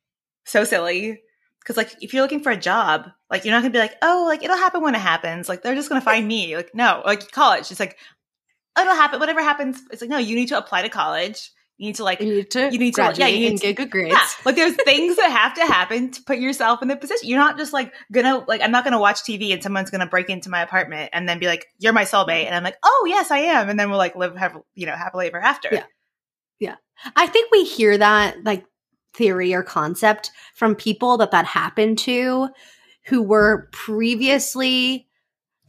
so 0.44 0.64
silly. 0.64 1.23
Because 1.59 1.77
like, 1.77 1.94
if 2.01 2.14
you're 2.14 2.23
looking 2.23 2.42
for 2.42 2.53
a 2.53 2.57
job, 2.57 3.09
like 3.31 3.44
you're 3.44 3.53
not 3.53 3.62
gonna 3.62 3.73
be 3.73 3.79
like, 3.79 3.96
oh, 4.01 4.25
like 4.29 4.44
it'll 4.44 4.57
happen 4.57 4.83
when 4.83 4.94
it 4.94 5.01
happens. 5.01 5.49
Like 5.49 5.62
they're 5.62 5.75
just 5.75 5.88
gonna 5.88 6.01
find 6.01 6.27
me. 6.27 6.57
Like 6.57 6.75
no, 6.75 7.03
like 7.05 7.31
college. 7.33 7.70
It's 7.70 7.81
like 7.81 7.99
it'll 8.79 8.94
happen. 8.94 9.18
Whatever 9.18 9.42
happens. 9.42 9.81
It's 9.90 10.01
like 10.01 10.11
no, 10.11 10.18
you 10.18 10.37
need 10.37 10.49
to 10.49 10.59
apply 10.59 10.83
to 10.83 10.88
college. 10.88 11.51
You 11.81 11.87
need 11.87 11.95
to 11.95 12.05
like 12.05 12.21
you 12.21 12.35
need 12.35 12.51
to 12.51 12.71
you 12.71 12.79
need 12.79 12.95
to- 12.97 13.14
yeah, 13.16 13.27
you 13.27 13.49
need 13.49 13.57
to- 13.59 13.66
get 13.69 13.77
good 13.77 13.90
grades. 13.90 14.11
yeah, 14.12 14.27
like 14.45 14.55
there's 14.55 14.75
things 14.85 15.16
that 15.16 15.31
have 15.31 15.55
to 15.55 15.62
happen 15.64 16.11
to 16.11 16.23
put 16.25 16.37
yourself 16.38 16.83
in 16.83 16.88
the 16.88 16.97
position. 16.97 17.27
You're 17.27 17.38
not 17.38 17.57
just 17.57 17.73
like 17.73 17.95
gonna 18.12 18.45
like 18.47 18.61
I'm 18.61 18.71
not 18.71 18.85
gonna 18.85 19.01
watch 19.01 19.23
TV 19.23 19.51
and 19.55 19.62
someone's 19.62 19.88
gonna 19.88 20.07
break 20.07 20.29
into 20.29 20.51
my 20.51 20.61
apartment 20.61 21.09
and 21.14 21.27
then 21.27 21.38
be 21.38 21.47
like, 21.47 21.64
"You're 21.79 21.95
my 21.95 22.05
soulmate," 22.05 22.45
and 22.45 22.55
I'm 22.55 22.62
like, 22.62 22.77
"Oh 22.83 23.07
yes, 23.09 23.31
I 23.31 23.38
am," 23.38 23.71
and 23.71 23.81
then 23.81 23.88
we'll 23.88 23.97
like 23.99 24.14
live 24.14 24.37
have 24.37 24.59
you 24.75 24.85
know 24.85 24.95
happily 24.95 25.29
ever 25.29 25.40
after. 25.40 25.71
Yeah. 25.73 25.85
Yeah. 26.59 26.75
I 27.16 27.27
think 27.27 27.51
we 27.51 27.64
hear 27.64 27.97
that 27.97 28.45
like 28.45 28.66
theory 29.14 29.55
or 29.55 29.62
concept 29.62 30.31
from 30.55 30.75
people 30.75 31.16
that 31.16 31.31
that 31.31 31.47
happened 31.47 31.97
to 32.01 32.51
who 33.07 33.23
were 33.23 33.71
previously 33.73 35.07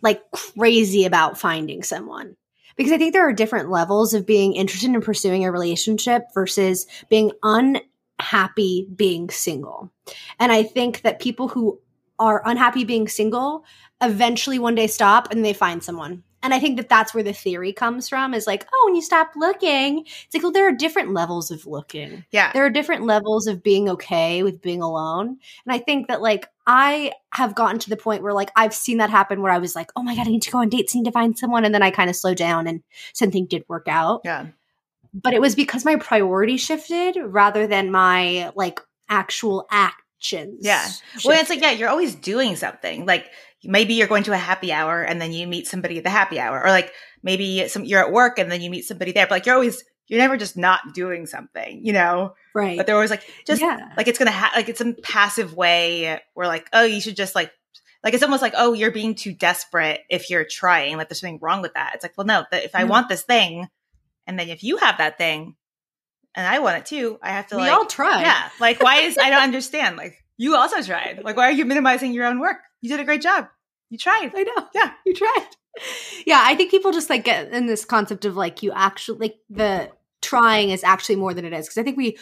like 0.02 0.22
crazy 0.34 1.06
about 1.06 1.38
finding 1.38 1.84
someone. 1.84 2.36
Because 2.76 2.92
I 2.92 2.98
think 2.98 3.14
there 3.14 3.28
are 3.28 3.34
different 3.34 3.70
levels 3.70 4.14
of 4.14 4.26
being 4.26 4.54
interested 4.54 4.90
in 4.90 5.02
pursuing 5.02 5.46
a 5.46 5.52
relationship 5.52 6.24
versus 6.34 6.88
being 7.10 7.32
unhappy 7.44 8.88
being 8.96 9.30
single. 9.30 9.92
And 10.40 10.52
I 10.52 10.64
think 10.64 11.02
that 11.02 11.20
people 11.20 11.48
who 11.48 11.80
are 12.20 12.42
unhappy 12.46 12.84
being 12.84 13.08
single 13.08 13.66
eventually 14.02 14.60
one 14.60 14.76
day 14.76 14.88
stop 14.88 15.32
and 15.32 15.44
they 15.44 15.54
find 15.54 15.84
someone. 15.84 16.24
And 16.44 16.54
I 16.54 16.60
think 16.60 16.78
that 16.78 16.90
that's 16.90 17.14
where 17.14 17.24
the 17.24 17.34
theory 17.34 17.72
comes 17.74 18.10
from 18.10 18.34
is 18.34 18.48
like, 18.48 18.66
oh, 18.74 18.82
when 18.86 18.96
you 18.96 19.02
stop 19.02 19.32
looking, 19.36 20.00
it's 20.06 20.34
like, 20.34 20.42
well, 20.44 20.52
there 20.52 20.68
are 20.68 20.72
different 20.72 21.14
levels 21.14 21.52
of 21.52 21.68
looking. 21.68 22.26
yeah, 22.32 22.52
There 22.54 22.66
are 22.66 22.70
different 22.70 23.06
levels 23.06 23.48
of 23.48 23.62
being 23.62 23.90
okay 23.90 24.42
with 24.44 24.62
being 24.62 24.82
alone. 24.82 25.38
And 25.66 25.74
I 25.74 25.78
think 25.78 26.08
that 26.08 26.22
like 26.22 26.48
I 26.66 27.12
have 27.34 27.54
gotten 27.56 27.80
to 27.80 27.90
the 27.90 27.98
point 27.98 28.24
where 28.24 28.34
like 28.34 28.52
I've 28.56 28.74
seen 28.74 28.98
that 28.98 29.10
happen 29.10 29.42
where 29.42 29.52
I 29.52 29.60
was 29.60 29.76
like, 29.76 29.92
oh 29.96 30.04
my 30.04 30.16
God, 30.16 30.28
I 30.28 30.32
need 30.32 30.42
to 30.44 30.52
go 30.52 30.60
on 30.60 30.70
dates, 30.70 30.96
I 30.96 31.00
need 31.00 31.06
to 31.06 31.12
find 31.12 31.38
someone. 31.38 31.64
And 31.66 31.74
then 31.76 31.84
I 31.84 31.92
kind 31.92 32.10
of 32.10 32.16
slowed 32.16 32.38
down 32.38 32.68
and 32.68 32.82
something 33.14 33.46
did 33.46 33.64
work 33.68 33.88
out. 33.88 34.22
yeah, 34.24 34.48
But 35.14 35.34
it 35.34 35.42
was 35.42 35.56
because 35.56 35.86
my 35.86 35.96
priority 35.98 36.58
shifted 36.58 37.18
rather 37.22 37.68
than 37.68 37.92
my 37.92 38.52
like 38.56 38.80
actual 39.10 39.68
actions. 39.70 40.60
Yeah. 40.62 40.88
Well, 41.26 41.40
it's 41.40 41.50
like 41.50 41.62
yeah, 41.62 41.72
you're 41.72 41.90
always 41.90 42.16
doing 42.16 42.56
something. 42.56 43.06
Like 43.06 43.26
maybe 43.64 43.94
you're 43.94 44.08
going 44.08 44.24
to 44.24 44.34
a 44.34 44.38
happy 44.38 44.72
hour 44.72 45.02
and 45.02 45.22
then 45.22 45.32
you 45.32 45.48
meet 45.48 45.68
somebody 45.68 45.98
at 45.98 46.04
the 46.04 46.10
happy 46.10 46.40
hour, 46.40 46.62
or 46.64 46.70
like 46.70 46.92
maybe 47.24 47.68
some 47.68 47.84
you're 47.86 48.00
at 48.04 48.12
work 48.12 48.40
and 48.40 48.52
then 48.52 48.62
you 48.62 48.70
meet 48.70 48.86
somebody 48.86 49.12
there. 49.12 49.26
But 49.26 49.32
like 49.32 49.46
you're 49.46 49.56
always 49.56 49.84
you're 50.08 50.20
never 50.20 50.36
just 50.38 50.58
not 50.58 50.94
doing 50.94 51.26
something, 51.26 51.86
you 51.86 51.94
know. 51.94 52.34
right. 52.54 52.76
But 52.76 52.86
they're 52.86 52.96
always 52.96 53.12
like 53.12 53.24
just 53.48 53.62
yeah. 53.62 53.90
like 53.96 54.08
it's 54.08 54.20
gonna 54.20 54.32
ha- 54.32 54.52
like 54.56 54.68
it's 54.70 54.80
some 54.80 54.96
passive 55.04 55.56
way 55.56 56.20
where 56.34 56.48
like 56.48 56.68
oh 56.74 56.84
you 56.84 57.00
should 57.02 57.16
just 57.16 57.36
like 57.36 57.52
like 58.04 58.14
it's 58.16 58.24
almost 58.24 58.42
like 58.42 58.54
oh 58.58 58.74
you're 58.74 58.92
being 58.92 59.16
too 59.16 59.32
desperate 59.34 60.02
if 60.10 60.30
you're 60.30 60.44
trying 60.50 60.98
like 60.98 61.08
there's 61.08 61.22
something 61.22 61.40
wrong 61.42 61.62
with 61.62 61.74
that 61.76 61.92
it's 61.94 62.04
like 62.04 62.14
well 62.18 62.26
no 62.26 62.44
that 62.52 62.64
if 62.64 62.74
i 62.76 62.82
No. 62.82 62.88
want 62.88 63.10
this 63.10 63.22
thing 63.22 63.68
and 64.26 64.40
then 64.40 64.50
if 64.50 64.64
you 64.64 64.78
have 64.78 64.98
that 64.98 65.20
thing 65.20 65.56
and 66.34 66.48
i 66.48 66.58
want 66.60 66.78
it 66.80 66.86
too 66.88 67.20
i 67.22 67.30
have 67.30 67.46
to 67.48 67.56
like 67.56 67.66
we 67.66 67.70
like 67.70 67.78
all 67.80 67.86
try. 67.86 68.22
yeah 68.22 68.50
like 68.60 68.82
why 68.82 69.02
is 69.02 69.18
i 69.20 69.30
don't 69.30 69.44
understand 69.50 69.98
like 69.98 70.16
you 70.42 70.56
also 70.56 70.82
tried 70.82 71.22
like 71.24 71.38
why 71.38 71.48
are 71.48 71.52
you 71.52 71.66
minimizing 71.66 72.14
your 72.14 72.26
own 72.26 72.40
work 72.40 72.58
you 72.82 72.90
did 72.90 73.00
a 73.00 73.06
great 73.06 73.22
job 73.22 73.48
you 73.92 73.98
tried 73.98 74.32
I 74.34 74.44
know. 74.44 74.68
Yeah. 74.74 74.92
You 75.06 75.14
tried. 75.14 75.48
Yeah, 76.26 76.42
I 76.44 76.56
think 76.56 76.72
people 76.72 76.92
just 76.92 77.10
like 77.10 77.24
get 77.24 77.52
in 77.52 77.66
this 77.66 77.86
concept 77.86 78.26
of 78.26 78.36
like 78.36 78.64
you 78.64 78.72
actually 78.74 79.20
like 79.20 79.40
the 79.50 79.90
trying 80.22 80.70
is 80.70 80.84
actually 80.84 81.18
more 81.18 81.34
than 81.34 81.46
it 81.46 81.54
is 81.54 81.68
because 81.68 81.78
I 81.78 81.84
think 81.84 81.98
we 81.98 82.18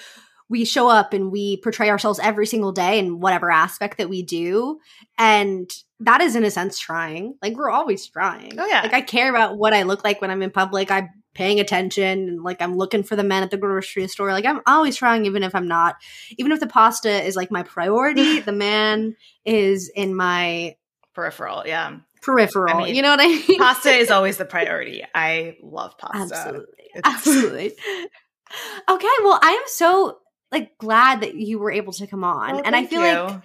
we 0.49 0.65
show 0.65 0.89
up 0.89 1.13
and 1.13 1.32
we 1.32 1.58
portray 1.58 1.89
ourselves 1.89 2.19
every 2.19 2.47
single 2.47 2.71
day 2.71 2.97
in 2.97 3.19
whatever 3.19 3.51
aspect 3.51 3.99
that 3.99 4.10
we 4.10 4.23
do. 4.23 4.79
And 5.19 5.69
that 5.99 6.21
is 6.21 6.36
in 6.36 6.43
a 6.43 6.49
sense 6.49 6.79
trying. 6.79 7.36
Like 7.41 7.55
we're 7.55 7.69
always 7.69 8.08
trying. 8.08 8.60
Oh 8.60 8.65
yeah. 8.65 8.82
Like 8.82 8.93
I 8.93 9.01
care 9.01 9.29
about 9.29 9.58
what 9.58 9.73
I 9.73 9.84
look 9.84 10.03
like 10.03 10.21
when 10.21 10.32
I'm 10.32 10.41
in 10.41 10.49
public. 10.49 10.89
I'm 10.89 11.10
paying 11.39 11.62
attention 11.62 12.28
and 12.28 12.43
like 12.43 12.62
I'm 12.62 12.75
looking 12.75 13.02
for 13.02 13.15
the 13.15 13.23
men 13.23 13.43
at 13.43 13.49
the 13.49 13.56
grocery 13.56 14.06
store. 14.10 14.34
Like 14.34 14.43
I'm 14.43 14.60
always 14.67 14.97
trying 14.97 15.25
even 15.25 15.41
if 15.41 15.56
I'm 15.56 15.69
not. 15.69 15.95
Even 16.38 16.52
if 16.52 16.60
the 16.60 16.67
pasta 16.67 17.23
is 17.25 17.38
like 17.38 17.49
my 17.49 17.63
priority, 17.63 18.39
the 18.41 18.52
man 18.52 19.15
is 19.45 19.89
in 19.95 20.13
my 20.13 20.75
peripheral. 21.15 21.63
Yeah. 21.65 21.99
Peripheral. 22.21 22.75
I 22.75 22.84
mean, 22.84 22.95
you 22.95 23.02
know 23.02 23.12
what 23.12 23.21
I 23.21 23.28
mean? 23.28 23.58
Pasta 23.58 23.89
is 23.89 24.12
always 24.12 24.36
the 24.36 24.43
priority. 24.58 25.06
I 25.15 25.56
love 25.63 25.97
pasta. 25.97 26.36
Absolutely. 26.36 26.84
It's- 26.93 27.02
Absolutely. 27.06 27.67
okay, 28.89 29.08
well, 29.23 29.39
I 29.41 29.52
am 29.52 29.63
so 29.67 30.17
like 30.52 30.78
glad 30.78 31.21
that 31.21 31.36
you 31.36 31.58
were 31.58 31.71
able 31.71 31.93
to 31.93 32.06
come 32.06 32.25
on. 32.25 32.56
Well, 32.56 32.63
and 32.65 32.75
I 32.75 32.86
feel 32.86 33.02
you. 33.02 33.13
like 33.13 33.43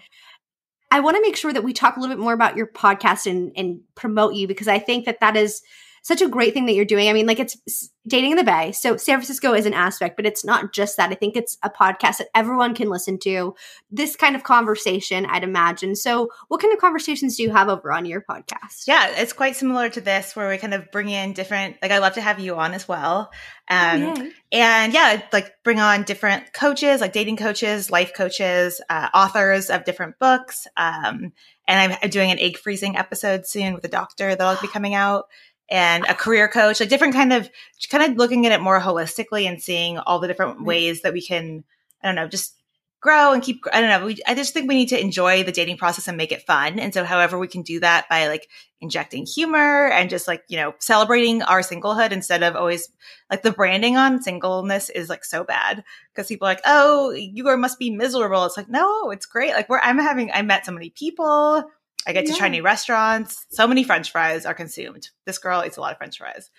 I 0.91 0.99
want 0.99 1.17
to 1.17 1.23
make 1.23 1.37
sure 1.37 1.53
that 1.53 1.63
we 1.63 1.73
talk 1.73 1.97
a 1.97 2.01
little 2.01 2.17
bit 2.17 2.21
more 2.21 2.33
about 2.33 2.57
your 2.57 2.67
podcast 2.67 3.31
and 3.31 3.53
and 3.55 3.83
promote 3.95 4.35
you 4.35 4.49
because 4.49 4.67
I 4.67 4.81
think 4.81 5.05
that 5.05 5.21
that 5.21 5.37
is 5.37 5.63
such 6.05 6.21
a 6.21 6.29
great 6.29 6.53
thing 6.53 6.67
that 6.67 6.75
you're 6.75 6.85
doing. 6.85 7.09
I 7.09 7.15
mean, 7.15 7.27
like 7.27 7.41
it's 7.41 7.91
dating 8.07 8.33
in 8.33 8.37
the 8.37 8.45
Bay. 8.45 8.73
So 8.73 8.99
San 8.99 9.17
Francisco 9.17 9.55
is 9.55 9.65
an 9.65 9.73
aspect, 9.73 10.17
but 10.17 10.27
it's 10.27 10.45
not 10.45 10.71
just 10.71 10.99
that. 10.99 11.11
I 11.11 11.15
think 11.15 11.35
it's 11.35 11.57
a 11.63 11.71
podcast 11.71 12.19
that 12.19 12.29
everyone 12.35 12.75
can 12.75 12.91
listen 12.91 13.19
to. 13.21 13.55
This 13.91 14.15
kind 14.15 14.37
of 14.37 14.43
conversation, 14.43 15.25
I'd 15.25 15.45
imagine. 15.45 15.97
So, 15.97 16.29
what 16.49 16.61
kind 16.61 16.75
of 16.75 16.79
conversations 16.79 17.39
do 17.39 17.43
you 17.43 17.51
have 17.53 17.71
over 17.71 17.91
on 17.91 18.05
your 18.05 18.21
podcast? 18.21 18.87
Yeah, 18.87 19.15
it's 19.17 19.33
quite 19.33 19.57
similar 19.57 19.89
to 19.89 20.03
this 20.03 20.37
where 20.37 20.51
we 20.51 20.59
kind 20.59 20.75
of 20.75 20.93
bring 20.93 21.09
in 21.09 21.33
different 21.33 21.77
like 21.81 21.91
I 21.91 22.01
love 22.01 22.15
to 22.15 22.21
have 22.21 22.39
you 22.39 22.55
on 22.57 22.75
as 22.75 22.87
well. 22.87 23.33
Um 23.71 24.03
Yay. 24.03 24.33
and 24.53 24.93
yeah, 24.93 25.23
like 25.33 25.55
bring 25.63 25.81
on 25.81 26.03
different 26.03 26.53
coaches, 26.53 27.01
like 27.01 27.15
dating 27.15 27.39
coaches, 27.39 27.91
life 27.91 28.13
coaches, 28.15 28.79
uh, 28.91 29.09
authors 29.15 29.71
of 29.71 29.87
different 29.87 30.19
books. 30.19 30.67
Um 30.77 31.33
and 31.67 31.93
I'm, 31.93 31.99
I'm 32.03 32.11
doing 32.11 32.31
an 32.31 32.39
egg 32.39 32.59
freezing 32.59 32.99
episode 32.99 33.47
soon 33.47 33.73
with 33.73 33.87
a 33.87 33.89
doctor 33.89 34.35
that'll 34.35 34.61
be 34.61 34.69
coming 34.73 34.93
out 34.93 35.29
and 35.71 36.05
a 36.05 36.15
career 36.15 36.49
coach, 36.49 36.81
like 36.81 36.89
different 36.89 37.15
kind 37.15 37.33
of 37.33 37.49
kind 37.91 38.11
of 38.11 38.17
looking 38.17 38.47
at 38.47 38.53
it 38.53 38.61
more 38.61 38.81
holistically 38.81 39.49
and 39.49 39.63
seeing 39.63 39.99
all 39.99 40.19
the 40.19 40.29
different 40.29 40.57
mm-hmm. 40.57 40.67
ways 40.67 41.03
that 41.03 41.13
we 41.13 41.23
can 41.23 41.65
I 42.03 42.09
don't 42.09 42.17
know, 42.17 42.29
just 42.29 42.55
grow 43.01 43.33
and 43.33 43.43
keep 43.43 43.63
I 43.73 43.81
don't 43.81 43.91
know, 43.91 44.07
we, 44.07 44.19
I 44.27 44.35
just 44.35 44.55
think 44.55 44.67
we 44.67 44.75
need 44.75 44.89
to 44.89 45.01
enjoy 45.01 45.43
the 45.43 45.53
dating 45.53 45.77
process 45.77 46.09
and 46.09 46.17
make 46.17 46.33
it 46.33 46.47
fun. 46.47 46.79
And 46.79 46.93
so 46.93 47.05
however 47.05 47.39
we 47.39 47.49
can 47.49 47.63
do 47.63 47.81
that 47.81 48.09
by 48.09 48.29
like 48.29 48.49
injecting 48.81 49.27
humor 49.27 49.89
and 49.89 50.09
just 50.09 50.27
like, 50.27 50.43
you 50.49 50.57
know, 50.57 50.75
celebrating 50.79 51.43
our 51.43 51.61
singlehood 51.61 52.13
instead 52.13 52.43
of 52.43 52.57
always 52.57 52.89
like 53.31 53.43
the 53.43 53.53
branding 53.53 53.97
on 53.97 54.23
singleness 54.23 54.89
is 54.91 55.09
like 55.09 55.25
so 55.25 55.45
bad 55.45 55.85
because 56.13 56.29
people 56.29 56.47
are 56.47 56.53
like, 56.53 56.63
oh, 56.65 57.11
you 57.11 57.47
are 57.49 57.57
must 57.57 57.79
be 57.79 57.91
miserable. 57.91 58.45
It's 58.45 58.57
like, 58.57 58.69
no, 58.71 59.11
it's 59.11 59.27
great. 59.27 59.53
Like, 59.53 59.69
we're 59.69 59.81
I'm 59.81 59.99
having 59.99 60.31
I 60.33 60.43
met 60.43 60.65
so 60.65 60.73
many 60.73 60.91
people. 60.91 61.65
I 62.07 62.13
get 62.13 62.27
to 62.27 62.35
try 62.35 62.49
new 62.49 62.63
restaurants. 62.63 63.47
So 63.51 63.67
many 63.67 63.85
French 63.85 64.11
fries 64.13 64.47
are 64.47 64.55
consumed. 64.55 65.09
This 65.27 65.39
girl 65.39 65.65
eats 65.65 65.77
a 65.77 65.81
lot 65.81 65.93
of 65.93 65.99
French 65.99 66.19
fries, 66.19 66.51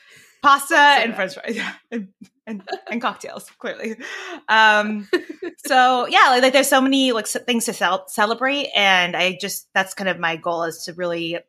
pasta 0.41 0.75
and 0.75 1.11
good. 1.11 1.15
French 1.15 1.33
fries, 1.33 1.55
yeah, 1.55 1.73
and, 1.91 2.07
and 2.47 2.63
and 2.89 3.01
cocktails. 3.01 3.49
Clearly, 3.59 3.95
um, 4.47 5.07
so 5.65 6.07
yeah, 6.07 6.27
like, 6.29 6.43
like 6.43 6.53
there's 6.53 6.69
so 6.69 6.81
many 6.81 7.11
like 7.11 7.27
things 7.27 7.65
to 7.65 7.73
cel- 7.73 8.07
celebrate, 8.07 8.69
and 8.75 9.15
I 9.15 9.37
just 9.39 9.67
that's 9.73 9.93
kind 9.93 10.09
of 10.09 10.19
my 10.19 10.35
goal 10.35 10.63
is 10.63 10.83
to 10.85 10.93
really 10.93 11.39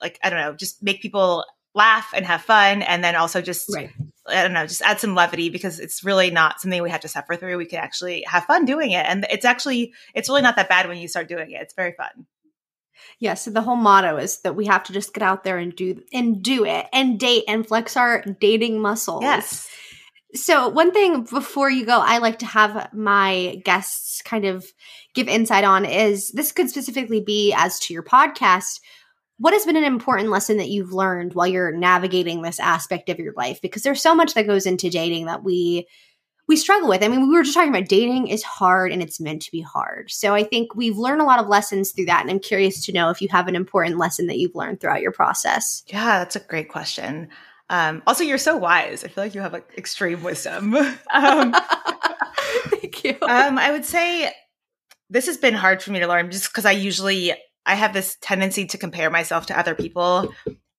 like 0.00 0.18
I 0.22 0.30
don't 0.30 0.40
know, 0.40 0.54
just 0.54 0.82
make 0.82 1.00
people 1.00 1.44
laugh 1.74 2.10
and 2.14 2.24
have 2.24 2.42
fun, 2.42 2.82
and 2.82 3.02
then 3.02 3.16
also 3.16 3.40
just 3.40 3.72
Right. 3.74 3.90
I 4.26 4.42
don't 4.42 4.54
know, 4.54 4.66
just 4.66 4.82
add 4.82 5.00
some 5.00 5.14
levity 5.14 5.50
because 5.50 5.78
it's 5.80 6.02
really 6.02 6.30
not 6.30 6.60
something 6.60 6.82
we 6.82 6.90
have 6.90 7.02
to 7.02 7.08
suffer 7.08 7.36
through. 7.36 7.58
We 7.58 7.66
can 7.66 7.80
actually 7.80 8.24
have 8.26 8.44
fun 8.44 8.64
doing 8.64 8.92
it, 8.92 9.04
and 9.06 9.26
it's 9.30 9.44
actually 9.44 9.92
it's 10.14 10.28
really 10.28 10.42
not 10.42 10.56
that 10.56 10.68
bad 10.68 10.88
when 10.88 10.98
you 10.98 11.08
start 11.08 11.28
doing 11.28 11.50
it. 11.50 11.60
It's 11.60 11.74
very 11.74 11.92
fun. 11.92 12.26
Yeah, 13.18 13.34
so 13.34 13.50
the 13.50 13.62
whole 13.62 13.76
motto 13.76 14.16
is 14.16 14.40
that 14.42 14.56
we 14.56 14.66
have 14.66 14.82
to 14.84 14.92
just 14.92 15.14
get 15.14 15.22
out 15.22 15.44
there 15.44 15.58
and 15.58 15.74
do 15.74 16.02
and 16.12 16.42
do 16.42 16.64
it 16.64 16.86
and 16.92 17.18
date 17.18 17.44
and 17.48 17.66
flex 17.66 17.96
our 17.96 18.22
dating 18.40 18.80
muscles. 18.80 19.22
Yes. 19.22 19.68
So 20.34 20.68
one 20.68 20.90
thing 20.92 21.22
before 21.22 21.70
you 21.70 21.86
go, 21.86 22.00
I 22.00 22.18
like 22.18 22.40
to 22.40 22.46
have 22.46 22.92
my 22.92 23.62
guests 23.64 24.20
kind 24.22 24.44
of 24.44 24.66
give 25.14 25.28
insight 25.28 25.62
on 25.62 25.84
is 25.84 26.30
this 26.32 26.50
could 26.50 26.68
specifically 26.68 27.20
be 27.20 27.54
as 27.56 27.78
to 27.80 27.94
your 27.94 28.02
podcast. 28.02 28.80
What 29.38 29.52
has 29.52 29.64
been 29.64 29.76
an 29.76 29.84
important 29.84 30.30
lesson 30.30 30.56
that 30.56 30.68
you've 30.68 30.92
learned 30.92 31.34
while 31.34 31.46
you're 31.46 31.76
navigating 31.76 32.42
this 32.42 32.58
aspect 32.58 33.08
of 33.08 33.18
your 33.18 33.32
life? 33.36 33.60
Because 33.62 33.82
there's 33.82 34.02
so 34.02 34.14
much 34.14 34.34
that 34.34 34.46
goes 34.46 34.66
into 34.66 34.90
dating 34.90 35.26
that 35.26 35.44
we 35.44 35.86
we 36.46 36.56
struggle 36.56 36.88
with. 36.88 37.02
I 37.02 37.08
mean, 37.08 37.28
we 37.28 37.36
were 37.36 37.42
just 37.42 37.54
talking 37.54 37.70
about 37.70 37.88
dating 37.88 38.28
is 38.28 38.42
hard 38.42 38.92
and 38.92 39.02
it's 39.02 39.20
meant 39.20 39.42
to 39.42 39.50
be 39.50 39.60
hard. 39.60 40.10
So 40.10 40.34
I 40.34 40.44
think 40.44 40.74
we've 40.74 40.98
learned 40.98 41.22
a 41.22 41.24
lot 41.24 41.40
of 41.40 41.48
lessons 41.48 41.92
through 41.92 42.06
that. 42.06 42.22
And 42.22 42.30
I'm 42.30 42.38
curious 42.38 42.84
to 42.86 42.92
know 42.92 43.10
if 43.10 43.22
you 43.22 43.28
have 43.30 43.48
an 43.48 43.56
important 43.56 43.98
lesson 43.98 44.26
that 44.26 44.38
you've 44.38 44.54
learned 44.54 44.80
throughout 44.80 45.00
your 45.00 45.12
process. 45.12 45.82
Yeah, 45.86 46.18
that's 46.18 46.36
a 46.36 46.40
great 46.40 46.68
question. 46.68 47.28
Um, 47.70 48.02
also, 48.06 48.24
you're 48.24 48.38
so 48.38 48.56
wise. 48.56 49.04
I 49.04 49.08
feel 49.08 49.24
like 49.24 49.34
you 49.34 49.40
have 49.40 49.52
like 49.52 49.70
extreme 49.78 50.22
wisdom. 50.22 50.74
um, 51.12 51.54
Thank 52.66 53.04
you. 53.04 53.16
um, 53.22 53.58
I 53.58 53.70
would 53.72 53.84
say 53.86 54.30
this 55.10 55.26
has 55.26 55.38
been 55.38 55.54
hard 55.54 55.82
for 55.82 55.92
me 55.92 56.00
to 56.00 56.06
learn 56.06 56.30
just 56.30 56.50
because 56.50 56.66
I 56.66 56.72
usually 56.72 57.32
I 57.66 57.74
have 57.74 57.94
this 57.94 58.16
tendency 58.20 58.66
to 58.66 58.78
compare 58.78 59.10
myself 59.10 59.46
to 59.46 59.58
other 59.58 59.74
people, 59.74 60.32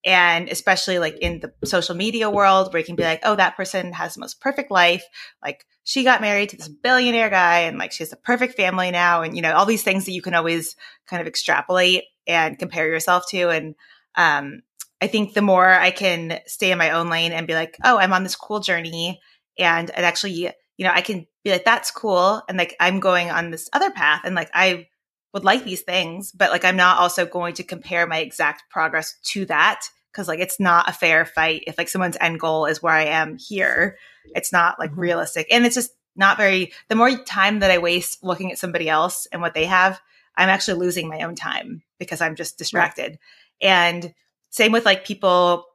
and 0.05 0.49
especially 0.49 0.99
like 0.99 1.17
in 1.17 1.39
the 1.39 1.67
social 1.67 1.95
media 1.95 2.29
world 2.29 2.71
where 2.71 2.79
you 2.79 2.85
can 2.85 2.95
be 2.95 3.03
like, 3.03 3.21
oh, 3.23 3.35
that 3.35 3.57
person 3.57 3.91
has 3.91 4.13
the 4.13 4.19
most 4.19 4.39
perfect 4.39 4.69
life. 4.69 5.03
Like 5.43 5.65
she 5.83 6.03
got 6.03 6.21
married 6.21 6.49
to 6.49 6.57
this 6.57 6.67
billionaire 6.67 7.31
guy, 7.31 7.61
and 7.61 7.79
like 7.79 7.91
she 7.91 8.03
has 8.03 8.13
a 8.13 8.17
perfect 8.17 8.55
family 8.55 8.91
now, 8.91 9.23
and 9.23 9.35
you 9.35 9.41
know 9.41 9.53
all 9.53 9.65
these 9.65 9.83
things 9.83 10.05
that 10.05 10.11
you 10.11 10.21
can 10.21 10.35
always 10.35 10.75
kind 11.07 11.21
of 11.21 11.27
extrapolate 11.27 12.03
and 12.27 12.59
compare 12.59 12.87
yourself 12.87 13.27
to, 13.29 13.49
and 13.49 13.75
um, 14.15 14.61
I 15.01 15.07
think 15.07 15.33
the 15.33 15.41
more 15.41 15.69
I 15.69 15.91
can 15.91 16.39
stay 16.45 16.71
in 16.71 16.77
my 16.77 16.91
own 16.91 17.09
lane 17.09 17.31
and 17.31 17.47
be 17.47 17.53
like, 17.53 17.77
oh, 17.83 17.97
I'm 17.97 18.13
on 18.13 18.23
this 18.23 18.35
cool 18.35 18.59
journey, 18.59 19.19
and 19.57 19.89
it 19.89 19.97
actually, 19.97 20.31
you 20.31 20.85
know, 20.85 20.91
I 20.93 21.01
can 21.01 21.25
be 21.43 21.51
like, 21.51 21.65
that's 21.65 21.91
cool, 21.91 22.43
and 22.47 22.57
like 22.57 22.75
I'm 22.79 22.99
going 22.99 23.31
on 23.31 23.49
this 23.49 23.69
other 23.73 23.89
path, 23.89 24.21
and 24.23 24.35
like 24.35 24.51
I 24.53 24.87
would 25.33 25.43
like 25.43 25.63
these 25.65 25.81
things, 25.81 26.31
but 26.31 26.51
like 26.51 26.63
I'm 26.63 26.77
not 26.77 26.99
also 26.99 27.25
going 27.25 27.55
to 27.55 27.63
compare 27.63 28.07
my 28.07 28.19
exact 28.19 28.63
progress 28.69 29.15
to 29.23 29.45
that 29.47 29.81
because 30.15 30.30
like 30.30 30.39
it's 30.39 30.60
not 30.60 30.88
a 30.88 30.93
fair 30.93 31.25
fight 31.25 31.65
if 31.67 31.78
like 31.78 31.89
someone's 31.89 32.15
end 32.21 32.39
goal 32.39 32.65
is 32.65 32.82
where 32.82 32.93
I 32.93 33.06
am 33.06 33.38
here. 33.38 33.97
It's 34.34 34.54
not 34.54 34.80
like 34.80 34.91
Mhm. 34.91 34.97
realistic, 34.97 35.47
and 35.51 35.65
it's 35.65 35.75
just 35.75 35.91
not 36.15 36.38
very. 36.38 36.71
The 36.88 36.95
more 36.95 37.12
time 37.17 37.60
that 37.60 37.71
I 37.71 37.78
waste 37.80 38.23
looking 38.23 38.51
at 38.51 38.58
somebody 38.58 38.88
else 38.88 39.28
and 39.32 39.41
what 39.41 39.54
they 39.54 39.65
have, 39.65 39.99
I'm 40.38 40.49
actually 40.49 40.80
losing 40.80 41.10
my 41.10 41.21
own 41.23 41.36
time 41.36 41.84
because 41.99 42.21
I'm 42.21 42.36
just 42.36 42.58
distracted. 42.58 43.19
And 43.62 44.13
same 44.49 44.71
with 44.71 44.86
like 44.86 45.06
people 45.06 45.65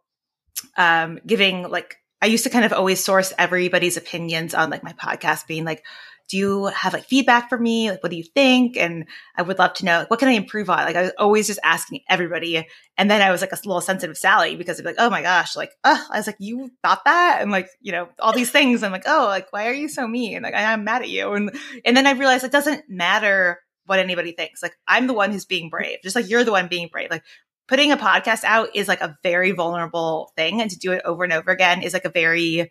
um, 0.77 1.21
giving 1.27 1.69
like 1.69 1.99
I 2.23 2.27
used 2.27 2.45
to 2.45 2.51
kind 2.51 2.65
of 2.65 2.73
always 2.73 3.03
source 3.03 3.33
everybody's 3.39 3.97
opinions 3.97 4.55
on 4.55 4.71
like 4.71 4.83
my 4.83 4.93
podcast, 4.93 5.47
being 5.47 5.65
like, 5.65 5.85
"Do 6.29 6.37
you 6.37 6.67
have 6.67 6.93
like 6.93 7.05
feedback 7.07 7.49
for 7.49 7.59
me? 7.59 7.91
Like, 7.91 8.03
what 8.03 8.11
do 8.11 8.17
you 8.17 8.25
think?" 8.25 8.77
And 8.77 9.07
I 9.37 9.43
would 9.43 9.59
love 9.59 9.75
to 9.75 9.85
know 9.85 10.01
like, 10.01 10.11
what 10.11 10.21
can 10.21 10.29
I 10.29 10.33
improve 10.33 10.69
on. 10.71 10.79
Like, 10.79 10.97
I 10.97 11.03
was 11.03 11.13
always 11.19 11.47
just 11.47 11.61
asking 11.65 12.01
everybody, 12.09 12.67
and 12.99 13.11
then 13.11 13.23
I 13.23 13.31
was 13.31 13.41
like 13.41 13.53
a 13.53 13.57
little 13.57 13.81
sensitive 13.81 14.19
Sally 14.19 14.57
because 14.57 14.79
I'd 14.79 14.83
be 14.83 14.91
like, 14.91 14.97
"Oh 14.99 15.11
my 15.11 15.23
gosh!" 15.23 15.57
Like, 15.57 15.73
oh, 15.85 16.07
I 16.11 16.19
was 16.19 16.27
like, 16.27 16.37
"You 16.39 16.71
thought 16.83 17.05
that?" 17.05 17.39
And 17.41 17.51
like, 17.51 17.69
you 17.81 17.93
know, 17.93 18.09
all 18.19 18.33
these 18.33 18.51
things. 18.51 18.83
I'm 18.83 18.93
like, 18.93 19.05
"Oh, 19.07 19.27
like, 19.29 19.53
why 19.53 19.69
are 19.69 19.75
you 19.75 19.89
so 19.89 20.07
mean?" 20.07 20.43
Like, 20.43 20.55
I'm 20.55 20.85
mad 20.85 21.03
at 21.03 21.09
you, 21.11 21.33
and 21.33 21.51
and 21.85 21.97
then 21.97 22.07
I 22.07 22.13
realized 22.13 22.45
it 22.45 22.53
doesn't 22.53 22.85
matter 22.89 23.61
what 23.87 23.99
anybody 23.99 24.33
thinks. 24.33 24.63
Like, 24.63 24.77
I'm 24.87 25.07
the 25.07 25.15
one 25.15 25.33
who's 25.33 25.47
being 25.47 25.69
brave, 25.69 25.99
just 26.03 26.15
like 26.17 26.29
you're 26.29 26.45
the 26.45 26.53
one 26.53 26.69
being 26.69 26.89
brave. 26.93 27.11
Like 27.11 27.25
putting 27.71 27.93
a 27.93 27.97
podcast 27.97 28.43
out 28.43 28.69
is 28.75 28.89
like 28.89 29.01
a 29.01 29.17
very 29.23 29.53
vulnerable 29.53 30.33
thing 30.35 30.61
and 30.61 30.73
to 30.73 30.77
do 30.77 30.91
it 30.91 31.03
over 31.05 31.23
and 31.23 31.33
over 31.33 31.53
again 31.53 31.83
is 31.83 31.93
like 31.93 32.05
a 32.05 32.11
very 32.11 32.69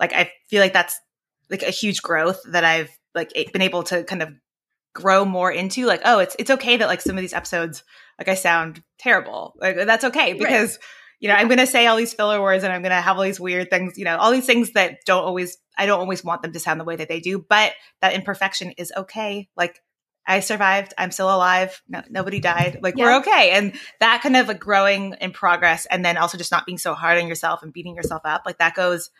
like 0.00 0.14
i 0.14 0.32
feel 0.48 0.62
like 0.62 0.72
that's 0.72 0.98
like 1.50 1.62
a 1.62 1.70
huge 1.70 2.00
growth 2.00 2.40
that 2.50 2.64
i've 2.64 2.88
like 3.14 3.30
been 3.52 3.60
able 3.60 3.82
to 3.82 4.02
kind 4.04 4.22
of 4.22 4.30
grow 4.94 5.26
more 5.26 5.52
into 5.52 5.84
like 5.84 6.00
oh 6.06 6.18
it's 6.18 6.34
it's 6.38 6.50
okay 6.50 6.78
that 6.78 6.88
like 6.88 7.02
some 7.02 7.14
of 7.14 7.20
these 7.20 7.34
episodes 7.34 7.84
like 8.18 8.28
i 8.28 8.34
sound 8.34 8.82
terrible 8.98 9.54
like 9.60 9.76
that's 9.76 10.04
okay 10.04 10.32
Right. 10.32 10.38
because 10.38 10.78
you 11.20 11.28
know 11.28 11.34
i'm 11.34 11.48
gonna 11.48 11.66
say 11.66 11.86
all 11.86 11.98
these 11.98 12.14
filler 12.14 12.40
words 12.40 12.64
and 12.64 12.72
i'm 12.72 12.82
gonna 12.82 13.02
have 13.02 13.18
all 13.18 13.24
these 13.24 13.38
weird 13.38 13.68
things 13.68 13.98
you 13.98 14.06
know 14.06 14.16
all 14.16 14.32
these 14.32 14.46
things 14.46 14.72
that 14.72 14.96
don't 15.04 15.24
always 15.24 15.58
i 15.76 15.84
don't 15.84 16.00
always 16.00 16.24
want 16.24 16.40
them 16.40 16.54
to 16.54 16.58
sound 16.58 16.80
the 16.80 16.84
way 16.84 16.96
that 16.96 17.10
they 17.10 17.20
do 17.20 17.38
but 17.50 17.74
that 18.00 18.14
imperfection 18.14 18.72
is 18.78 18.90
okay 18.96 19.46
like 19.58 19.82
I 20.28 20.40
survived. 20.40 20.94
I'm 20.98 21.10
still 21.10 21.34
alive. 21.34 21.82
No, 21.88 22.02
nobody 22.10 22.38
died. 22.38 22.78
Like 22.82 22.94
Yeah. 22.96 23.04
we're 23.06 23.16
okay. 23.20 23.50
And 23.52 23.72
that 23.98 24.20
kind 24.22 24.36
of 24.36 24.46
like 24.46 24.60
growing 24.60 25.14
in 25.20 25.32
progress 25.32 25.86
and 25.86 26.04
then 26.04 26.16
also 26.18 26.36
just 26.38 26.52
not 26.52 26.66
being 26.66 26.78
so 26.78 26.94
hard 26.94 27.18
on 27.18 27.26
yourself 27.26 27.62
and 27.62 27.72
beating 27.72 27.96
yourself 27.96 28.22
up. 28.26 28.42
Like 28.44 28.58
that 28.58 28.74
goes 28.74 29.10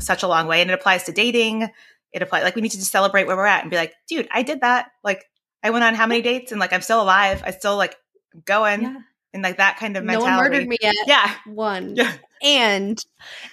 such 0.00 0.22
a 0.22 0.28
long 0.28 0.46
way. 0.46 0.62
And 0.62 0.70
it 0.70 0.74
applies 0.74 1.02
to 1.04 1.12
dating. 1.12 1.68
It 2.12 2.22
applies 2.22 2.44
like 2.44 2.54
we 2.54 2.62
need 2.62 2.70
to 2.70 2.78
just 2.78 2.92
celebrate 2.92 3.26
where 3.26 3.36
we're 3.36 3.44
at 3.44 3.62
and 3.62 3.70
be 3.70 3.76
like, 3.76 3.92
dude, 4.08 4.28
I 4.30 4.42
did 4.42 4.60
that. 4.60 4.90
Like 5.02 5.24
I 5.62 5.70
went 5.70 5.84
on 5.84 5.94
how 5.94 6.06
many 6.06 6.22
dates 6.22 6.52
and 6.52 6.60
like 6.60 6.72
I'm 6.72 6.80
still 6.82 7.02
alive. 7.02 7.42
I 7.44 7.50
still 7.50 7.76
like 7.76 7.96
going 8.44 8.82
Yeah. 8.82 8.96
and 9.34 9.42
like 9.42 9.56
that 9.56 9.78
kind 9.78 9.96
of 9.96 10.04
No 10.04 10.12
mentality. 10.20 10.36
one 10.36 10.44
murdered 10.52 10.68
me 10.68 10.76
yet. 10.80 10.94
Yeah. 11.06 11.34
One. 11.46 11.96
Yeah. 11.96 12.12
And 12.42 13.04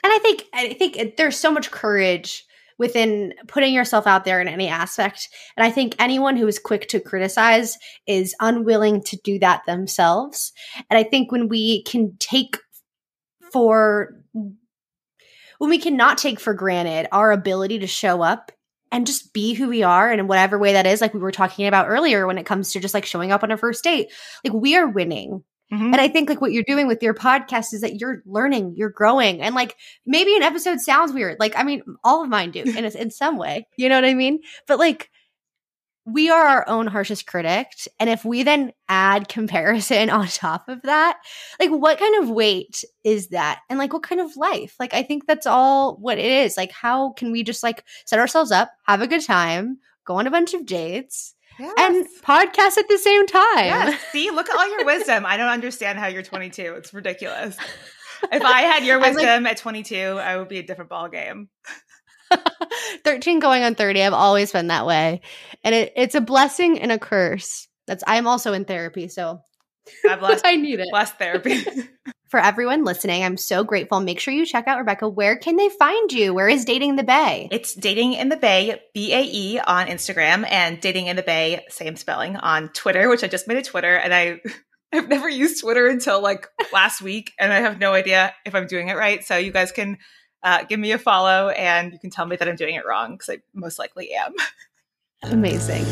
and 0.03 0.13
I 0.13 0.19
think 0.21 0.43
I 0.53 0.73
think 0.73 1.15
there's 1.17 1.37
so 1.37 1.51
much 1.51 1.71
courage 1.71 2.45
within 2.79 3.33
putting 3.47 3.73
yourself 3.73 4.07
out 4.07 4.25
there 4.25 4.41
in 4.41 4.47
any 4.47 4.67
aspect. 4.67 5.29
And 5.55 5.63
I 5.63 5.69
think 5.69 5.95
anyone 5.99 6.37
who 6.37 6.47
is 6.47 6.57
quick 6.57 6.87
to 6.89 6.99
criticize 6.99 7.77
is 8.07 8.33
unwilling 8.39 9.03
to 9.03 9.17
do 9.17 9.37
that 9.39 9.65
themselves. 9.67 10.53
And 10.89 10.97
I 10.97 11.03
think 11.03 11.31
when 11.31 11.49
we 11.49 11.83
can 11.83 12.15
take 12.17 12.57
for 13.51 14.15
when 15.59 15.69
we 15.69 15.77
cannot 15.77 16.17
take 16.17 16.39
for 16.39 16.53
granted 16.53 17.07
our 17.11 17.31
ability 17.31 17.79
to 17.79 17.87
show 17.87 18.21
up 18.21 18.51
and 18.91 19.05
just 19.05 19.33
be 19.33 19.53
who 19.53 19.67
we 19.67 19.83
are 19.83 20.09
and 20.09 20.21
in 20.21 20.27
whatever 20.27 20.57
way 20.57 20.73
that 20.73 20.87
is, 20.87 21.01
like 21.01 21.13
we 21.13 21.19
were 21.19 21.31
talking 21.31 21.67
about 21.67 21.89
earlier 21.89 22.25
when 22.25 22.37
it 22.37 22.45
comes 22.45 22.71
to 22.71 22.79
just 22.79 22.93
like 22.93 23.05
showing 23.05 23.31
up 23.31 23.43
on 23.43 23.51
a 23.51 23.57
first 23.57 23.83
date, 23.83 24.11
like 24.43 24.53
we 24.53 24.75
are 24.77 24.87
winning. 24.87 25.43
Mm-hmm. 25.71 25.85
And 25.85 25.97
I 25.97 26.07
think 26.07 26.29
like 26.29 26.41
what 26.41 26.51
you're 26.51 26.63
doing 26.63 26.87
with 26.87 27.03
your 27.03 27.13
podcast 27.13 27.73
is 27.73 27.81
that 27.81 27.99
you're 27.99 28.23
learning, 28.25 28.73
you're 28.75 28.89
growing, 28.89 29.41
and 29.41 29.53
like 29.53 29.75
maybe 30.05 30.35
an 30.35 30.41
episode 30.41 30.79
sounds 30.79 31.13
weird. 31.13 31.37
Like 31.39 31.53
I 31.55 31.63
mean, 31.63 31.83
all 32.03 32.23
of 32.23 32.29
mine 32.29 32.51
do 32.51 32.63
in 32.65 32.85
in 32.85 33.11
some 33.11 33.37
way. 33.37 33.67
You 33.77 33.89
know 33.89 33.95
what 33.95 34.05
I 34.05 34.13
mean? 34.13 34.39
But 34.67 34.79
like 34.79 35.09
we 36.05 36.29
are 36.29 36.43
our 36.43 36.67
own 36.67 36.87
harshest 36.87 37.27
critic. 37.27 37.71
And 37.99 38.09
if 38.09 38.25
we 38.25 38.43
then 38.43 38.71
add 38.87 39.27
comparison 39.27 40.09
on 40.09 40.27
top 40.27 40.67
of 40.67 40.81
that, 40.83 41.17
like 41.59 41.69
what 41.69 41.99
kind 41.99 42.23
of 42.23 42.29
weight 42.29 42.83
is 43.03 43.29
that? 43.29 43.59
And 43.69 43.77
like 43.77 43.93
what 43.93 44.03
kind 44.03 44.21
of 44.21 44.35
life? 44.37 44.75
Like 44.79 44.93
I 44.93 45.03
think 45.03 45.27
that's 45.27 45.47
all 45.47 45.97
what 45.97 46.17
it 46.17 46.25
is. 46.25 46.57
Like 46.57 46.71
how 46.71 47.11
can 47.11 47.31
we 47.31 47.43
just 47.43 47.63
like 47.63 47.83
set 48.05 48.19
ourselves 48.19 48.51
up, 48.51 48.71
have 48.85 49.01
a 49.01 49.07
good 49.07 49.23
time, 49.23 49.77
go 50.05 50.15
on 50.15 50.27
a 50.27 50.31
bunch 50.31 50.53
of 50.53 50.65
dates, 50.65 51.35
Yes. 51.59 51.73
and 51.77 52.07
podcast 52.23 52.77
at 52.77 52.87
the 52.87 52.97
same 52.97 53.27
time. 53.27 53.65
Yes. 53.65 54.01
See, 54.11 54.31
look 54.31 54.49
at 54.49 54.55
all 54.55 54.69
your 54.69 54.85
wisdom. 54.85 55.25
I 55.25 55.37
don't 55.37 55.49
understand 55.49 55.99
how 55.99 56.07
you're 56.07 56.23
22. 56.23 56.75
It's 56.77 56.93
ridiculous. 56.93 57.57
If 58.31 58.43
I 58.43 58.61
had 58.61 58.85
your 58.85 58.99
wisdom 59.01 59.43
like, 59.43 59.53
at 59.53 59.57
22, 59.57 59.95
I 59.95 60.37
would 60.37 60.47
be 60.47 60.59
a 60.59 60.63
different 60.63 60.89
ball 60.89 61.09
game. 61.09 61.49
13 63.03 63.39
going 63.39 63.63
on 63.63 63.75
30. 63.75 64.03
I've 64.03 64.13
always 64.13 64.51
been 64.51 64.67
that 64.67 64.85
way. 64.85 65.21
And 65.63 65.75
it, 65.75 65.93
it's 65.95 66.15
a 66.15 66.21
blessing 66.21 66.79
and 66.79 66.91
a 66.91 66.99
curse. 66.99 67.67
That's 67.87 68.03
I'm 68.05 68.27
also 68.27 68.53
in 68.53 68.65
therapy, 68.65 69.07
so 69.07 69.41
God 70.03 70.19
bless. 70.19 70.41
I 70.45 70.55
need 70.55 70.79
it. 70.79 70.87
Bless 70.91 71.11
therapy. 71.11 71.63
For 72.29 72.39
everyone 72.39 72.83
listening, 72.83 73.23
I'm 73.23 73.37
so 73.37 73.63
grateful. 73.63 73.99
Make 74.01 74.19
sure 74.19 74.31
you 74.31 74.45
check 74.45 74.67
out 74.67 74.77
Rebecca. 74.77 75.09
Where 75.09 75.35
can 75.35 75.55
they 75.55 75.69
find 75.69 76.11
you? 76.13 76.31
Where 76.31 76.47
is 76.47 76.63
Dating 76.63 76.91
in 76.91 76.95
the 76.95 77.03
Bae? 77.03 77.47
It's 77.51 77.73
Dating 77.73 78.13
in 78.13 78.29
the 78.29 78.37
Bae, 78.37 78.79
B 78.93 79.11
A 79.13 79.23
E 79.23 79.59
on 79.59 79.87
Instagram, 79.87 80.45
and 80.47 80.79
Dating 80.79 81.07
in 81.07 81.15
the 81.15 81.23
Bae, 81.23 81.65
same 81.69 81.95
spelling, 81.95 82.35
on 82.35 82.69
Twitter, 82.69 83.09
which 83.09 83.23
I 83.23 83.27
just 83.27 83.47
made 83.47 83.57
a 83.57 83.63
Twitter, 83.63 83.95
and 83.95 84.13
I 84.13 84.41
I've 84.93 85.09
never 85.09 85.27
used 85.27 85.61
Twitter 85.61 85.87
until 85.87 86.21
like 86.21 86.47
last 86.71 87.01
week, 87.01 87.33
and 87.39 87.51
I 87.51 87.61
have 87.61 87.79
no 87.79 87.93
idea 87.93 88.35
if 88.45 88.53
I'm 88.53 88.67
doing 88.67 88.89
it 88.89 88.95
right. 88.95 89.23
So 89.23 89.35
you 89.35 89.51
guys 89.51 89.71
can 89.71 89.97
uh, 90.43 90.65
give 90.65 90.79
me 90.79 90.91
a 90.91 90.99
follow 90.99 91.49
and 91.49 91.91
you 91.93 91.99
can 91.99 92.11
tell 92.11 92.25
me 92.27 92.35
that 92.35 92.47
I'm 92.47 92.55
doing 92.55 92.75
it 92.75 92.85
wrong 92.85 93.13
because 93.13 93.29
I 93.29 93.37
most 93.53 93.79
likely 93.79 94.13
am. 94.13 94.33
Amazing. 95.23 95.85